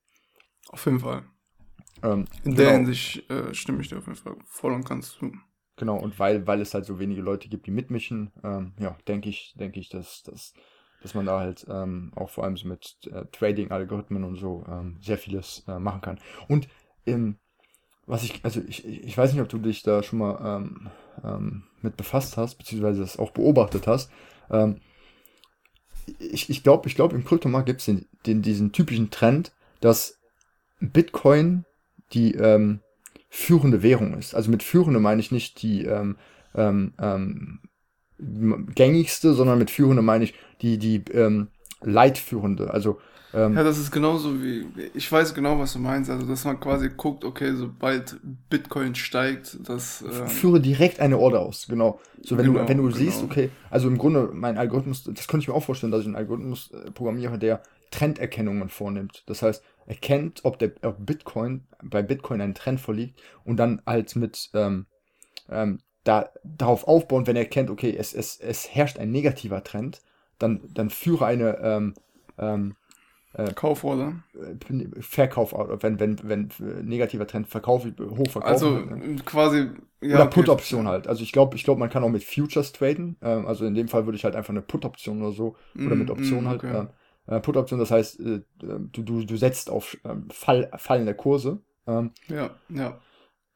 Auf 0.68 0.84
jeden 0.84 1.00
Fall. 1.00 1.24
Ähm, 2.02 2.26
in 2.44 2.54
genau. 2.54 2.56
der 2.56 2.72
Hinsicht 2.72 3.30
äh, 3.30 3.54
stimme 3.54 3.80
ich 3.80 3.88
dir 3.88 3.98
auf 3.98 4.06
jeden 4.06 4.18
Fall 4.18 4.36
voll 4.44 4.72
und 4.72 4.86
ganz 4.86 5.12
zu. 5.12 5.32
Genau, 5.76 5.98
und 5.98 6.18
weil, 6.18 6.46
weil 6.46 6.60
es 6.60 6.74
halt 6.74 6.84
so 6.84 6.98
wenige 6.98 7.22
Leute 7.22 7.48
gibt, 7.48 7.66
die 7.66 7.70
mitmischen, 7.70 8.30
ähm, 8.44 8.74
ja, 8.78 8.96
denke 9.08 9.30
ich, 9.30 9.54
denke 9.58 9.80
ich, 9.80 9.88
dass, 9.88 10.22
dass 10.22 10.52
dass 11.02 11.14
man 11.14 11.26
da 11.26 11.40
halt 11.40 11.66
ähm, 11.68 12.12
auch 12.14 12.30
vor 12.30 12.44
allem 12.44 12.56
so 12.56 12.68
mit 12.68 12.96
äh, 13.10 13.24
Trading-Algorithmen 13.32 14.24
und 14.24 14.36
so 14.36 14.64
ähm, 14.68 14.98
sehr 15.00 15.18
vieles 15.18 15.64
äh, 15.68 15.78
machen 15.78 16.00
kann. 16.00 16.18
Und 16.48 16.68
ähm, 17.06 17.36
was 18.06 18.24
ich, 18.24 18.44
also 18.44 18.60
ich, 18.66 18.86
ich 18.86 19.16
weiß 19.16 19.32
nicht, 19.32 19.42
ob 19.42 19.48
du 19.48 19.58
dich 19.58 19.82
da 19.82 20.02
schon 20.02 20.18
mal 20.18 20.38
ähm, 20.44 20.90
ähm, 21.24 21.64
mit 21.80 21.96
befasst 21.96 22.36
hast, 22.36 22.56
beziehungsweise 22.56 23.00
das 23.00 23.18
auch 23.18 23.30
beobachtet 23.30 23.86
hast. 23.86 24.10
Ähm, 24.50 24.80
ich 26.18 26.50
ich 26.50 26.62
glaube, 26.62 26.88
ich 26.88 26.94
glaub, 26.94 27.12
im 27.12 27.24
Kryptomarkt 27.24 27.66
gibt 27.66 27.80
es 27.80 27.86
den, 27.86 28.06
den, 28.26 28.42
diesen 28.42 28.72
typischen 28.72 29.10
Trend, 29.10 29.52
dass 29.80 30.20
Bitcoin 30.80 31.64
die 32.12 32.36
führende 33.30 33.82
Währung 33.82 34.14
ist. 34.18 34.34
Also 34.34 34.50
mit 34.50 34.62
führende 34.62 35.00
meine 35.00 35.20
ich 35.20 35.32
nicht 35.32 35.62
die 35.62 35.86
ähm, 35.86 36.18
ähm, 36.54 37.60
gängigste, 38.74 39.34
sondern 39.34 39.58
mit 39.58 39.70
führende 39.70 40.02
meine 40.02 40.24
ich 40.24 40.34
die, 40.60 40.78
die 40.78 41.02
ähm, 41.12 41.48
leitführende. 41.82 42.70
Also 42.70 42.98
ähm, 43.34 43.56
ja, 43.56 43.64
das 43.64 43.78
ist 43.78 43.90
genauso 43.90 44.42
wie, 44.42 44.66
ich 44.94 45.10
weiß 45.10 45.32
genau, 45.34 45.58
was 45.58 45.72
du 45.72 45.78
meinst, 45.78 46.10
also 46.10 46.26
dass 46.26 46.44
man 46.44 46.60
quasi 46.60 46.90
guckt, 46.94 47.24
okay, 47.24 47.54
sobald 47.54 48.20
Bitcoin 48.50 48.94
steigt, 48.94 49.56
das... 49.66 50.02
Ähm, 50.02 50.28
führe 50.28 50.60
direkt 50.60 51.00
eine 51.00 51.16
Order 51.18 51.40
aus, 51.40 51.66
genau. 51.66 51.98
So, 52.22 52.36
wenn 52.36 52.46
genau, 52.46 52.60
du, 52.60 52.68
wenn 52.68 52.76
du 52.76 52.84
genau. 52.84 52.96
siehst, 52.96 53.22
okay, 53.22 53.50
also 53.70 53.88
im 53.88 53.96
Grunde, 53.96 54.30
mein 54.34 54.58
Algorithmus, 54.58 55.04
das 55.04 55.28
könnte 55.28 55.44
ich 55.44 55.48
mir 55.48 55.54
auch 55.54 55.64
vorstellen, 55.64 55.90
dass 55.90 56.02
ich 56.02 56.06
einen 56.06 56.16
Algorithmus 56.16 56.72
äh, 56.72 56.90
programmiere, 56.90 57.38
der 57.38 57.62
Trenderkennungen 57.90 58.68
vornimmt. 58.68 59.22
Das 59.26 59.42
heißt, 59.42 59.62
erkennt, 59.86 60.40
ob 60.44 60.58
der 60.58 60.72
ob 60.82 61.04
Bitcoin, 61.04 61.64
bei 61.82 62.02
Bitcoin 62.02 62.40
ein 62.40 62.54
Trend 62.54 62.80
vorliegt 62.80 63.20
und 63.44 63.56
dann 63.56 63.82
halt 63.86 64.14
mit 64.16 64.50
ähm, 64.54 64.86
ähm, 65.48 65.78
da, 66.04 66.30
darauf 66.42 66.88
aufbauen, 66.88 67.26
wenn 67.26 67.36
er 67.36 67.42
erkennt, 67.42 67.70
okay, 67.70 67.94
es, 67.96 68.14
es, 68.14 68.38
es 68.40 68.74
herrscht 68.74 68.98
ein 68.98 69.10
negativer 69.10 69.62
Trend, 69.62 70.02
dann, 70.38 70.60
dann 70.72 70.90
führe 70.90 71.26
eine 71.26 71.58
ähm, 71.62 71.94
ähm, 72.38 72.74
äh, 73.34 73.52
Kauforder. 73.52 74.22
Äh, 74.34 75.00
Verkauf, 75.00 75.52
wenn, 75.52 75.98
wenn, 76.00 76.18
wenn 76.22 76.50
negativer 76.82 77.26
Trend 77.26 77.48
Verkauf, 77.48 77.84
hochverkaufen. 77.84 78.42
Also 78.42 78.70
ne? 78.70 79.16
quasi. 79.24 79.70
Ja, 80.00 80.16
oder 80.16 80.26
okay. 80.26 80.40
Put-Option 80.40 80.88
halt. 80.88 81.06
Also 81.06 81.22
ich 81.22 81.32
glaube, 81.32 81.56
ich 81.56 81.64
glaube, 81.64 81.78
man 81.78 81.88
kann 81.88 82.02
auch 82.02 82.08
mit 82.08 82.24
Futures 82.24 82.72
traden. 82.72 83.16
Ähm, 83.22 83.46
also 83.46 83.64
in 83.64 83.74
dem 83.74 83.88
Fall 83.88 84.04
würde 84.06 84.16
ich 84.16 84.24
halt 84.24 84.34
einfach 84.34 84.50
eine 84.50 84.62
Put-Option 84.62 85.22
oder 85.22 85.32
so. 85.32 85.56
Mm, 85.74 85.86
oder 85.86 85.96
mit 85.96 86.10
Option 86.10 86.44
mm, 86.44 86.48
halt. 86.48 86.64
Okay. 86.64 86.86
Äh, 87.28 87.40
Put-Option, 87.40 87.78
das 87.78 87.92
heißt, 87.92 88.20
äh, 88.20 88.40
du, 88.58 89.02
du, 89.02 89.24
du 89.24 89.36
setzt 89.36 89.70
auf 89.70 89.96
ähm, 90.04 90.28
Fall, 90.30 90.70
fallende 90.76 91.14
Kurse. 91.14 91.60
Ähm, 91.86 92.10
ja, 92.28 92.50
ja. 92.68 93.00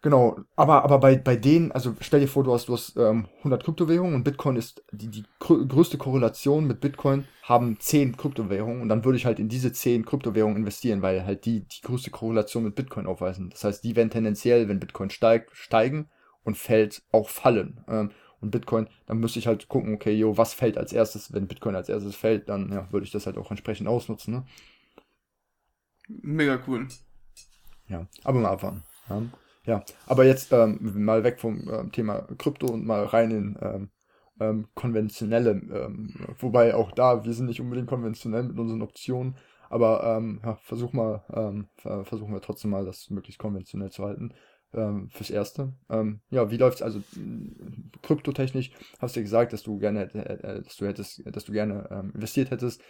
Genau, 0.07 0.39
aber, 0.55 0.85
aber 0.85 1.01
bei, 1.01 1.17
bei 1.17 1.35
denen, 1.35 1.73
also 1.73 1.97
stell 1.99 2.21
dir 2.21 2.29
vor, 2.29 2.45
du 2.45 2.55
hast, 2.55 2.69
du 2.69 2.75
hast 2.75 2.97
ähm, 2.97 3.27
100 3.39 3.65
Kryptowährungen 3.65 4.15
und 4.15 4.23
Bitcoin 4.23 4.55
ist 4.55 4.85
die, 4.93 5.09
die 5.09 5.25
größte 5.41 5.99
Korrelation 5.99 6.69
mit 6.69 6.79
Bitcoin, 6.79 7.27
haben 7.43 7.81
10 7.81 8.17
Kryptowährungen 8.17 8.83
und 8.83 8.89
dann 8.89 9.05
würde 9.05 9.19
ich 9.19 9.27
halt 9.27 9.41
in 9.41 9.49
diese 9.49 9.73
10 9.73 10.07
Kryptowährungen 10.07 10.59
investieren, 10.59 11.03
weil 11.03 11.27
halt 11.27 11.45
die 11.45 11.67
die 11.67 11.81
größte 11.83 12.13
Korrelation 12.13 12.63
mit 12.63 12.77
Bitcoin 12.77 13.09
aufweisen. 13.09 13.51
Das 13.51 13.65
heißt, 13.65 13.83
die 13.83 13.97
werden 13.97 14.11
tendenziell, 14.11 14.69
wenn 14.69 14.79
Bitcoin 14.79 15.11
steigt, 15.11 15.57
steigen 15.57 16.09
und 16.45 16.57
fällt, 16.57 17.03
auch 17.11 17.29
fallen. 17.29 17.81
Ähm, 17.89 18.13
und 18.41 18.53
Bitcoin, 18.53 18.89
dann 19.07 19.19
müsste 19.19 19.41
ich 19.41 19.49
halt 19.49 19.67
gucken, 19.67 19.93
okay, 19.93 20.13
jo, 20.13 20.39
was 20.39 20.55
fällt 20.55 20.79
als 20.79 20.93
erstes? 20.93 21.33
Wenn 21.33 21.49
Bitcoin 21.49 21.75
als 21.75 21.89
erstes 21.89 22.15
fällt, 22.15 22.49
dann 22.49 22.71
ja, 22.71 22.93
würde 22.93 23.07
ich 23.07 23.11
das 23.11 23.27
halt 23.27 23.39
auch 23.39 23.51
entsprechend 23.51 23.89
ausnutzen. 23.89 24.35
Ne? 24.35 24.47
Mega 26.07 26.61
cool. 26.69 26.87
Ja, 27.89 28.07
aber 28.23 28.39
mal 28.39 28.53
abwarten. 28.53 28.85
Ja. 29.09 29.21
Ja, 29.67 29.85
aber 30.07 30.25
jetzt 30.25 30.53
ähm, 30.53 30.79
mal 30.95 31.25
weg 31.25 31.41
vom 31.41 31.69
ähm, 31.69 31.91
Thema 31.91 32.21
Krypto 32.39 32.69
und 32.69 32.87
mal 32.87 33.05
rein 33.05 33.33
in 33.33 33.59
ähm, 33.61 33.91
ähm, 34.39 34.69
konventionelle, 34.75 35.51
ähm, 35.51 36.15
wobei 36.39 36.75
auch 36.75 36.93
da, 36.93 37.25
wir 37.25 37.33
sind 37.33 37.47
nicht 37.47 37.61
unbedingt 37.61 37.89
konventionell 37.89 38.45
mit 38.45 38.59
unseren 38.59 38.83
Optionen, 38.83 39.37
aber 39.69 40.05
ähm, 40.05 40.41
ja, 40.45 40.55
versuch 40.63 40.93
mal, 40.93 41.25
ähm, 41.33 41.69
versuchen 42.05 42.33
wir 42.33 42.41
trotzdem 42.41 42.71
mal, 42.71 42.85
das 42.85 43.11
möglichst 43.11 43.41
konventionell 43.41 43.91
zu 43.91 44.05
halten. 44.05 44.33
Fürs 45.09 45.31
Erste. 45.31 45.73
Ja, 46.29 46.51
wie 46.51 46.57
läuft's 46.57 46.83
also 46.83 47.01
kryptotechnisch? 48.03 48.73
Hast 48.99 49.17
du 49.17 49.23
gesagt, 49.23 49.55
dass 49.55 49.63
du 49.63 49.79
gerne, 49.79 50.13
äh, 50.13 50.61
dass 50.61 50.77
du 50.77 50.87
hättest, 50.87 51.23
dass 51.25 51.45
du 51.45 51.53
gerne 51.53 52.11
investiert 52.15 52.51
hättest, 52.51 52.83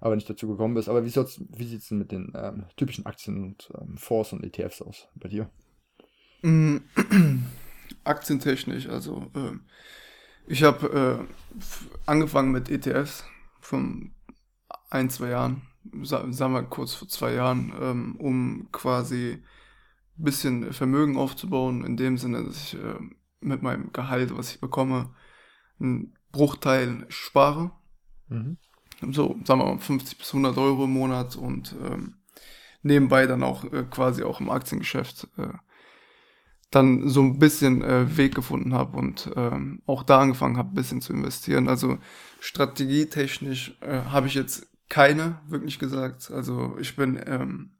aber 0.00 0.14
nicht 0.14 0.28
dazu 0.30 0.46
gekommen 0.46 0.74
bist. 0.74 0.88
Aber 0.88 1.04
wie, 1.04 1.08
wie 1.10 1.64
sieht 1.64 1.80
es 1.80 1.88
denn 1.88 1.98
mit 1.98 2.12
den 2.12 2.32
typischen 2.76 3.06
Aktien 3.06 3.42
und 3.42 3.72
Fonds 3.98 4.34
und 4.34 4.44
ETFs 4.44 4.82
aus 4.82 5.08
bei 5.16 5.30
dir? 5.30 5.50
Mm, 6.42 6.78
aktientechnisch, 8.04 8.88
also 8.88 9.30
äh, 9.34 9.56
ich 10.46 10.62
habe 10.64 11.26
äh, 11.28 11.60
angefangen 12.06 12.50
mit 12.50 12.68
ETFs 12.68 13.24
von 13.60 14.12
ein, 14.90 15.08
zwei 15.08 15.28
Jahren, 15.28 15.62
sagen 16.02 16.52
wir 16.52 16.62
kurz 16.64 16.94
vor 16.94 17.08
zwei 17.08 17.34
Jahren, 17.34 17.72
ähm, 17.80 18.16
um 18.16 18.68
quasi 18.72 19.42
ein 20.18 20.24
bisschen 20.24 20.72
Vermögen 20.72 21.16
aufzubauen, 21.16 21.84
in 21.84 21.96
dem 21.96 22.18
Sinne, 22.18 22.44
dass 22.44 22.56
ich 22.56 22.74
äh, 22.74 22.98
mit 23.40 23.62
meinem 23.62 23.92
Gehalt, 23.92 24.36
was 24.36 24.52
ich 24.52 24.60
bekomme, 24.60 25.14
einen 25.80 26.16
Bruchteil 26.32 27.06
spare. 27.08 27.72
Mhm. 28.28 28.56
So, 29.10 29.36
sagen 29.44 29.60
wir 29.60 29.66
mal 29.66 29.78
50 29.78 30.18
bis 30.18 30.28
100 30.28 30.56
Euro 30.58 30.84
im 30.84 30.92
Monat 30.92 31.36
und 31.36 31.74
ähm, 31.84 32.16
nebenbei 32.82 33.26
dann 33.26 33.42
auch 33.42 33.64
äh, 33.64 33.84
quasi 33.90 34.22
auch 34.22 34.40
im 34.40 34.50
Aktiengeschäft 34.50 35.28
äh, 35.38 35.48
dann 36.72 37.08
so 37.08 37.22
ein 37.22 37.38
bisschen 37.38 37.82
äh, 37.82 38.16
Weg 38.16 38.34
gefunden 38.34 38.74
habe 38.74 38.96
und 38.96 39.30
ähm, 39.36 39.82
auch 39.86 40.02
da 40.02 40.20
angefangen 40.20 40.56
habe, 40.56 40.70
ein 40.70 40.74
bisschen 40.74 41.02
zu 41.02 41.12
investieren. 41.12 41.68
Also 41.68 41.98
strategietechnisch 42.40 43.76
äh, 43.82 44.00
habe 44.06 44.26
ich 44.26 44.34
jetzt 44.34 44.66
keine, 44.88 45.38
wirklich 45.46 45.78
gesagt. 45.78 46.30
Also 46.30 46.76
ich 46.80 46.96
bin, 46.96 47.20
ähm, 47.26 47.72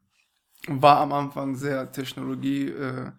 war 0.69 0.99
am 0.99 1.13
Anfang 1.13 1.57
sehr 1.57 1.91
Technologie, 1.91 2.69
äh, 2.69 3.13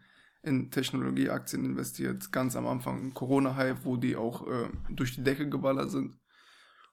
in 0.44 0.70
Technologieaktien 0.70 1.66
investiert, 1.66 2.32
ganz 2.32 2.56
am 2.56 2.68
Anfang 2.68 3.14
Corona-Hype, 3.14 3.84
wo 3.84 3.98
die 3.98 4.16
auch 4.16 4.48
äh, 4.48 4.70
durch 4.90 5.16
die 5.16 5.24
Decke 5.24 5.50
geballert 5.50 5.90
sind. 5.90 6.20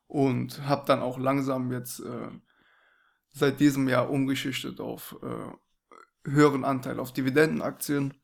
Und 0.07 0.67
habe 0.67 0.85
dann 0.87 1.01
auch 1.01 1.19
langsam 1.19 1.71
jetzt 1.71 2.01
äh, 2.01 2.29
seit 3.29 3.61
diesem 3.61 3.89
Jahr 3.89 4.11
umgeschichtet 4.11 4.81
auf 4.81 5.17
äh, 5.23 6.31
höheren 6.31 6.65
Anteil 6.65 6.99
auf 6.99 7.13
Dividendenaktien 7.13 8.15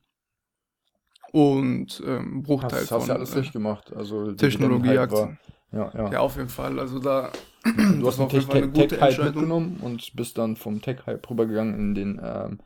und 1.31 2.01
ähm, 2.05 2.43
Bruchteil 2.43 2.81
hast, 2.81 2.89
von. 2.89 2.99
Hast 2.99 3.09
du 3.09 3.13
alles 3.13 3.33
äh, 3.33 3.37
richtig 3.37 3.53
gemacht. 3.53 3.93
Also 3.95 4.31
Technologieaktien. 4.33 5.37
Ja, 5.71 5.91
ja. 5.93 6.11
ja, 6.13 6.19
auf 6.19 6.37
jeden 6.37 6.49
Fall. 6.49 6.79
Also 6.79 6.99
da. 6.99 7.31
Du 7.63 8.07
hast 8.07 8.19
den 8.19 8.73
Tech-Hype 8.73 8.99
Tech 8.99 9.19
mitgenommen 9.19 9.79
und 9.81 10.15
bist 10.15 10.37
dann 10.37 10.55
vom 10.55 10.81
Tech-Hype 10.81 11.29
rübergegangen 11.29 11.75
in 11.75 11.95
den 11.95 12.21
ähm, 12.23 12.59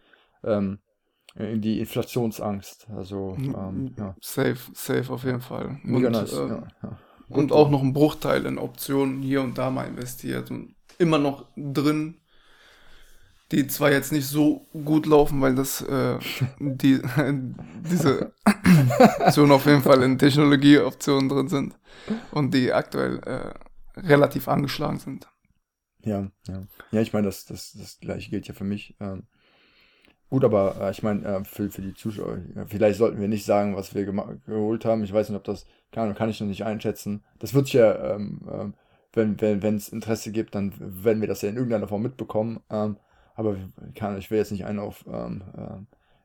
ähm, 0.44 0.80
in 1.36 1.62
die 1.62 1.80
Inflationsangst. 1.80 2.88
Also 2.96 3.36
ähm, 3.38 3.96
ja. 3.98 4.16
Safe, 4.22 4.58
safe 4.74 5.12
auf 5.12 5.24
jeden 5.24 5.42
Fall. 5.42 5.80
Mega 5.84 6.08
und, 6.08 6.14
nice. 6.14 6.34
Äh, 6.34 6.48
ja, 6.48 6.68
ja. 6.84 6.98
und 7.30 7.52
auch 7.52 7.70
noch 7.70 7.82
ein 7.82 7.94
Bruchteil 7.94 8.46
in 8.46 8.58
Optionen 8.58 9.22
hier 9.22 9.42
und 9.42 9.58
da 9.58 9.72
mal 9.72 9.88
investiert 9.88 10.52
und 10.52 10.76
immer 10.98 11.18
noch 11.18 11.46
drin 11.56 12.21
die 13.52 13.68
zwar 13.68 13.92
jetzt 13.92 14.12
nicht 14.12 14.28
so 14.28 14.68
gut 14.86 15.06
laufen, 15.06 15.42
weil 15.42 15.56
das 15.56 15.82
äh, 15.82 16.18
die 16.60 17.02
diese 17.92 18.34
Optionen 19.20 19.52
auf 19.52 19.66
jeden 19.66 19.82
Fall 19.82 20.02
in 20.04 20.18
Technologieoptionen 20.18 21.30
drin 21.30 21.48
sind 21.50 21.76
und 22.32 22.54
die 22.54 22.72
aktuell 22.72 23.20
äh, 23.26 24.00
relativ 24.00 24.48
angeschlagen 24.48 25.00
sind. 25.00 25.28
Ja, 26.04 26.32
ja. 26.48 26.64
Ja, 26.92 27.02
ich 27.02 27.14
meine, 27.14 27.28
das, 27.28 27.46
das, 27.46 27.74
das 27.74 28.00
gleiche 28.00 28.30
gilt 28.30 28.48
ja 28.48 28.54
für 28.54 28.64
mich. 28.64 28.96
Ähm, 29.00 29.24
gut, 30.30 30.44
aber 30.44 30.78
äh, 30.82 30.92
ich 30.92 31.04
meine, 31.04 31.24
äh, 31.24 31.44
für, 31.44 31.70
für 31.70 31.82
die 31.82 31.94
Zuschauer, 31.94 32.40
vielleicht 32.68 32.98
sollten 32.98 33.20
wir 33.20 33.28
nicht 33.28 33.46
sagen, 33.46 33.76
was 33.76 33.94
wir 33.94 34.06
geholt 34.06 34.86
haben. 34.86 35.04
Ich 35.04 35.14
weiß 35.14 35.30
nicht, 35.30 35.38
ob 35.38 35.44
das 35.44 35.68
kann, 35.92 36.16
kann 36.16 36.30
ich 36.30 36.40
noch 36.40 36.48
nicht 36.48 36.64
einschätzen. 36.64 37.24
Das 37.40 37.54
wird 37.54 37.66
sich 37.66 37.74
ja, 37.74 38.16
ähm, 38.16 38.42
ähm, 38.52 38.74
wenn 39.14 39.34
es 39.34 39.92
wenn, 39.92 39.98
Interesse 39.98 40.32
gibt, 40.32 40.56
dann 40.56 40.74
werden 40.80 41.22
wir 41.22 41.28
das 41.28 41.42
ja 41.42 41.50
in 41.50 41.58
irgendeiner 41.58 41.88
Form 41.88 42.02
mitbekommen. 42.02 42.62
Ähm, 42.70 42.98
aber 43.42 43.58
kann, 43.96 44.18
ich 44.18 44.32
will 44.32 44.38
jetzt 44.38 44.52
nicht 44.52 44.66
einen 44.66 44.80
auf 44.80 45.06
ähm, 45.12 45.44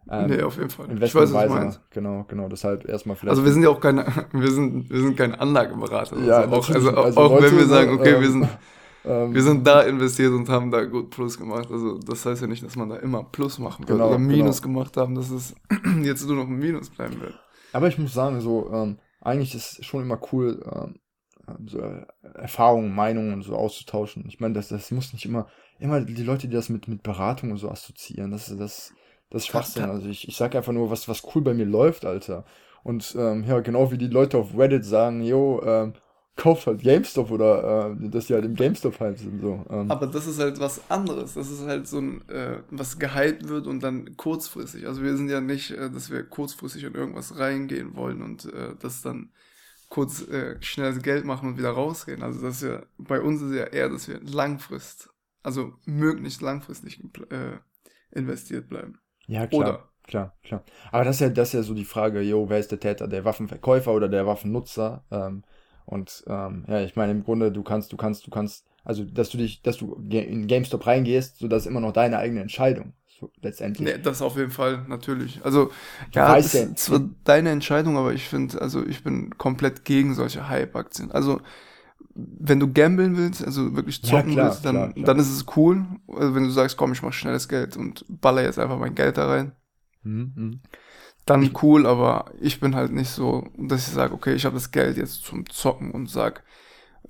ähm, 0.08 0.26
nee, 0.28 0.42
auf 0.42 0.56
jeden 0.56 0.70
Fall. 0.70 0.86
Ich 1.02 1.14
weiß, 1.14 1.32
was 1.32 1.48
du 1.48 1.54
meinst. 1.54 1.80
Genau, 1.90 2.24
genau. 2.28 2.48
Deshalb 2.48 2.88
erstmal 2.88 3.16
vielleicht. 3.16 3.30
Also 3.30 3.44
wir 3.44 3.52
sind 3.52 3.62
ja 3.62 3.70
auch 3.70 3.80
keine, 3.80 4.06
wir 4.32 4.50
sind, 4.50 4.88
wir 4.88 5.00
sind 5.00 5.16
kein 5.16 5.34
Anlageberater. 5.34 6.18
Ja, 6.20 6.42
also 6.42 6.54
auch, 6.54 6.70
also, 6.70 6.90
also 6.90 7.20
auch 7.20 7.42
wenn 7.42 7.56
wir 7.56 7.66
sagen, 7.66 7.94
okay, 7.98 8.14
ähm, 8.14 8.20
wir 8.20 8.30
sind, 8.30 8.48
ähm, 9.04 9.34
wir 9.34 9.42
sind 9.42 9.66
da 9.66 9.82
investiert 9.82 10.32
und 10.32 10.48
haben 10.48 10.70
da 10.70 10.84
gut 10.84 11.10
Plus 11.10 11.36
gemacht. 11.36 11.68
Also 11.72 11.98
das 11.98 12.24
heißt 12.24 12.40
ja 12.40 12.46
nicht, 12.46 12.64
dass 12.64 12.76
man 12.76 12.88
da 12.88 12.96
immer 12.96 13.24
Plus 13.24 13.58
machen 13.58 13.88
wird 13.88 13.98
genau, 13.98 14.10
oder 14.10 14.18
Minus 14.18 14.62
genau. 14.62 14.74
gemacht 14.74 14.96
haben, 14.96 15.16
dass 15.16 15.30
es 15.30 15.56
jetzt 16.02 16.24
nur 16.26 16.36
noch 16.36 16.46
ein 16.46 16.58
Minus 16.58 16.88
bleiben 16.90 17.20
wird. 17.20 17.34
Aber 17.72 17.88
ich 17.88 17.98
muss 17.98 18.14
sagen, 18.14 18.40
so, 18.40 18.70
ähm, 18.72 18.98
eigentlich 19.20 19.56
ist 19.56 19.80
es 19.80 19.86
schon 19.86 20.02
immer 20.02 20.20
cool, 20.32 20.62
ähm, 20.72 20.94
so 21.66 21.80
Erfahrungen, 22.34 22.94
Meinungen 22.94 23.42
so 23.42 23.56
auszutauschen. 23.56 24.24
Ich 24.28 24.40
meine, 24.40 24.54
das, 24.54 24.68
das 24.68 24.90
muss 24.90 25.12
nicht 25.12 25.24
immer, 25.24 25.46
immer 25.78 26.00
die 26.00 26.22
Leute, 26.22 26.48
die 26.48 26.54
das 26.54 26.68
mit, 26.68 26.88
mit 26.88 27.02
Beratung 27.02 27.50
und 27.52 27.58
so 27.58 27.70
assoziieren, 27.70 28.30
das, 28.30 28.46
das, 28.56 28.92
das 29.30 29.42
ist 29.42 29.46
Schwachsinn. 29.46 29.84
Also 29.84 30.08
ich, 30.08 30.28
ich 30.28 30.36
sage 30.36 30.58
einfach 30.58 30.72
nur, 30.72 30.90
was, 30.90 31.08
was 31.08 31.22
cool 31.34 31.42
bei 31.42 31.54
mir 31.54 31.66
läuft, 31.66 32.04
Alter. 32.04 32.44
Und 32.82 33.16
ähm, 33.18 33.44
ja, 33.44 33.60
genau 33.60 33.90
wie 33.90 33.98
die 33.98 34.06
Leute 34.06 34.38
auf 34.38 34.56
Reddit 34.56 34.84
sagen, 34.84 35.22
jo, 35.22 35.60
ähm, 35.64 35.94
kauft 36.36 36.66
halt 36.66 36.82
GameStop 36.82 37.30
oder 37.30 37.96
äh, 38.00 38.08
dass 38.10 38.26
die 38.26 38.34
halt 38.34 38.44
im 38.44 38.54
GameStop 38.54 39.00
halt 39.00 39.18
sind. 39.18 39.40
So. 39.40 39.64
Ähm. 39.70 39.90
Aber 39.90 40.06
das 40.06 40.26
ist 40.26 40.38
halt 40.38 40.60
was 40.60 40.82
anderes. 40.90 41.34
Das 41.34 41.50
ist 41.50 41.62
halt 41.62 41.88
so 41.88 41.98
ein, 41.98 42.28
äh, 42.28 42.58
was 42.70 42.98
gehypt 42.98 43.48
wird 43.48 43.66
und 43.66 43.82
dann 43.82 44.16
kurzfristig. 44.16 44.86
Also 44.86 45.02
wir 45.02 45.16
sind 45.16 45.30
ja 45.30 45.40
nicht, 45.40 45.70
äh, 45.70 45.90
dass 45.90 46.10
wir 46.10 46.22
kurzfristig 46.22 46.84
in 46.84 46.94
irgendwas 46.94 47.38
reingehen 47.38 47.96
wollen 47.96 48.22
und 48.22 48.44
äh, 48.52 48.74
das 48.80 49.02
dann 49.02 49.30
kurz 49.88 50.26
äh, 50.28 50.60
schnelles 50.60 51.02
Geld 51.02 51.24
machen 51.24 51.48
und 51.48 51.58
wieder 51.58 51.70
rausgehen. 51.70 52.22
Also 52.22 52.40
das 52.40 52.56
ist 52.56 52.68
ja, 52.68 52.82
bei 52.98 53.20
uns 53.20 53.42
ist 53.42 53.54
ja 53.54 53.64
eher, 53.64 53.88
dass 53.88 54.08
wir 54.08 54.20
langfrist, 54.22 55.10
also 55.42 55.74
möglichst 55.84 56.42
langfristig 56.42 57.02
äh, 57.30 57.58
investiert 58.10 58.68
bleiben. 58.68 58.98
Ja, 59.26 59.46
klar. 59.46 59.60
Oder 59.60 59.88
klar, 60.06 60.36
klar. 60.42 60.64
Aber 60.90 61.04
das 61.04 61.16
ist 61.16 61.20
ja, 61.20 61.28
das 61.28 61.48
ist 61.48 61.54
ja 61.54 61.62
so 61.62 61.74
die 61.74 61.84
Frage, 61.84 62.20
jo, 62.20 62.48
wer 62.48 62.58
ist 62.58 62.70
der 62.70 62.80
Täter, 62.80 63.08
der 63.08 63.24
Waffenverkäufer 63.24 63.92
oder 63.92 64.08
der 64.08 64.26
Waffennutzer? 64.26 65.04
Ähm, 65.10 65.44
und 65.84 66.24
ähm, 66.26 66.64
ja, 66.68 66.80
ich 66.82 66.96
meine, 66.96 67.12
im 67.12 67.22
Grunde, 67.22 67.52
du 67.52 67.62
kannst, 67.62 67.92
du 67.92 67.96
kannst, 67.96 68.26
du 68.26 68.30
kannst, 68.30 68.66
also 68.84 69.04
dass 69.04 69.30
du 69.30 69.38
dich, 69.38 69.62
dass 69.62 69.76
du 69.76 69.94
in 70.10 70.48
GameStop 70.48 70.86
reingehst, 70.86 71.38
so 71.38 71.48
das 71.48 71.62
ist 71.62 71.66
immer 71.68 71.80
noch 71.80 71.92
deine 71.92 72.18
eigene 72.18 72.40
Entscheidung. 72.40 72.92
So, 73.18 73.30
letztendlich. 73.40 73.86
Nee, 73.86 74.02
das 74.02 74.20
auf 74.20 74.36
jeden 74.36 74.50
Fall, 74.50 74.84
natürlich. 74.88 75.40
Also, 75.44 75.66
du 75.66 75.72
ja, 76.12 76.36
das 76.36 76.54
ist 76.54 76.78
zwar 76.78 77.00
deine 77.24 77.50
Entscheidung, 77.50 77.96
aber 77.96 78.12
ich 78.12 78.28
finde, 78.28 78.60
also 78.60 78.84
ich 78.84 79.02
bin 79.02 79.36
komplett 79.38 79.84
gegen 79.84 80.14
solche 80.14 80.48
Hype-Aktien. 80.48 81.10
Also, 81.10 81.40
wenn 82.14 82.60
du 82.60 82.72
gambeln 82.72 83.16
willst, 83.16 83.44
also 83.44 83.74
wirklich 83.74 84.02
zocken 84.02 84.30
ja, 84.30 84.34
klar, 84.34 84.46
willst, 84.46 84.64
dann, 84.64 84.74
klar, 84.74 84.92
klar. 84.92 85.04
dann 85.06 85.18
ist 85.18 85.30
es 85.30 85.44
cool. 85.56 85.86
Also 86.08 86.34
wenn 86.34 86.44
du 86.44 86.50
sagst, 86.50 86.76
komm, 86.76 86.92
ich 86.92 87.02
mach 87.02 87.12
schnelles 87.12 87.48
Geld 87.48 87.76
und 87.76 88.04
baller 88.08 88.42
jetzt 88.42 88.58
einfach 88.58 88.78
mein 88.78 88.94
Geld 88.94 89.18
da 89.18 89.28
rein. 89.28 89.52
Mhm. 90.02 90.32
mhm 90.34 90.60
dann 91.26 91.50
cool, 91.60 91.86
aber 91.86 92.26
ich 92.40 92.60
bin 92.60 92.76
halt 92.76 92.92
nicht 92.92 93.10
so, 93.10 93.48
dass 93.58 93.88
ich 93.88 93.92
sage, 93.92 94.14
okay, 94.14 94.34
ich 94.34 94.44
habe 94.44 94.54
das 94.54 94.70
Geld 94.70 94.96
jetzt 94.96 95.24
zum 95.24 95.44
Zocken 95.50 95.90
und 95.90 96.08
sag, 96.08 96.44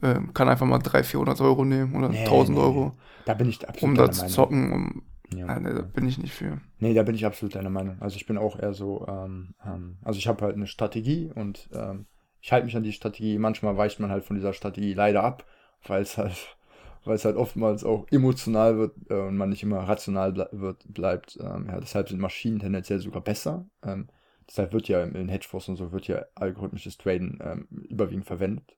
äh, 0.00 0.14
kann 0.32 0.48
einfach 0.48 0.66
mal 0.66 0.78
300, 0.78 1.06
400 1.06 1.40
Euro 1.42 1.64
nehmen 1.64 1.94
oder 1.94 2.08
nee, 2.08 2.24
1000 2.24 2.56
nee, 2.56 2.64
Euro. 2.64 2.92
Da 3.26 3.34
bin 3.34 3.50
ich 3.50 3.68
absolut 3.68 3.82
Um 3.82 3.94
da 3.94 4.10
zu 4.10 4.26
zocken, 4.26 4.72
um, 4.72 5.02
ja, 5.34 5.46
ja, 5.46 5.60
nee, 5.60 5.74
da 5.74 5.82
bin 5.82 6.06
ich 6.06 6.18
nicht 6.18 6.34
für. 6.34 6.60
Nee, 6.78 6.94
da 6.94 7.02
bin 7.02 7.14
ich 7.14 7.26
absolut 7.26 7.54
deiner 7.54 7.70
Meinung. 7.70 8.00
Also 8.00 8.16
ich 8.16 8.26
bin 8.26 8.38
auch 8.38 8.58
eher 8.58 8.74
so, 8.74 9.06
ähm, 9.08 9.54
ähm, 9.64 9.98
also 10.02 10.18
ich 10.18 10.28
habe 10.28 10.44
halt 10.44 10.54
eine 10.54 10.66
Strategie 10.66 11.30
und 11.34 11.68
ähm, 11.72 12.06
ich 12.40 12.52
halte 12.52 12.66
mich 12.66 12.76
an 12.76 12.82
die 12.82 12.92
Strategie. 12.92 13.38
Manchmal 13.38 13.76
weicht 13.76 13.98
man 13.98 14.10
halt 14.10 14.24
von 14.24 14.36
dieser 14.36 14.52
Strategie 14.52 14.94
leider 14.94 15.24
ab, 15.24 15.44
weil 15.86 16.02
es 16.02 16.16
halt, 16.16 16.56
weil 17.04 17.16
es 17.16 17.24
halt 17.24 17.36
oftmals 17.36 17.84
auch 17.84 18.06
emotional 18.10 18.78
wird 18.78 18.94
äh, 19.10 19.14
und 19.14 19.36
man 19.36 19.48
nicht 19.48 19.62
immer 19.62 19.80
rational 19.80 20.32
ble 20.32 20.48
wird, 20.52 20.84
bleibt. 20.92 21.38
Ähm, 21.40 21.66
ja, 21.68 21.80
deshalb 21.80 22.08
sind 22.08 22.20
Maschinen 22.20 22.60
tendenziell 22.60 23.00
sogar 23.00 23.22
besser. 23.22 23.66
Ähm, 23.84 24.08
deshalb 24.48 24.72
wird 24.72 24.86
ja 24.88 25.02
in 25.02 25.28
Hedgefonds 25.28 25.68
und 25.68 25.76
so 25.76 25.92
wird 25.92 26.06
ja 26.06 26.24
algorithmisches 26.36 26.98
Traden 26.98 27.38
ähm, 27.42 27.66
überwiegend 27.88 28.26
verwendet. 28.26 28.76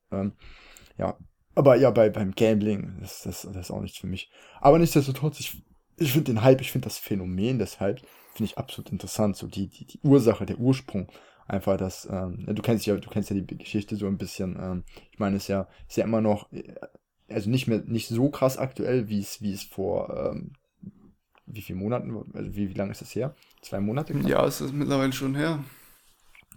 Ja, 0.97 1.17
aber 1.59 1.75
ja, 1.75 1.91
bei, 1.91 2.09
beim 2.09 2.37
Gambling, 2.37 2.99
das, 3.01 3.23
das, 3.25 3.43
das 3.43 3.57
ist 3.57 3.71
auch 3.73 3.81
nichts 3.81 3.99
für 3.99 4.07
mich. 4.07 4.31
Aber 4.61 4.79
nichtsdestotrotz, 4.79 5.41
ich, 5.41 5.65
ich 5.99 6.13
finde 6.13 6.33
den 6.33 6.43
Hype, 6.43 6.61
ich 6.61 6.73
finde 6.73 6.87
das 6.87 6.99
Phänomen 6.99 7.59
deshalb, 7.59 8.01
finde 8.35 8.51
ich 8.51 8.59
absolut 8.59 8.91
interessant. 8.91 9.37
So 9.37 9.47
die, 9.47 9.69
die, 9.69 9.85
die 9.85 10.01
Ursache, 10.03 10.47
der 10.47 10.59
Ursprung. 10.59 11.09
Einfach 11.47 11.79
das, 11.79 12.07
ähm, 12.11 12.45
du 12.47 12.61
kennst 12.61 12.85
ja, 12.85 12.95
du 12.97 13.09
kennst 13.09 13.31
ja 13.31 13.37
die 13.37 13.57
Geschichte 13.57 13.97
so 13.97 14.07
ein 14.07 14.19
bisschen. 14.19 14.59
Ähm, 14.61 14.85
ich 15.11 15.19
meine, 15.19 15.37
es 15.37 15.45
ist 15.45 15.49
ja, 15.49 15.67
ist 15.89 15.97
ja 15.97 16.05
immer 16.05 16.21
noch, 16.21 16.53
äh, 16.53 16.75
also 17.29 17.49
nicht 17.49 17.67
mehr, 17.67 17.83
nicht 17.87 18.09
so 18.09 18.29
krass 18.29 18.59
aktuell, 18.59 19.09
wie 19.09 19.21
es, 19.21 19.41
wie 19.41 19.53
es 19.53 19.63
vor, 19.63 20.33
ähm, 20.33 20.53
wie 21.47 21.63
viele 21.63 21.79
Monaten, 21.79 22.15
also 22.35 22.55
wie, 22.55 22.69
wie 22.69 22.75
lange 22.75 22.93
ist 22.93 23.01
das 23.01 23.15
her? 23.15 23.35
Zwei 23.63 23.81
Monate? 23.81 24.13
Knapp? 24.13 24.29
Ja, 24.29 24.47
es 24.47 24.61
ist 24.61 24.75
mittlerweile 24.75 25.13
schon 25.13 25.35
her. 25.35 25.65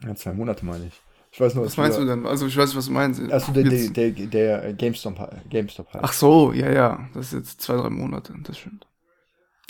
Ja, 0.06 0.14
zwei 0.16 0.34
Monate 0.34 0.66
meine 0.66 0.88
ich. 0.88 1.02
Ich 1.32 1.40
weiß 1.40 1.56
nur, 1.56 1.66
was 1.66 1.78
meinst 1.78 1.98
du 1.98 2.06
denn? 2.06 2.26
Also 2.26 2.46
ich 2.48 2.58
weiß, 2.58 2.76
was 2.76 2.88
du 2.88 2.92
meinst. 2.92 3.22
Also 3.32 3.54
der, 3.54 3.64
der, 3.64 4.12
der, 4.12 4.28
der 4.28 4.74
GameStop, 4.74 5.16
GameStop 5.50 5.94
halt. 5.94 6.04
Ach 6.04 6.12
so, 6.12 6.52
ja, 6.52 6.70
ja. 6.70 7.10
Das 7.14 7.28
ist 7.28 7.34
jetzt 7.34 7.62
zwei, 7.62 7.78
drei 7.78 7.90
Monate, 7.90 8.34
das 8.44 8.58
stimmt. 8.58 8.86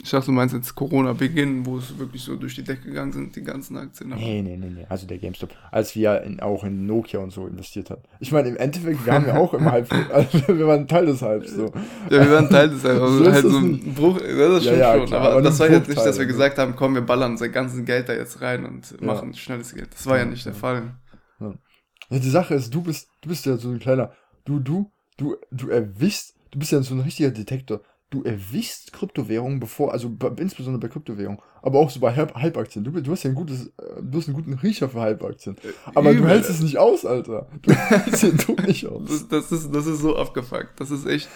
Ich 0.04 0.10
dachte, 0.10 0.26
du 0.26 0.32
meinst 0.32 0.52
jetzt 0.52 0.74
Corona-Beginn, 0.74 1.64
wo 1.64 1.78
es 1.78 1.96
wirklich 1.96 2.22
so 2.22 2.34
durch 2.34 2.56
die 2.56 2.64
Decke 2.64 2.86
gegangen 2.88 3.12
sind, 3.12 3.36
die 3.36 3.42
ganzen 3.44 3.76
Aktien. 3.76 4.10
Nee, 4.10 4.42
nee, 4.42 4.56
nee, 4.56 4.68
nee. 4.68 4.86
Also 4.88 5.06
der 5.06 5.18
GameStop, 5.18 5.50
als 5.70 5.94
wir 5.94 6.22
in, 6.22 6.40
auch 6.40 6.64
in 6.64 6.86
Nokia 6.86 7.20
und 7.20 7.30
so 7.30 7.46
investiert 7.46 7.88
haben. 7.88 8.02
Ich 8.18 8.32
meine, 8.32 8.48
im 8.48 8.56
Endeffekt, 8.56 9.06
wir 9.06 9.12
haben 9.12 9.26
ja 9.26 9.36
auch 9.36 9.54
im 9.54 9.64
Hype, 9.70 9.92
also 10.12 10.48
wir 10.48 10.66
waren 10.66 10.88
Teil 10.88 11.06
des 11.06 11.22
Hypes. 11.22 11.54
So. 11.54 11.72
Ja, 12.10 12.20
wir 12.20 12.32
waren 12.32 12.48
Teil 12.48 12.70
des 12.70 12.82
Hypes. 12.82 13.00
Also 13.00 13.24
so 13.24 13.32
halt 13.32 13.46
so 13.46 13.58
ein 13.58 13.94
Bruch, 13.94 14.18
das 14.18 14.62
stimmt 14.64 14.78
ja, 14.78 14.92
ja, 14.92 14.98
schon. 14.98 15.06
Klar, 15.06 15.20
aber, 15.20 15.30
aber 15.34 15.42
das 15.42 15.60
war 15.60 15.70
jetzt 15.70 15.88
nicht, 15.88 16.04
dass 16.04 16.18
wir 16.18 16.26
gesagt 16.26 16.58
haben, 16.58 16.74
komm, 16.74 16.94
wir 16.94 17.02
ballern 17.02 17.32
unser 17.32 17.48
ganzes 17.48 17.84
Geld 17.84 18.08
da 18.08 18.14
jetzt 18.14 18.40
rein 18.40 18.64
und 18.64 18.90
ja. 18.90 19.06
machen 19.06 19.34
schnelles 19.34 19.72
Geld. 19.72 19.94
Das 19.94 20.04
war 20.06 20.18
ja, 20.18 20.24
nicht 20.24 20.44
der 20.44 20.54
Fall. 20.54 20.96
Ja. 21.38 21.54
die 22.10 22.28
Sache 22.28 22.54
ist, 22.54 22.74
du 22.74 22.82
bist, 22.82 23.08
du 23.20 23.28
bist 23.28 23.46
ja 23.46 23.56
so 23.56 23.68
ein 23.68 23.78
kleiner, 23.78 24.12
du, 24.44 24.58
du, 24.58 24.90
du, 25.16 25.36
du 25.52 25.68
erwischst, 25.68 26.34
du 26.50 26.58
bist 26.58 26.72
ja 26.72 26.82
so 26.82 26.94
ein 26.94 27.00
richtiger 27.00 27.30
Detektor 27.30 27.82
du 28.12 28.22
erwischst 28.22 28.92
Kryptowährungen 28.92 29.58
bevor, 29.58 29.92
also 29.92 30.14
insbesondere 30.36 30.80
bei 30.80 30.88
Kryptowährungen, 30.88 31.40
aber 31.62 31.78
auch 31.78 31.90
so 31.90 31.98
bei 31.98 32.14
Halbaktien. 32.14 32.84
Du, 32.84 32.90
du 32.90 33.10
hast 33.10 33.22
ja 33.22 33.30
ein 33.30 33.34
gutes, 33.34 33.66
äh, 33.66 34.02
du 34.02 34.18
hast 34.18 34.28
einen 34.28 34.36
guten 34.36 34.54
Riecher 34.54 34.88
für 34.88 35.00
Halbaktien. 35.00 35.56
Äh, 35.58 35.72
aber 35.94 36.10
Übel. 36.10 36.22
du 36.22 36.28
hältst 36.28 36.50
es 36.50 36.60
nicht 36.60 36.78
aus, 36.78 37.06
Alter. 37.06 37.48
Du 37.62 37.72
hältst 37.74 38.22
den 38.22 38.36
Druck 38.36 38.66
nicht 38.66 38.86
aus. 38.86 39.08
Das, 39.08 39.28
das, 39.28 39.52
ist, 39.52 39.74
das 39.74 39.86
ist 39.86 40.00
so 40.00 40.16
abgefuckt. 40.16 40.78
Das 40.78 40.90
ist 40.90 41.06
echt. 41.06 41.28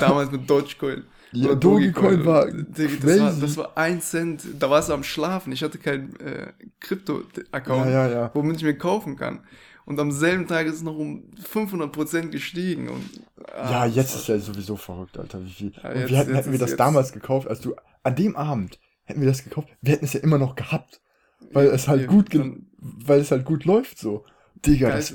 Damals 0.00 0.32
mit 0.32 0.48
Dogecoin. 0.48 1.04
Ja, 1.32 1.54
Dogecoin 1.54 2.24
war, 2.26 2.46
das 2.46 3.20
war. 3.20 3.32
Das 3.32 3.56
war 3.56 3.76
ein 3.76 4.00
Cent. 4.00 4.42
Da 4.58 4.68
warst 4.68 4.88
du 4.88 4.94
am 4.94 5.02
Schlafen. 5.04 5.52
Ich 5.52 5.62
hatte 5.62 5.78
keinen 5.78 6.16
äh, 6.20 6.52
Krypto-Account, 6.80 7.86
ja, 7.86 8.08
ja, 8.08 8.10
ja. 8.10 8.30
womit 8.34 8.56
ich 8.56 8.64
mir 8.64 8.76
kaufen 8.76 9.16
kann. 9.16 9.40
Und 9.84 9.98
am 9.98 10.12
selben 10.12 10.46
Tag 10.46 10.66
ist 10.66 10.76
es 10.76 10.82
noch 10.82 10.96
um 10.96 11.24
500% 11.52 12.28
gestiegen. 12.28 12.88
Und, 12.88 13.04
ah, 13.52 13.70
ja, 13.70 13.86
jetzt 13.86 14.14
ist 14.14 14.28
ja 14.28 14.38
sowieso 14.38 14.76
verrückt, 14.76 15.18
Alter. 15.18 15.44
Wie 15.44 15.50
viel. 15.50 15.72
Ja, 15.82 15.92
jetzt, 15.92 16.10
wie 16.10 16.16
hätten, 16.16 16.34
hätten 16.34 16.52
wir 16.52 16.58
das 16.58 16.70
jetzt. 16.70 16.80
damals 16.80 17.12
gekauft, 17.12 17.48
als 17.48 17.60
du 17.60 17.74
an 18.02 18.14
dem 18.14 18.36
Abend 18.36 18.78
hätten 19.04 19.20
wir 19.20 19.28
das 19.28 19.44
gekauft, 19.44 19.68
wir 19.80 19.92
hätten 19.92 20.04
es 20.04 20.12
ja 20.12 20.20
immer 20.20 20.38
noch 20.38 20.54
gehabt. 20.54 21.00
Weil 21.52 21.66
es 21.66 21.88
halt 21.88 22.06
gut, 22.06 22.34
dann, 22.34 22.66
weil 22.78 23.20
es 23.20 23.30
halt 23.30 23.44
gut 23.44 23.64
läuft 23.64 23.98
so. 23.98 24.24
Digga, 24.64 24.90
das, 24.90 25.12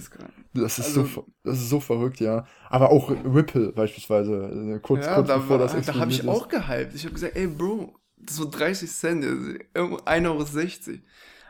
das, 0.54 0.78
ist 0.78 0.88
also, 0.88 1.06
so, 1.06 1.26
das 1.44 1.58
ist 1.58 1.70
so 1.70 1.80
verrückt, 1.80 2.20
ja. 2.20 2.46
Aber 2.70 2.92
auch 2.92 3.10
Ripple 3.10 3.72
beispielsweise, 3.72 4.76
äh, 4.76 4.80
kurz, 4.80 5.06
ja, 5.06 5.16
kurz 5.16 5.28
da 5.28 5.38
bevor 5.38 5.60
war, 5.60 5.68
das 5.68 5.86
Da 5.86 5.96
habe 5.96 6.12
ich 6.12 6.28
auch 6.28 6.50
gehypt. 6.50 6.94
Ich 6.96 7.06
habe 7.06 7.14
gesagt, 7.14 7.36
ey 7.36 7.48
Bro, 7.48 7.96
das 8.18 8.40
war 8.40 8.48
30 8.48 8.92
Cent, 8.92 9.24
1,60 9.24 10.18
Euro. 10.26 11.00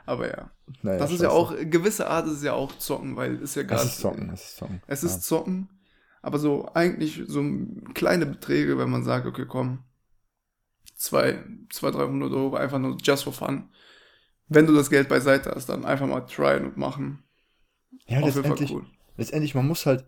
Aber 0.07 0.29
ja. 0.29 0.49
Naja, 0.81 0.99
das 0.99 1.11
ist 1.11 1.21
ja 1.21 1.29
auch, 1.29 1.53
gewisse 1.59 2.09
Art 2.09 2.27
ist 2.27 2.41
ja 2.41 2.53
auch 2.53 2.75
Zocken, 2.77 3.17
weil 3.17 3.43
es 3.43 3.55
ja 3.55 3.63
gerade. 3.63 3.81
Es 3.81 3.89
ist 3.89 3.99
Zocken, 3.99 4.29
es 4.31 4.41
ist 4.41 4.57
Zocken. 4.57 4.81
Es 4.87 5.03
ist 5.03 5.15
ja. 5.15 5.19
Zocken, 5.19 5.69
aber 6.21 6.39
so 6.39 6.69
eigentlich 6.73 7.23
so 7.27 7.43
kleine 7.93 8.25
Beträge, 8.25 8.77
wenn 8.77 8.89
man 8.89 9.03
sagt, 9.03 9.25
okay, 9.25 9.45
komm, 9.45 9.83
zwei, 10.95 11.43
zwei, 11.69 11.91
300 11.91 12.31
Euro, 12.31 12.55
einfach 12.55 12.79
nur 12.79 12.97
just 13.03 13.25
for 13.25 13.33
fun. 13.33 13.69
Wenn 14.47 14.65
du 14.65 14.73
das 14.73 14.89
Geld 14.89 15.09
beiseite 15.09 15.51
hast, 15.53 15.67
dann 15.67 15.83
einfach 15.83 16.07
mal 16.07 16.21
tryen 16.21 16.65
und 16.65 16.77
machen. 16.77 17.23
Ja, 18.05 18.21
letztendlich, 18.21 18.71
cool. 18.71 18.85
letztendlich, 19.17 19.55
man 19.55 19.67
muss 19.67 19.85
halt, 19.85 20.05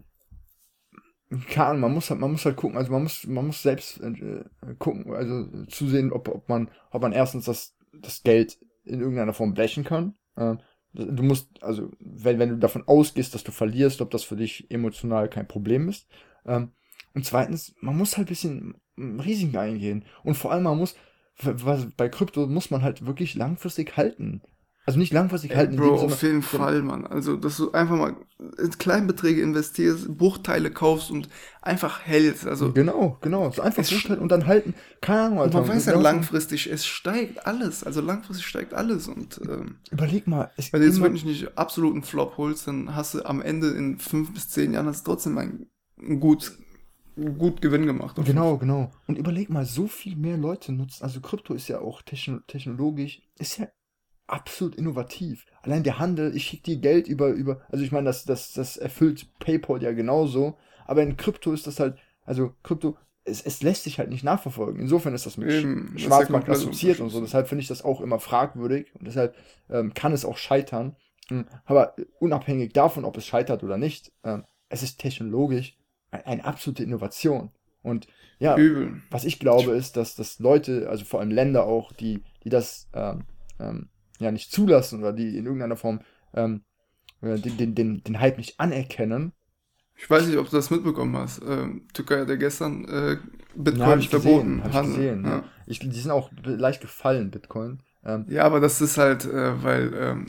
kann, 1.50 1.82
man 1.82 1.94
muss 1.94 2.10
halt, 2.10 2.22
man 2.22 2.32
muss 2.32 2.46
halt 2.46 2.56
gucken, 2.56 2.78
also 2.78 2.90
man 2.90 3.04
muss, 3.04 3.28
man 3.28 3.48
muss 3.48 3.62
selbst 3.62 4.00
äh, 4.00 4.46
gucken, 4.78 5.14
also 5.14 5.66
zusehen, 5.66 6.14
ob, 6.14 6.30
ob 6.30 6.48
man, 6.48 6.72
ob 6.92 7.02
man 7.02 7.12
erstens 7.12 7.46
das, 7.46 7.76
das 7.92 8.24
Geld 8.24 8.58
in 8.90 9.00
irgendeiner 9.00 9.34
Form 9.34 9.54
blechen 9.54 9.84
kann. 9.84 10.16
Äh, 10.36 10.56
du 10.94 11.24
musst, 11.24 11.62
also, 11.62 11.92
wenn, 12.00 12.40
wenn 12.40 12.50
du 12.50 12.58
davon 12.58 12.88
ausgehst, 12.88 13.34
dass 13.34 13.44
du 13.44 13.52
verlierst, 13.52 14.02
ob 14.02 14.12
das 14.12 14.24
für 14.24 14.36
dich 14.36 14.70
emotional 14.72 15.30
kein 15.30 15.48
Problem 15.48 15.90
ist. 15.90 16.08
Ähm, 16.46 16.72
und 17.14 17.26
zweitens, 17.26 17.76
man 17.82 17.98
muss 17.98 18.18
halt 18.18 18.28
ein 18.28 18.30
bisschen 18.30 18.76
Risiken 18.98 19.58
eingehen. 19.58 20.06
Und 20.24 20.36
vor 20.36 20.52
allem, 20.52 20.64
man 20.64 20.78
muss, 20.78 20.96
bei 21.98 22.10
Krypto 22.10 22.48
muss 22.48 22.70
man 22.70 22.82
halt 22.82 23.06
wirklich 23.06 23.36
langfristig 23.36 23.98
halten. 23.98 24.42
Also 24.90 24.98
nicht 24.98 25.14
langfristig 25.14 25.56
halten. 25.56 25.76
Bro, 25.76 25.98
dem, 25.98 26.06
auf 26.08 26.24
jeden 26.24 26.42
Fall, 26.42 26.82
Mann. 26.82 27.06
Also, 27.06 27.38
dass 27.38 27.58
du 27.58 27.72
einfach 27.74 27.96
mal 27.96 28.16
in 28.58 28.72
Kleinbeträge 28.72 29.40
investierst, 29.40 30.18
Bruchteile 30.18 30.72
kaufst 30.72 31.12
und 31.12 31.30
einfach 31.62 32.02
hältst. 32.02 32.48
Also, 32.48 32.72
genau, 32.74 33.20
genau. 33.22 33.52
So 33.52 33.62
einfach 33.62 33.88
Bruchteile 33.88 34.20
und 34.20 34.32
dann 34.32 34.48
halten. 34.48 34.74
Keine 35.00 35.22
Ahnung, 35.22 35.40
Alter. 35.42 35.60
Man 35.60 35.70
weiß 35.70 35.86
ja 35.86 36.00
langfristig, 36.00 36.72
es 36.72 36.88
steigt 36.88 37.46
alles. 37.46 37.84
Also 37.84 38.02
langfristig 38.02 38.48
steigt 38.48 38.74
alles. 38.74 39.08
Und 39.08 39.40
ähm, 39.48 39.76
überleg 39.92 40.26
mal. 40.26 40.50
wenn 40.72 40.82
du 40.82 40.88
jetzt 40.88 41.00
wirklich 41.00 41.24
nicht 41.24 41.56
absoluten 41.56 42.02
Flop 42.02 42.38
holst, 42.38 42.66
dann 42.66 42.96
hast 42.96 43.14
du 43.14 43.24
am 43.24 43.44
Ende 43.44 43.70
in 43.70 44.00
fünf 44.00 44.34
bis 44.34 44.50
zehn 44.50 44.74
Jahren 44.74 44.88
hast 44.88 45.06
du 45.06 45.12
trotzdem 45.12 45.38
ein, 45.38 45.68
ein 46.02 46.20
gut 46.20 46.52
gut 47.38 47.62
Gewinn 47.62 47.86
gemacht. 47.86 48.16
Genau, 48.26 48.58
genau. 48.58 48.92
Und 49.06 49.18
überleg 49.18 49.50
mal, 49.50 49.66
so 49.66 49.88
viel 49.88 50.16
mehr 50.16 50.38
Leute 50.38 50.72
nutzen, 50.72 51.04
also 51.04 51.20
Krypto 51.20 51.54
ist 51.54 51.68
ja 51.68 51.80
auch 51.82 52.02
technologisch, 52.02 53.22
ist 53.38 53.58
ja 53.58 53.68
absolut 54.32 54.76
innovativ. 54.76 55.46
Allein 55.62 55.84
der 55.84 56.00
Handel, 56.00 56.36
ich 56.36 56.46
schicke 56.46 56.64
dir 56.64 56.78
Geld 56.78 57.08
über, 57.08 57.30
über, 57.30 57.62
also 57.70 57.84
ich 57.84 57.92
meine, 57.92 58.06
das, 58.06 58.26
das, 58.26 58.54
das 58.54 58.78
erfüllt 58.78 59.28
PayPal 59.40 59.82
ja 59.82 59.92
genauso, 59.92 60.58
aber 60.86 61.04
in 61.04 61.18
Krypto 61.18 61.52
ist 61.54 61.68
das 61.68 61.80
halt, 61.80 61.98
also 62.26 62.54
Krypto, 62.64 62.98
es, 63.26 63.42
es 63.42 63.62
lässt 63.62 63.84
sich 63.84 64.00
halt 64.00 64.10
nicht 64.10 64.24
nachverfolgen. 64.24 64.82
Insofern 64.82 65.14
ist 65.14 65.26
das 65.26 65.38
mit 65.38 65.50
Eben, 65.50 65.94
Schwarzmarkt 65.98 66.48
ja 66.48 66.54
assoziiert 66.54 67.00
und 67.00 67.10
so. 67.10 67.22
Deshalb 67.22 67.48
finde 67.48 67.62
ich 67.62 67.68
das 67.68 67.84
auch 67.84 68.02
immer 68.02 68.20
fragwürdig 68.20 68.94
und 68.96 69.06
deshalb 69.06 69.36
ähm, 69.70 69.94
kann 69.94 70.14
es 70.14 70.26
auch 70.26 70.38
scheitern. 70.38 70.96
Hm, 71.28 71.46
aber 71.66 71.96
unabhängig 72.20 72.74
davon, 72.74 73.06
ob 73.06 73.18
es 73.18 73.26
scheitert 73.26 73.64
oder 73.64 73.78
nicht, 73.78 74.12
ähm, 74.24 74.46
es 74.70 74.84
ist 74.84 75.00
technologisch 75.00 75.78
eine 76.12 76.44
absolute 76.44 76.84
Innovation. 76.84 77.52
Und 77.84 78.08
ja, 78.40 78.58
Übel. 78.58 79.02
was 79.12 79.26
ich 79.26 79.40
glaube, 79.40 79.72
ist, 79.72 79.96
dass, 79.96 80.16
dass 80.16 80.40
Leute, 80.40 80.90
also 80.90 81.06
vor 81.06 81.20
allem 81.20 81.32
Länder 81.32 81.66
auch, 81.66 81.92
die, 81.92 82.24
die 82.44 82.50
das 82.50 82.90
ähm, 82.94 83.26
ähm, 83.60 83.90
ja 84.20 84.32
nicht 84.32 84.52
zulassen 84.52 85.00
oder 85.00 85.14
die 85.14 85.38
in 85.38 85.46
irgendeiner 85.46 85.78
Form 85.78 86.02
ähm, 86.34 86.62
äh, 87.22 87.38
den, 87.38 87.58
den, 87.58 87.76
den, 87.76 88.04
den 88.04 88.20
Hype 88.20 88.38
nicht 88.38 88.60
anerkennen. 88.60 89.34
Ich 89.96 90.10
weiß 90.10 90.28
nicht, 90.28 90.38
ob 90.38 90.50
du 90.50 90.56
das 90.56 90.70
mitbekommen 90.70 91.18
hast. 91.18 91.42
Ähm, 91.46 91.88
Türkei 91.94 92.22
hat 92.22 92.30
ja 92.30 92.36
gestern 92.36 92.86
äh, 92.86 93.18
Bitcoin 93.56 94.00
ja, 94.00 94.08
verboten. 94.08 94.64
Gesehen, 94.64 94.72
ich 94.72 94.82
gesehen, 94.82 95.26
ja. 95.26 95.32
Ja. 95.32 95.44
Ich, 95.66 95.80
die 95.80 95.92
sind 95.92 96.12
auch 96.12 96.32
leicht 96.44 96.82
gefallen, 96.82 97.32
Bitcoin. 97.32 97.80
Ähm, 98.06 98.26
ja, 98.30 98.44
aber 98.44 98.62
das 98.62 98.80
ist 98.80 98.98
halt, 98.98 99.26
äh, 99.26 99.62
weil 99.62 99.94
ähm, 99.94 100.26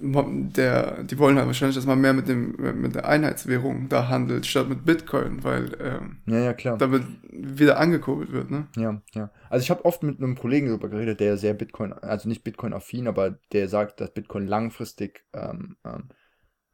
der, 0.00 1.02
die 1.02 1.18
wollen 1.18 1.36
halt 1.36 1.46
wahrscheinlich, 1.46 1.76
dass 1.76 1.86
man 1.86 2.00
mehr 2.00 2.12
mit, 2.12 2.28
dem, 2.28 2.54
mit 2.80 2.94
der 2.94 3.08
Einheitswährung 3.08 3.88
da 3.88 4.08
handelt, 4.08 4.46
statt 4.46 4.68
mit 4.68 4.84
Bitcoin, 4.84 5.42
weil 5.42 5.76
ähm, 5.80 6.18
ja, 6.26 6.38
ja, 6.38 6.52
klar. 6.52 6.78
damit 6.78 7.02
wieder 7.30 7.78
angekurbelt 7.78 8.32
wird, 8.32 8.50
ne? 8.50 8.68
Ja, 8.76 9.02
ja. 9.14 9.30
Also 9.50 9.64
ich 9.64 9.70
habe 9.70 9.84
oft 9.84 10.02
mit 10.02 10.18
einem 10.18 10.36
Kollegen 10.36 10.68
darüber 10.68 10.88
geredet, 10.88 11.20
der 11.20 11.36
sehr 11.36 11.54
Bitcoin, 11.54 11.92
also 11.92 12.28
nicht 12.28 12.44
Bitcoin-affin, 12.44 13.08
aber 13.08 13.38
der 13.52 13.68
sagt, 13.68 14.00
dass 14.00 14.12
Bitcoin 14.12 14.46
langfristig 14.46 15.24
ähm, 15.32 15.76
ähm, 15.84 16.08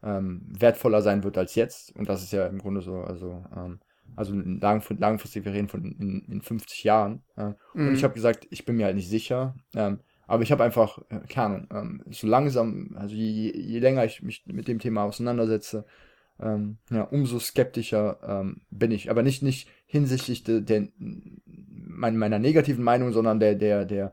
ähm 0.02 0.42
wertvoller 0.58 1.00
sein 1.00 1.24
wird 1.24 1.38
als 1.38 1.54
jetzt. 1.54 1.96
Und 1.96 2.08
das 2.08 2.22
ist 2.22 2.32
ja 2.32 2.46
im 2.46 2.58
Grunde 2.58 2.82
so, 2.82 3.00
also, 3.00 3.44
ähm, 3.56 3.80
also 4.16 4.34
langfristig, 4.34 5.46
wir 5.46 5.52
reden 5.52 5.68
von 5.68 5.82
in, 5.82 6.26
in 6.28 6.42
50 6.42 6.84
Jahren. 6.84 7.22
Äh, 7.36 7.52
mhm. 7.72 7.88
Und 7.88 7.94
ich 7.94 8.04
habe 8.04 8.14
gesagt, 8.14 8.46
ich 8.50 8.66
bin 8.66 8.76
mir 8.76 8.84
halt 8.84 8.96
nicht 8.96 9.08
sicher. 9.08 9.54
Ähm, 9.74 10.00
aber 10.26 10.42
ich 10.42 10.52
habe 10.52 10.64
einfach, 10.64 10.98
keine 11.28 11.46
Ahnung, 11.46 11.68
ähm, 11.72 12.02
so 12.10 12.26
langsam, 12.26 12.96
also 12.96 13.14
je, 13.14 13.52
je 13.54 13.78
länger 13.78 14.04
ich 14.04 14.22
mich 14.22 14.44
mit 14.46 14.68
dem 14.68 14.78
Thema 14.78 15.04
auseinandersetze, 15.04 15.84
ähm, 16.40 16.78
ja, 16.90 17.02
umso 17.02 17.38
skeptischer 17.38 18.18
ähm, 18.26 18.62
bin 18.70 18.90
ich. 18.90 19.10
Aber 19.10 19.22
nicht, 19.22 19.42
nicht 19.42 19.68
hinsichtlich 19.86 20.44
der, 20.44 20.60
der 20.60 20.88
mein, 20.96 22.16
meiner 22.16 22.38
negativen 22.38 22.84
Meinung, 22.84 23.12
sondern 23.12 23.38
der, 23.38 23.54
der, 23.54 23.84
der, 23.84 24.12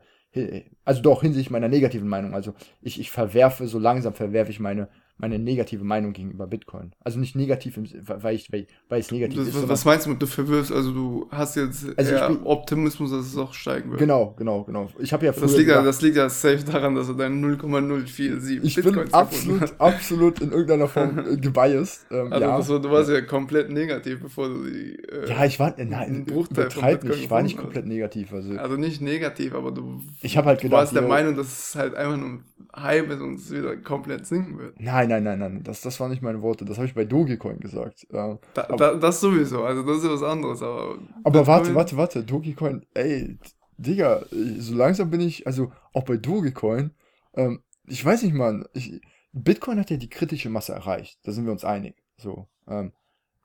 also 0.84 1.02
doch 1.02 1.22
hinsichtlich 1.22 1.50
meiner 1.50 1.68
negativen 1.68 2.08
Meinung. 2.08 2.34
Also 2.34 2.54
ich, 2.80 3.00
ich 3.00 3.10
verwerfe, 3.10 3.66
so 3.66 3.78
langsam 3.78 4.14
verwerfe 4.14 4.50
ich 4.50 4.60
meine, 4.60 4.88
meine 5.18 5.38
negative 5.38 5.84
Meinung 5.84 6.12
gegenüber 6.12 6.46
Bitcoin. 6.46 6.92
Also 7.00 7.20
nicht 7.20 7.36
negativ, 7.36 7.78
weil, 8.06 8.34
ich, 8.34 8.50
weil, 8.50 8.66
weil 8.88 9.00
es 9.00 9.12
negativ 9.12 9.38
das, 9.38 9.48
ist. 9.48 9.68
Was 9.68 9.84
meinst 9.84 10.06
du 10.06 10.10
mit 10.10 10.20
du 10.20 10.26
verwirfst? 10.26 10.72
Also 10.72 10.92
du 10.92 11.28
hast 11.30 11.54
jetzt 11.54 11.86
also 11.96 12.12
eher 12.12 12.28
bin, 12.28 12.42
Optimismus, 12.44 13.12
dass 13.12 13.26
es 13.26 13.36
auch 13.36 13.54
steigen 13.54 13.90
wird. 13.90 14.00
Genau, 14.00 14.34
genau, 14.36 14.64
genau. 14.64 14.88
Ich 14.98 15.12
habe 15.12 15.26
ja 15.26 15.32
das 15.32 15.56
liegt, 15.56 15.70
ja, 15.70 15.82
das 15.82 16.02
liegt 16.02 16.16
ja 16.16 16.28
safe 16.28 16.64
daran, 16.64 16.96
dass 16.96 17.06
du 17.06 17.14
deine 17.14 17.36
0,047 17.36 18.64
Ich 18.64 18.74
Bitcoins 18.74 19.10
bin 19.10 19.14
absolut, 19.14 19.80
absolut 19.80 20.40
in 20.40 20.50
irgendeiner 20.50 20.88
Form 20.88 21.18
äh, 21.32 21.36
gebiased. 21.36 22.06
Ähm, 22.10 22.32
also 22.32 22.44
ja. 22.44 22.56
das, 22.56 22.66
du 22.66 22.90
warst 22.90 23.10
ja 23.10 23.20
komplett 23.20 23.70
negativ, 23.70 24.20
bevor 24.20 24.48
du 24.48 24.64
die 24.64 24.96
äh, 25.04 25.28
Ja, 25.28 25.44
ich 25.44 25.60
war, 25.60 25.74
nein, 25.78 26.26
übertreib 26.26 27.04
nicht, 27.04 27.24
ich 27.24 27.30
war 27.30 27.42
nicht 27.42 27.58
komplett 27.58 27.86
negativ. 27.86 28.32
Also, 28.32 28.56
also 28.56 28.76
nicht 28.76 29.00
negativ, 29.00 29.54
aber 29.54 29.70
du, 29.70 30.00
ich 30.20 30.36
halt 30.36 30.60
gedacht, 30.60 30.80
warst 30.80 30.94
der 30.96 31.02
Meinung, 31.02 31.36
dass 31.36 31.46
es 31.46 31.74
halt 31.76 31.94
einfach 31.94 32.16
nur 32.16 32.40
Hype 32.74 33.10
ist 33.10 33.20
und 33.20 33.34
es 33.34 33.50
wieder 33.50 33.76
komplett 33.76 34.26
sinken 34.26 34.58
wird. 34.58 34.80
Nein, 34.80 35.01
nein, 35.08 35.24
nein, 35.24 35.38
nein, 35.38 35.62
das, 35.62 35.80
das 35.80 35.98
waren 36.00 36.10
nicht 36.10 36.22
meine 36.22 36.42
Worte. 36.42 36.64
Das 36.64 36.76
habe 36.76 36.86
ich 36.86 36.94
bei 36.94 37.04
Dogecoin 37.04 37.60
gesagt. 37.60 38.06
Ja. 38.12 38.38
Da, 38.54 38.62
da, 38.62 38.94
das 38.94 39.20
sowieso, 39.20 39.64
also 39.64 39.82
das 39.82 40.02
ist 40.02 40.10
was 40.10 40.22
anderes. 40.22 40.62
Aber, 40.62 40.98
aber 41.24 41.46
warte, 41.46 41.74
warte, 41.74 41.96
warte. 41.96 42.24
Dogecoin, 42.24 42.84
ey, 42.94 43.38
Digga, 43.76 44.24
so 44.58 44.74
langsam 44.74 45.10
bin 45.10 45.20
ich, 45.20 45.46
also 45.46 45.72
auch 45.92 46.04
bei 46.04 46.16
Dogecoin, 46.16 46.92
ähm, 47.34 47.62
ich 47.86 48.04
weiß 48.04 48.22
nicht, 48.22 48.34
Mann, 48.34 48.66
ich, 48.74 49.00
Bitcoin 49.32 49.78
hat 49.78 49.90
ja 49.90 49.96
die 49.96 50.10
kritische 50.10 50.50
Masse 50.50 50.72
erreicht. 50.72 51.18
Da 51.24 51.32
sind 51.32 51.46
wir 51.46 51.52
uns 51.52 51.64
einig. 51.64 51.96
So, 52.16 52.48
ähm, 52.68 52.92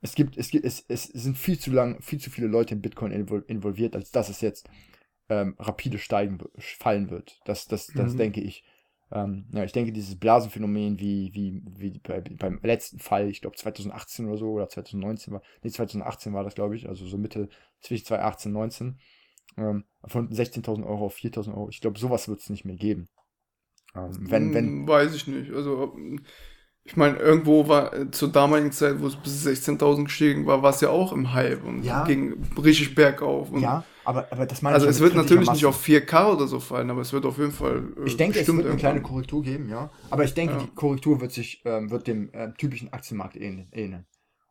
es 0.01 0.15
gibt, 0.15 0.37
es 0.37 0.49
gibt, 0.49 0.65
es, 0.65 0.85
es 0.87 1.05
sind 1.05 1.37
viel 1.37 1.57
zu 1.57 1.71
lang, 1.71 2.01
viel 2.01 2.19
zu 2.19 2.29
viele 2.29 2.47
Leute 2.47 2.75
in 2.75 2.81
Bitcoin 2.81 3.11
involviert, 3.11 3.95
als 3.95 4.11
dass 4.11 4.29
es 4.29 4.41
jetzt 4.41 4.69
ähm, 5.29 5.55
rapide 5.59 5.97
steigen, 5.97 6.39
fallen 6.57 7.09
wird. 7.09 7.39
Das, 7.45 7.67
das, 7.67 7.87
das 7.87 8.13
mhm. 8.13 8.17
denke 8.17 8.41
ich. 8.41 8.63
Ähm, 9.11 9.45
ja, 9.53 9.63
ich 9.63 9.71
denke, 9.71 9.91
dieses 9.93 10.19
Blasenphänomen, 10.19 10.99
wie, 10.99 11.33
wie, 11.33 11.61
wie 11.77 11.99
bei, 11.99 12.19
beim 12.21 12.59
letzten 12.61 12.99
Fall, 12.99 13.29
ich 13.29 13.41
glaube 13.41 13.55
2018 13.55 14.27
oder 14.27 14.37
so, 14.37 14.51
oder 14.51 14.67
2019 14.67 15.33
war, 15.33 15.41
nee, 15.63 15.69
2018 15.69 16.33
war 16.33 16.43
das, 16.43 16.55
glaube 16.55 16.75
ich, 16.75 16.89
also 16.89 17.05
so 17.05 17.17
Mitte 17.17 17.47
zwischen 17.79 18.05
2018 18.05 18.55
und 18.55 18.71
2019, 18.71 18.99
ähm, 19.57 19.85
von 20.05 20.29
16.000 20.29 20.85
Euro 20.85 21.05
auf 21.05 21.15
4.000 21.15 21.53
Euro. 21.53 21.69
Ich 21.69 21.79
glaube, 21.79 21.99
sowas 21.99 22.27
wird 22.27 22.41
es 22.41 22.49
nicht 22.49 22.65
mehr 22.65 22.75
geben. 22.75 23.07
Ähm, 23.95 24.11
wenn, 24.19 24.53
wenn, 24.53 24.65
hm, 24.65 24.87
Weiß 24.87 25.15
ich 25.15 25.27
nicht. 25.27 25.53
Also, 25.53 25.95
ich 26.83 26.95
meine, 26.95 27.17
irgendwo 27.17 27.67
war 27.67 27.93
äh, 27.93 28.11
zur 28.11 28.31
damaligen 28.31 28.71
Zeit, 28.71 28.99
wo 28.99 29.07
es 29.07 29.15
bis 29.15 29.45
16.000 29.45 30.05
gestiegen 30.05 30.45
war, 30.45 30.63
war 30.63 30.71
es 30.71 30.81
ja 30.81 30.89
auch 30.89 31.11
im 31.13 31.33
Hype 31.33 31.63
und 31.63 31.83
ja. 31.83 32.03
ging 32.05 32.41
richtig 32.57 32.95
bergauf. 32.95 33.51
Und 33.51 33.61
ja, 33.61 33.83
aber, 34.07 34.31
aber 34.31 34.45
das 34.45 34.61
meine 34.61 34.75
Also, 34.75 34.87
es 34.87 35.01
wird 35.01 35.15
natürlich 35.15 35.51
nicht 35.51 35.65
auf 35.65 35.85
4K 35.85 36.31
oder 36.31 36.47
so 36.47 36.61
fallen, 36.61 36.89
aber 36.89 37.01
es 37.01 37.11
wird 37.11 37.25
auf 37.25 37.37
jeden 37.37 37.51
Fall. 37.51 37.83
Äh, 37.97 38.05
ich 38.05 38.15
denke, 38.15 38.39
es 38.39 38.47
wird 38.47 38.65
eine 38.65 38.77
kleine 38.77 39.01
Korrektur 39.01 39.43
geben, 39.43 39.67
ja. 39.67 39.89
Aber 40.09 40.23
ich 40.23 40.33
denke, 40.33 40.53
ja. 40.53 40.59
die 40.61 40.67
Korrektur 40.67 41.19
wird 41.19 41.33
sich, 41.33 41.61
ähm, 41.65 41.91
wird 41.91 42.07
dem 42.07 42.31
äh, 42.31 42.53
typischen 42.53 42.93
Aktienmarkt 42.93 43.35
ähneln. 43.35 44.05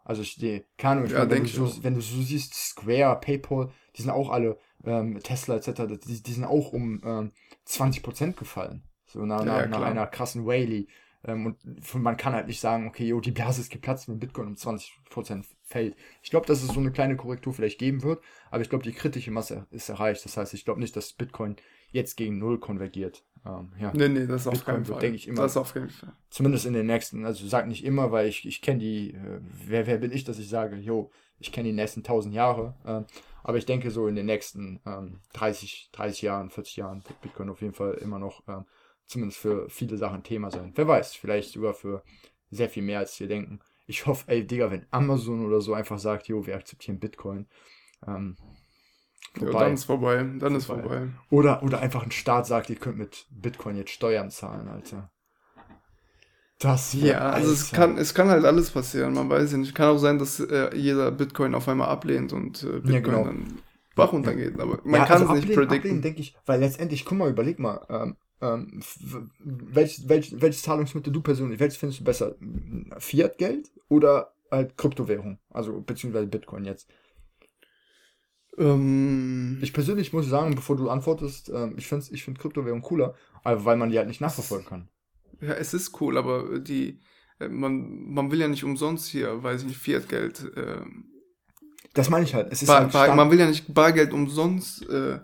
Also, 0.05 0.21
ich 0.21 0.33
stehe, 0.33 0.67
keine 0.77 1.01
Ahnung, 1.01 1.11
ja, 1.11 1.31
wenn, 1.31 1.45
du 1.45 1.49
so, 1.49 1.83
wenn 1.83 1.95
du 1.95 2.03
so 2.03 2.21
siehst, 2.21 2.53
Square, 2.53 3.19
PayPal, 3.19 3.71
die 3.97 4.03
sind 4.03 4.11
auch 4.11 4.29
alle, 4.29 4.59
ähm, 4.85 5.21
Tesla 5.23 5.57
etc., 5.57 5.85
die, 6.07 6.23
die 6.23 6.33
sind 6.33 6.45
auch 6.45 6.75
um 6.75 7.01
ähm, 7.03 7.33
20% 7.67 8.35
gefallen. 8.35 8.83
So 9.07 9.25
nach, 9.25 9.43
ja, 9.47 9.63
nach, 9.63 9.69
nach 9.69 9.87
einer 9.87 10.07
krassen 10.07 10.47
Whaley. 10.47 10.87
Ähm, 11.25 11.47
und 11.47 11.95
man 11.95 12.19
kann 12.19 12.35
halt 12.35 12.47
nicht 12.47 12.61
sagen, 12.61 12.87
okay, 12.89 13.07
yo, 13.07 13.21
die 13.21 13.31
Blase 13.31 13.63
ist 13.63 13.71
geplatzt, 13.71 14.07
wenn 14.07 14.19
Bitcoin 14.19 14.49
um 14.49 14.55
20% 14.55 15.45
fällt. 15.67 15.97
Ich 16.23 16.31
glaube, 16.31 16.47
dass 16.47 16.63
es 16.63 16.69
so 16.69 16.81
eine 16.81 16.93
kleine 16.93 17.17
Korrektur 17.17 17.53
vielleicht 17.53 17.79
geben 17.79 18.03
wird, 18.03 18.23
aber 18.51 18.63
ich 18.63 18.71
glaube, 18.71 18.85
die 18.85 18.93
kritische 18.93 19.33
Masse 19.33 19.67
ist 19.71 19.89
erreicht. 19.89 20.25
Das 20.25 20.37
heißt, 20.37 20.55
ich 20.55 20.65
glaube 20.65 20.81
nicht, 20.81 20.97
dass 20.97 21.13
Bitcoin 21.13 21.57
jetzt 21.91 22.17
gegen 22.17 22.39
Null 22.39 22.59
konvergiert. 22.59 23.25
Ähm, 23.45 23.73
ja. 23.79 23.93
Nee, 23.95 24.09
nee, 24.09 24.27
das 24.27 24.43
ist 24.43 24.47
auf 24.47 24.65
keinen 24.65 24.85
Fall. 24.85 25.01
Denke 25.01 25.17
ich 25.17 25.27
immer. 25.27 25.43
Das 25.43 25.53
ist 25.53 25.57
auf 25.57 25.75
jeden 25.75 25.91
Fall. 25.91 26.13
Zumindest 26.31 26.67
in 26.67 26.73
den 26.73 26.87
nächsten, 26.87 27.25
also 27.25 27.47
sag 27.47 27.67
nicht 27.67 27.85
immer, 27.85 28.13
weil 28.13 28.29
ich, 28.29 28.47
ich 28.47 28.63
kenne 28.63 28.79
die, 28.79 29.15
äh, 29.15 29.41
wer, 29.67 29.87
wer 29.87 29.99
bin 29.99 30.13
ich, 30.13 30.25
dass 30.25 30.39
ich 30.39 30.49
sage, 30.49 30.77
jo, 30.77 31.11
ich 31.39 31.53
kenne 31.53 31.69
die 31.69 31.75
nächsten 31.75 32.01
1000 32.01 32.35
Jahre. 32.35 32.75
Äh, 32.85 33.13
aber 33.43 33.59
ich 33.59 33.67
denke 33.67 33.91
so 33.91 34.07
in 34.07 34.15
den 34.15 34.27
nächsten 34.27 34.81
ähm, 34.87 35.21
30, 35.35 35.91
30 35.93 36.23
Jahren, 36.23 36.51
40 36.51 36.77
Jahren 36.77 37.05
wird 37.07 37.21
Bitcoin 37.21 37.51
auf 37.51 37.61
jeden 37.61 37.75
Fall 37.75 37.95
immer 37.95 38.19
noch 38.19 38.47
äh, 38.49 38.63
zumindest 39.07 39.41
für 39.41 39.69
viele 39.69 39.97
Sachen 39.97 40.23
Thema 40.23 40.51
sein. 40.51 40.73
Wer 40.75 40.89
weiß, 40.89 41.15
vielleicht 41.15 41.53
sogar 41.53 41.75
für 41.75 42.03
sehr 42.51 42.69
viel 42.69 42.83
mehr, 42.83 43.01
als 43.01 43.19
wir 43.19 43.29
denken. 43.29 43.61
Ich 43.87 44.07
hoffe, 44.07 44.25
ey, 44.29 44.47
Digga, 44.47 44.71
wenn 44.71 44.87
Amazon 44.91 45.47
oder 45.47 45.61
so 45.61 45.75
einfach 45.75 45.99
sagt, 45.99 46.29
jo, 46.29 46.47
wir 46.47 46.57
akzeptieren 46.57 46.99
Bitcoin. 46.99 47.47
Ähm, 48.07 48.37
vorbei. 49.35 49.53
Ja, 49.53 49.61
dann 49.61 49.75
ist 49.75 49.85
vorbei. 49.85 50.27
Dann 50.39 50.55
ist 50.55 50.67
vorbei. 50.67 50.83
vorbei. 50.83 51.09
Oder, 51.31 51.63
oder 51.63 51.81
einfach 51.81 52.03
ein 52.03 52.11
Staat 52.11 52.47
sagt, 52.47 52.71
ihr 52.71 52.77
könnt 52.77 52.99
mit 52.99 53.27
Bitcoin 53.31 53.77
jetzt 53.77 53.91
Steuern 53.91 54.31
zahlen, 54.31 54.69
Alter. 54.69 55.11
Das 56.59 56.95
ja, 56.95 57.19
also 57.19 57.53
es 57.53 57.71
kann, 57.71 57.99
es 57.99 58.15
kann 58.15 58.29
halt 58.29 58.47
alles 58.47 58.71
passieren, 58.71 59.13
man 59.13 59.29
weiß 59.29 59.53
ja 59.53 59.59
nicht. 59.59 59.75
Kann 59.75 59.89
auch 59.89 59.99
sein, 59.99 60.19
dass 60.19 60.41
äh, 60.41 60.75
jeder 60.75 61.11
Bitcoin 61.11 61.55
auf 61.55 61.69
einmal 61.69 61.91
ablehnt 61.91 62.33
und 62.33 62.63
äh, 62.63 62.81
Bitcoin 62.81 62.93
ja, 62.95 63.01
genau. 63.01 63.25
dann 63.25 63.59
Bach 63.95 64.13
runtergeht. 64.13 64.59
Aber 64.59 64.81
man 64.85 65.01
ja, 65.01 65.07
kann 65.07 65.21
also 65.21 65.35
es 65.35 65.45
nicht 65.45 65.55
predikten. 65.55 66.01
denke 66.01 66.21
ich, 66.21 66.35
weil 66.47 66.61
letztendlich, 66.61 67.05
guck 67.05 67.19
mal, 67.19 67.31
überleg 67.31 67.59
mal, 67.59 67.85
ähm, 67.91 68.17
ähm, 68.41 68.83
welch, 69.41 70.09
welch, 70.09 70.35
welches 70.41 70.63
Zahlungsmittel 70.63 71.13
du 71.13 71.21
persönlich, 71.21 71.59
welches 71.61 71.79
findest 71.79 72.01
du 72.01 72.05
besser? 72.05 72.35
Fiat-Geld 72.99 73.71
oder 73.89 74.33
halt 74.51 74.77
Kryptowährung? 74.77 75.39
Also 75.51 75.81
beziehungsweise 75.81 76.27
Bitcoin 76.27 76.65
jetzt. 76.65 76.89
Ähm, 78.59 79.59
ich 79.63 79.73
persönlich 79.73 80.13
muss 80.13 80.27
sagen, 80.27 80.55
bevor 80.55 80.77
du 80.77 80.89
antwortest, 80.91 81.51
ähm, 81.51 81.75
ich 81.77 81.87
finde 81.87 82.07
ich 82.11 82.25
find 82.25 82.39
Kryptowährung 82.39 82.83
cooler, 82.83 83.15
weil 83.43 83.77
man 83.77 83.91
die 83.91 83.99
halt 83.99 84.09
nicht 84.09 84.21
nachverfolgen 84.21 84.67
kann. 84.67 84.89
Ja, 85.41 85.53
es 85.53 85.75
ist 85.75 86.01
cool, 86.01 86.17
aber 86.17 86.59
die, 86.59 87.01
äh, 87.39 87.49
man, 87.49 88.13
man 88.13 88.31
will 88.31 88.41
ja 88.41 88.49
nicht 88.49 88.65
umsonst 88.65 89.09
hier, 89.09 89.43
weiß 89.43 89.63
ich 89.63 89.69
nicht, 89.69 89.79
Fiat-Geld. 89.79 90.53
Äh, 90.57 90.85
das 91.95 92.11
meine 92.11 92.25
ich 92.25 92.35
halt. 92.35 92.53
Es 92.53 92.63
ist 92.63 92.69
bar, 92.69 92.83
halt 92.83 92.93
bar, 92.93 93.15
man 93.15 93.31
will 93.31 93.41
ja 93.41 93.47
nicht 93.47 93.73
Bargeld 93.73 94.13
umsonst 94.13 94.87
äh, 94.89 95.21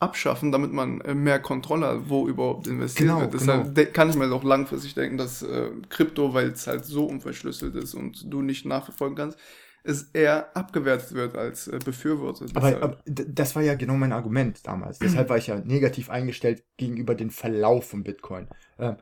abschaffen, 0.00 0.52
damit 0.52 0.72
man 0.72 1.00
äh, 1.00 1.14
mehr 1.14 1.40
Kontrolle 1.40 1.86
hat, 1.86 2.08
wo 2.08 2.28
überhaupt 2.28 2.66
investiert 2.66 3.08
genau, 3.08 3.20
wird. 3.20 3.34
Deshalb 3.34 3.74
genau. 3.74 3.90
kann 3.92 4.10
ich 4.10 4.16
mir 4.16 4.30
auch 4.32 4.44
langfristig 4.44 4.94
denken, 4.94 5.16
dass 5.16 5.42
äh, 5.42 5.70
Krypto, 5.88 6.34
weil 6.34 6.48
es 6.48 6.66
halt 6.66 6.84
so 6.84 7.06
unverschlüsselt 7.06 7.74
ist 7.74 7.94
und 7.94 8.32
du 8.32 8.42
nicht 8.42 8.66
nachverfolgen 8.66 9.16
kannst, 9.16 9.38
es 9.84 10.10
eher 10.14 10.56
abgewertet 10.56 11.12
wird 11.12 11.36
als 11.36 11.68
äh, 11.68 11.78
befürwortet. 11.84 12.50
Aber, 12.54 12.82
aber, 12.82 12.98
das 13.04 13.54
war 13.54 13.62
ja 13.62 13.74
genau 13.74 13.94
mein 13.94 14.12
Argument 14.12 14.66
damals. 14.66 14.98
Deshalb 14.98 15.28
war 15.28 15.36
ich 15.36 15.46
ja 15.46 15.60
negativ 15.60 16.10
eingestellt 16.10 16.64
gegenüber 16.76 17.14
dem 17.14 17.30
Verlauf 17.30 17.88
von 17.88 18.02
Bitcoin. 18.02 18.48
Äh, 18.78 18.94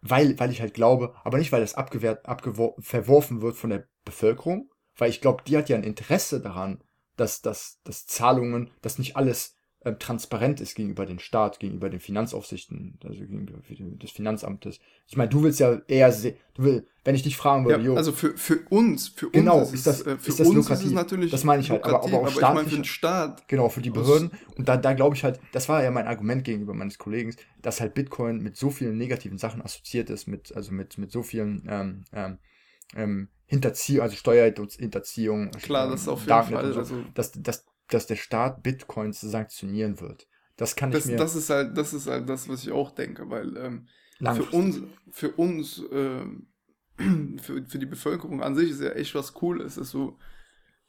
weil, 0.00 0.38
weil 0.38 0.50
ich 0.50 0.60
halt 0.60 0.74
glaube, 0.74 1.14
aber 1.24 1.38
nicht, 1.38 1.52
weil 1.52 1.60
das 1.60 1.74
abgewehrt, 1.74 2.26
verworfen 2.78 3.40
wird 3.40 3.56
von 3.56 3.70
der 3.70 3.86
Bevölkerung, 4.04 4.70
weil 4.96 5.10
ich 5.10 5.20
glaube, 5.20 5.42
die 5.46 5.56
hat 5.56 5.68
ja 5.68 5.76
ein 5.76 5.84
Interesse 5.84 6.40
daran, 6.40 6.82
dass, 7.16 7.40
dass, 7.40 7.80
dass 7.84 8.06
Zahlungen, 8.06 8.70
dass 8.82 8.98
nicht 8.98 9.16
alles 9.16 9.56
äh, 9.84 9.94
transparent 9.94 10.60
ist 10.60 10.74
gegenüber 10.74 11.06
dem 11.06 11.18
Staat, 11.18 11.60
gegenüber 11.60 11.88
den 11.90 12.00
Finanzaufsichten, 12.00 12.98
also 13.04 13.20
gegenüber 13.20 13.58
des 14.02 14.10
Finanzamtes. 14.10 14.80
Ich 15.06 15.16
meine, 15.16 15.28
du 15.30 15.42
willst 15.42 15.60
ja 15.60 15.80
eher, 15.88 16.10
se- 16.10 16.34
du 16.54 16.64
will, 16.64 16.86
wenn 17.04 17.14
ich 17.14 17.22
dich 17.22 17.36
fragen 17.36 17.64
würde, 17.66 17.78
Ja, 17.82 17.84
jo, 17.90 17.94
also 17.96 18.10
für, 18.12 18.36
für 18.36 18.60
uns, 18.70 19.08
für 19.08 19.30
Genau, 19.30 19.58
uns 19.60 19.72
ist 19.74 19.86
das- 19.86 20.00
äh, 20.06 20.16
für 20.16 20.30
ist 20.30 20.40
das 20.40 20.46
uns 20.48 20.56
lukrativ? 20.56 20.84
ist 20.86 20.90
es 20.90 20.94
natürlich 20.94 21.30
Das 21.30 21.44
meine 21.44 21.60
ich 21.62 21.70
halt, 21.70 21.84
aber- 21.84 22.02
aber 22.02 22.18
auch 22.22 22.28
ich 22.28 22.40
meine 22.40 22.64
für 22.68 22.74
den 22.76 22.84
Staat. 22.84 23.46
Genau, 23.48 23.68
für 23.68 23.82
die 23.82 23.90
Das- 23.90 24.02
Behörden. 24.02 24.30
Und 24.56 24.68
da, 24.68 24.76
da 24.76 24.94
glaube 24.94 25.14
ich 25.16 25.22
halt, 25.24 25.38
das 25.52 25.68
war 25.68 25.82
ja 25.84 25.90
mein 25.90 26.06
Argument 26.06 26.44
gegenüber 26.44 26.74
meines 26.74 26.98
Kollegen, 26.98 27.36
dass 27.62 27.80
halt 27.80 27.94
Bitcoin 27.94 28.38
mit 28.42 28.56
so 28.56 28.70
vielen 28.70 28.96
negativen 28.96 29.38
Sachen 29.38 29.60
assoziiert 29.62 30.08
ist, 30.10 30.26
mit, 30.26 30.54
also 30.56 30.72
mit, 30.72 30.98
mit 30.98 31.12
so 31.12 31.22
vielen 31.22 31.66
ähm, 31.68 32.04
ähm, 32.12 32.38
ähm, 32.96 33.28
Hinterziehung, 33.46 34.02
also 34.02 34.16
Steuerhinterziehung, 34.16 35.50
Klar, 35.50 35.90
das 35.90 36.08
auf 36.08 36.20
jeden 36.26 36.30
Fall. 36.54 36.72
so, 36.72 36.78
Also 36.78 37.04
dass, 37.14 37.32
dass, 37.32 37.66
dass 37.94 38.06
der 38.06 38.16
Staat 38.16 38.62
Bitcoins 38.62 39.20
sanktionieren 39.20 40.00
wird. 40.00 40.26
Das 40.56 40.76
kann 40.76 40.90
das, 40.90 41.06
ich 41.06 41.12
mir 41.12 41.16
das 41.18 41.34
ist 41.34 41.50
halt, 41.50 41.76
das 41.76 41.92
ist 41.94 42.06
halt 42.06 42.28
das, 42.28 42.48
was 42.48 42.62
ich 42.62 42.70
auch 42.72 42.90
denke, 42.92 43.28
weil 43.30 43.56
ähm, 43.56 43.88
für 44.34 44.44
uns, 44.44 44.80
für 45.10 45.30
uns, 45.32 45.82
ähm, 45.92 46.46
für, 47.42 47.64
für 47.66 47.78
die 47.78 47.86
Bevölkerung 47.86 48.42
an 48.42 48.54
sich 48.54 48.70
ist 48.70 48.80
ja 48.80 48.90
echt 48.90 49.14
was 49.14 49.32
Cooles, 49.34 49.74
dass 49.76 49.90
du 49.90 50.16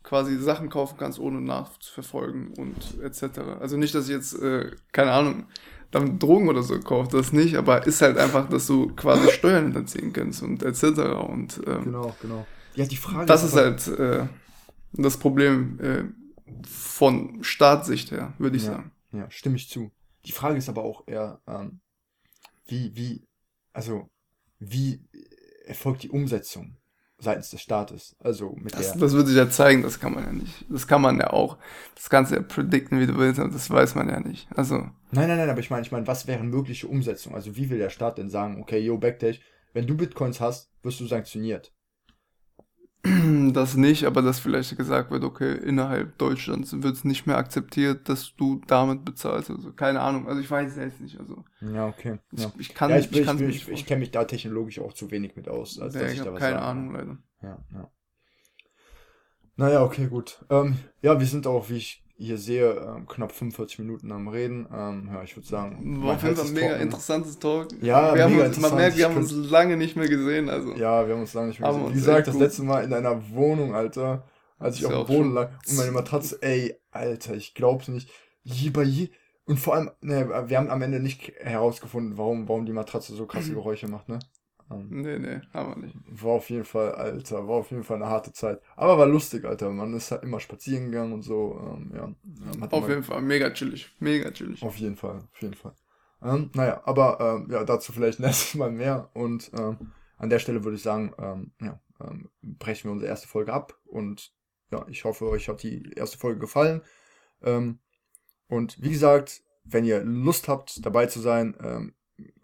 quasi 0.03 0.37
Sachen 0.37 0.69
kaufen 0.69 0.97
kannst, 0.99 1.17
ohne 1.17 1.41
nachzuverfolgen 1.41 2.49
und 2.53 3.01
etc. 3.01 3.39
Also 3.59 3.75
nicht, 3.77 3.95
dass 3.95 4.05
ich 4.05 4.11
jetzt, 4.13 4.39
äh, 4.39 4.69
keine 4.91 5.11
Ahnung, 5.11 5.45
damit 5.89 6.21
Drogen 6.21 6.47
oder 6.47 6.61
so 6.61 6.79
kaufe, 6.79 7.17
das 7.17 7.33
nicht, 7.33 7.55
aber 7.55 7.87
ist 7.87 8.01
halt 8.03 8.17
einfach, 8.17 8.47
dass 8.49 8.67
du 8.67 8.87
quasi 8.95 9.31
Steuern 9.31 9.63
hinterziehen 9.65 10.13
kannst 10.13 10.43
und 10.43 10.61
etc. 10.61 10.83
Und 11.27 11.59
ähm, 11.65 11.85
Genau, 11.85 12.15
genau. 12.21 12.45
Ja, 12.75 12.85
die 12.85 12.97
Frage 12.97 13.25
das 13.25 13.43
ist 13.43 13.53
aber- 13.57 13.63
halt 13.63 13.87
äh, 13.87 14.27
das 14.93 15.17
Problem 15.17 15.79
äh, 15.81 16.03
von 16.67 17.43
Staatssicht 17.43 18.11
her, 18.11 18.33
würde 18.37 18.57
ich 18.57 18.63
Ja. 18.63 18.73
sagen. 18.73 18.91
Ja, 19.11 19.29
stimme 19.31 19.55
ich 19.55 19.69
zu. 19.69 19.91
Die 20.25 20.31
Frage 20.31 20.57
ist 20.57 20.69
aber 20.69 20.83
auch 20.83 21.07
eher, 21.07 21.41
ähm, 21.47 21.79
wie, 22.67 22.95
wie, 22.95 23.27
also, 23.73 24.09
wie 24.59 25.01
erfolgt 25.65 26.03
die 26.03 26.09
Umsetzung 26.09 26.77
seitens 27.17 27.49
des 27.51 27.61
Staates? 27.61 28.15
Also 28.19 28.51
mit 28.55 28.73
Das, 28.73 28.91
der. 28.93 29.01
das 29.01 29.13
wird 29.13 29.27
sich 29.27 29.37
ja 29.37 29.49
zeigen, 29.49 29.83
das 29.83 29.99
kann 29.99 30.13
man 30.13 30.23
ja 30.25 30.31
nicht. 30.31 30.65
Das 30.69 30.87
kann 30.87 31.01
man 31.01 31.19
ja 31.19 31.31
auch. 31.31 31.57
Das 31.95 32.09
kannst 32.09 32.31
du 32.31 32.35
ja 32.35 32.41
predikten, 32.41 32.99
wie 32.99 33.07
du 33.07 33.17
willst, 33.17 33.39
aber 33.39 33.51
das 33.51 33.69
weiß 33.69 33.95
man 33.95 34.09
ja 34.09 34.19
nicht. 34.19 34.47
Also, 34.55 34.77
Nein, 35.11 35.27
nein, 35.27 35.37
nein, 35.37 35.49
aber 35.49 35.59
ich 35.59 35.69
meine, 35.69 35.83
ich 35.85 35.91
meine, 35.91 36.07
was 36.07 36.27
wären 36.27 36.49
mögliche 36.49 36.87
Umsetzungen? 36.87 37.35
Also 37.35 37.55
wie 37.55 37.69
will 37.69 37.77
der 37.77 37.89
Staat 37.89 38.17
denn 38.17 38.29
sagen, 38.29 38.59
okay, 38.61 38.79
yo, 38.79 38.97
Backdash, 38.97 39.39
wenn 39.73 39.87
du 39.87 39.95
Bitcoins 39.95 40.41
hast, 40.41 40.71
wirst 40.81 40.99
du 40.99 41.05
sanktioniert. 41.07 41.73
das 43.53 43.75
nicht, 43.75 44.05
aber 44.05 44.21
dass 44.21 44.39
vielleicht 44.39 44.75
gesagt 44.77 45.11
wird, 45.11 45.23
okay, 45.23 45.53
innerhalb 45.55 46.17
Deutschlands 46.17 46.81
wird 46.81 46.95
es 46.95 47.03
nicht 47.03 47.27
mehr 47.27 47.37
akzeptiert, 47.37 48.09
dass 48.09 48.35
du 48.35 48.61
damit 48.67 49.05
bezahlst. 49.05 49.51
Also, 49.51 49.71
keine 49.73 50.01
Ahnung. 50.01 50.27
Also, 50.27 50.41
ich 50.41 50.49
weiß 50.49 50.71
es 50.71 50.77
jetzt 50.77 51.01
nicht. 51.01 51.19
Also, 51.19 51.43
Ja, 51.61 51.87
okay. 51.87 52.19
ich, 52.31 52.41
Ja. 52.41 52.51
ich 52.57 52.73
kann 52.73 52.89
ja, 52.89 52.97
ich, 52.97 53.11
ich, 53.11 53.19
ich, 53.19 53.33
mir 53.33 53.47
ich, 53.47 53.55
ich, 53.67 53.69
ich 53.69 53.85
kenne 53.85 53.99
mich 53.99 54.11
da 54.11 54.25
technologisch 54.25 54.79
auch 54.79 54.93
zu 54.93 55.11
wenig 55.11 55.35
mit 55.35 55.47
aus, 55.49 55.79
als 55.79 55.95
vorstellen. 55.95 56.03
dass 56.03 56.11
ich 56.13 56.17
ich 56.17 56.23
da 56.23 56.25
habe 56.25 56.35
was 56.35 56.39
keine 56.39 56.59
sagen 56.59 56.65
Ahnung, 56.65 56.93
kann. 56.93 57.21
leider. 57.41 57.57
Ja, 57.71 57.79
ja. 57.79 57.91
Naja, 59.57 59.83
okay, 59.83 60.07
gut. 60.07 60.43
Ähm, 60.49 60.77
ja, 61.01 61.19
wir 61.19 61.27
sind 61.27 61.47
auch, 61.47 61.69
wie 61.69 61.77
ich 61.77 62.04
hier 62.17 62.37
sehe, 62.37 62.71
ähm, 62.71 63.07
knapp 63.07 63.31
45 63.31 63.79
Minuten 63.79 64.11
am 64.11 64.27
Reden. 64.27 64.67
Ähm, 64.73 65.09
ja, 65.13 65.23
ich 65.23 65.35
würde 65.35 65.47
sagen, 65.47 66.01
War 66.03 66.15
auf 66.15 66.23
jeden 66.23 66.35
Fall 66.35 66.45
ist 66.45 66.53
mega 66.53 66.67
trocken. 66.69 66.81
interessantes 66.81 67.39
Talk. 67.39 67.67
Ja, 67.81 68.15
wir 68.15 68.23
haben 68.23 68.39
uns, 68.39 68.59
man 68.59 68.75
merkt, 68.75 68.97
wir 68.97 69.05
haben 69.05 69.17
uns 69.17 69.31
lange 69.33 69.75
nicht 69.75 69.95
mehr 69.97 70.07
gesehen. 70.07 70.49
Also, 70.49 70.73
Ja, 70.75 71.05
wir 71.07 71.13
haben 71.13 71.21
uns 71.21 71.33
lange 71.33 71.49
nicht 71.49 71.59
mehr 71.59 71.69
gesehen. 71.69 71.89
Wie 71.89 71.93
gesagt, 71.93 72.27
das 72.27 72.33
gut. 72.35 72.43
letzte 72.43 72.63
Mal 72.63 72.83
in 72.85 72.93
einer 72.93 73.29
Wohnung, 73.31 73.75
Alter, 73.75 74.23
als 74.59 74.77
ich 74.77 74.85
auf 74.85 75.07
dem 75.07 75.15
Boden 75.15 75.33
lag 75.33 75.49
und 75.67 75.77
meine 75.77 75.91
Matratze, 75.91 76.37
ey, 76.41 76.75
Alter, 76.91 77.33
ich 77.35 77.53
glaub's 77.53 77.89
nicht. 77.89 78.09
Je 78.43 78.69
bei 78.69 78.83
je. 78.83 79.09
Und 79.45 79.59
vor 79.59 79.75
allem, 79.75 79.91
ne, 80.01 80.27
wir 80.47 80.57
haben 80.57 80.69
am 80.69 80.81
Ende 80.81 80.99
nicht 80.99 81.33
herausgefunden, 81.39 82.17
warum, 82.17 82.47
warum 82.47 82.65
die 82.65 82.71
Matratze 82.71 83.13
so 83.13 83.25
krasse 83.25 83.51
Geräusche 83.53 83.87
macht, 83.87 84.07
ne? 84.09 84.19
Ähm, 84.71 84.87
nee, 84.89 85.19
nee, 85.19 85.41
haben 85.53 85.75
wir 85.75 85.85
nicht. 85.85 85.95
War 86.23 86.31
auf 86.31 86.49
jeden 86.49 86.65
Fall, 86.65 86.93
Alter, 86.93 87.47
war 87.47 87.55
auf 87.55 87.69
jeden 87.69 87.83
Fall 87.83 87.97
eine 87.97 88.07
harte 88.07 88.31
Zeit. 88.33 88.61
Aber 88.75 88.97
war 88.97 89.05
lustig, 89.05 89.45
Alter. 89.45 89.69
Man 89.69 89.93
ist 89.93 90.11
halt 90.11 90.23
immer 90.23 90.39
spazieren 90.39 90.91
gegangen 90.91 91.13
und 91.13 91.21
so. 91.21 91.59
Ähm, 91.61 91.91
ja, 91.95 92.67
Auf 92.69 92.89
jeden 92.89 93.03
Fall, 93.03 93.21
mega 93.21 93.51
chillig. 93.51 93.91
Mega 93.99 94.31
chillig. 94.31 94.63
auf 94.63 94.75
jeden 94.77 94.95
Fall, 94.95 95.17
auf 95.31 95.41
jeden 95.41 95.53
Fall. 95.53 95.73
Ähm, 96.23 96.49
naja, 96.55 96.81
aber 96.85 97.19
ähm, 97.19 97.51
ja, 97.51 97.63
dazu 97.63 97.93
vielleicht 97.93 98.19
nächstes 98.21 98.55
Mal 98.55 98.71
mehr. 98.71 99.09
Und 99.13 99.51
ähm, 99.57 99.91
an 100.17 100.29
der 100.29 100.39
Stelle 100.39 100.63
würde 100.63 100.77
ich 100.77 100.83
sagen, 100.83 101.13
ähm, 101.19 101.51
ja, 101.61 101.79
ähm, 102.01 102.29
brechen 102.41 102.85
wir 102.85 102.91
unsere 102.93 103.09
erste 103.09 103.27
Folge 103.27 103.53
ab. 103.53 103.77
Und 103.85 104.33
ja, 104.71 104.85
ich 104.89 105.03
hoffe, 105.03 105.29
euch 105.29 105.47
hat 105.47 105.61
die 105.63 105.91
erste 105.95 106.17
Folge 106.17 106.39
gefallen. 106.39 106.81
Ähm, 107.43 107.79
und 108.47 108.81
wie 108.81 108.91
gesagt, 108.91 109.41
wenn 109.63 109.85
ihr 109.85 110.03
Lust 110.03 110.47
habt, 110.47 110.85
dabei 110.85 111.07
zu 111.07 111.19
sein, 111.19 111.55
ähm, 111.61 111.94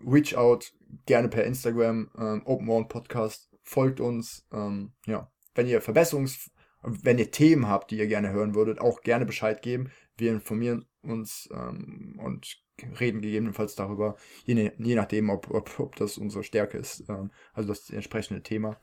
reach 0.05 0.35
out, 0.35 0.71
gerne 1.05 1.29
per 1.29 1.43
Instagram, 1.45 2.09
ähm, 2.17 2.41
Open 2.45 2.67
One 2.69 2.85
Podcast, 2.87 3.49
folgt 3.63 3.99
uns. 3.99 4.45
Ähm, 4.51 4.91
ja, 5.05 5.29
wenn 5.55 5.67
ihr 5.67 5.81
Verbesserungs, 5.81 6.51
wenn 6.83 7.19
ihr 7.19 7.31
Themen 7.31 7.67
habt, 7.67 7.91
die 7.91 7.97
ihr 7.97 8.07
gerne 8.07 8.31
hören 8.31 8.55
würdet, 8.55 8.79
auch 8.79 9.01
gerne 9.01 9.25
Bescheid 9.25 9.61
geben. 9.61 9.91
Wir 10.17 10.31
informieren 10.31 10.85
uns 11.01 11.49
ähm, 11.53 12.19
und 12.23 12.57
reden 12.99 13.21
gegebenenfalls 13.21 13.75
darüber, 13.75 14.15
je, 14.45 14.55
ne- 14.55 14.73
je 14.77 14.95
nachdem, 14.95 15.29
ob, 15.29 15.51
ob, 15.51 15.79
ob 15.79 15.95
das 15.97 16.17
unsere 16.17 16.43
Stärke 16.43 16.77
ist, 16.79 17.03
ähm, 17.09 17.29
also 17.53 17.69
das 17.69 17.89
entsprechende 17.91 18.41
Thema. 18.41 18.77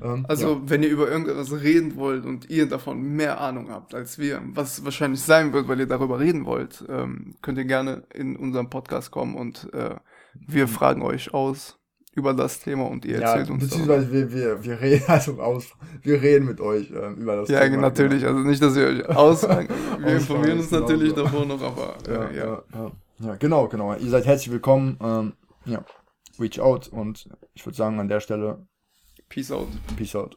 Ähm, 0.00 0.24
Also, 0.28 0.54
ja. 0.54 0.62
wenn 0.66 0.84
ihr 0.84 0.88
über 0.88 1.10
irgendwas 1.10 1.50
reden 1.52 1.96
wollt 1.96 2.24
und 2.24 2.48
ihr 2.48 2.68
davon 2.68 3.00
mehr 3.02 3.40
Ahnung 3.40 3.70
habt 3.70 3.92
als 3.94 4.18
wir, 4.20 4.40
was 4.46 4.84
wahrscheinlich 4.84 5.20
sein 5.20 5.52
wird, 5.52 5.66
weil 5.66 5.80
ihr 5.80 5.86
darüber 5.86 6.20
reden 6.20 6.44
wollt, 6.44 6.84
ähm, 6.88 7.34
könnt 7.42 7.58
ihr 7.58 7.64
gerne 7.64 8.04
in 8.14 8.36
unseren 8.36 8.70
Podcast 8.70 9.10
kommen 9.10 9.34
und 9.34 9.72
äh, 9.74 9.96
wir 10.34 10.68
fragen 10.68 11.02
euch 11.02 11.32
aus 11.34 11.76
über 12.14 12.34
das 12.34 12.60
Thema 12.60 12.86
und 12.88 13.04
ihr 13.04 13.16
Mhm. 13.16 13.22
ja, 13.22 13.28
erzählt 13.34 13.50
uns. 13.50 13.68
darüber. 13.70 13.96
beziehungsweise 13.96 14.12
wir, 14.12 14.32
wir, 14.32 14.64
wir 14.64 14.80
reden 14.80 15.04
also 15.08 15.40
aus, 15.40 15.66
wir 16.02 16.20
reden 16.20 16.46
mit 16.46 16.60
euch 16.60 16.90
ähm, 16.90 17.16
über 17.16 17.36
das 17.36 17.48
Ja, 17.48 17.60
Thema. 17.60 17.76
natürlich. 17.82 18.24
Also 18.26 18.40
nicht, 18.40 18.60
dass 18.62 18.76
ihr 18.76 18.86
euch 18.86 19.08
ausfragen. 19.08 19.68
Wir 20.00 20.14
informieren 20.16 20.58
uns 20.58 20.70
genau 20.70 20.82
natürlich 20.82 21.10
so. 21.10 21.22
davor 21.24 21.44
noch, 21.46 21.62
aber 21.62 21.94
Ja, 22.08 22.24
äh, 22.24 22.36
ja. 22.36 22.44
ja. 22.44 22.62
Ja, 22.74 22.92
ja, 23.28 23.34
genau, 23.36 23.68
genau. 23.68 23.94
Ihr 23.94 24.10
seid 24.10 24.26
herzlich 24.26 24.50
willkommen. 24.50 24.96
Ähm, 25.02 25.32
ja, 25.66 25.84
reach 26.38 26.58
out 26.58 26.88
und 26.88 27.28
ich 27.54 27.64
würde 27.66 27.76
sagen 27.76 28.00
an 28.00 28.08
der 28.08 28.20
Stelle 28.20 28.66
Peace 29.28 29.52
out. 29.52 29.68
Peace 29.96 30.16
out. 30.16 30.36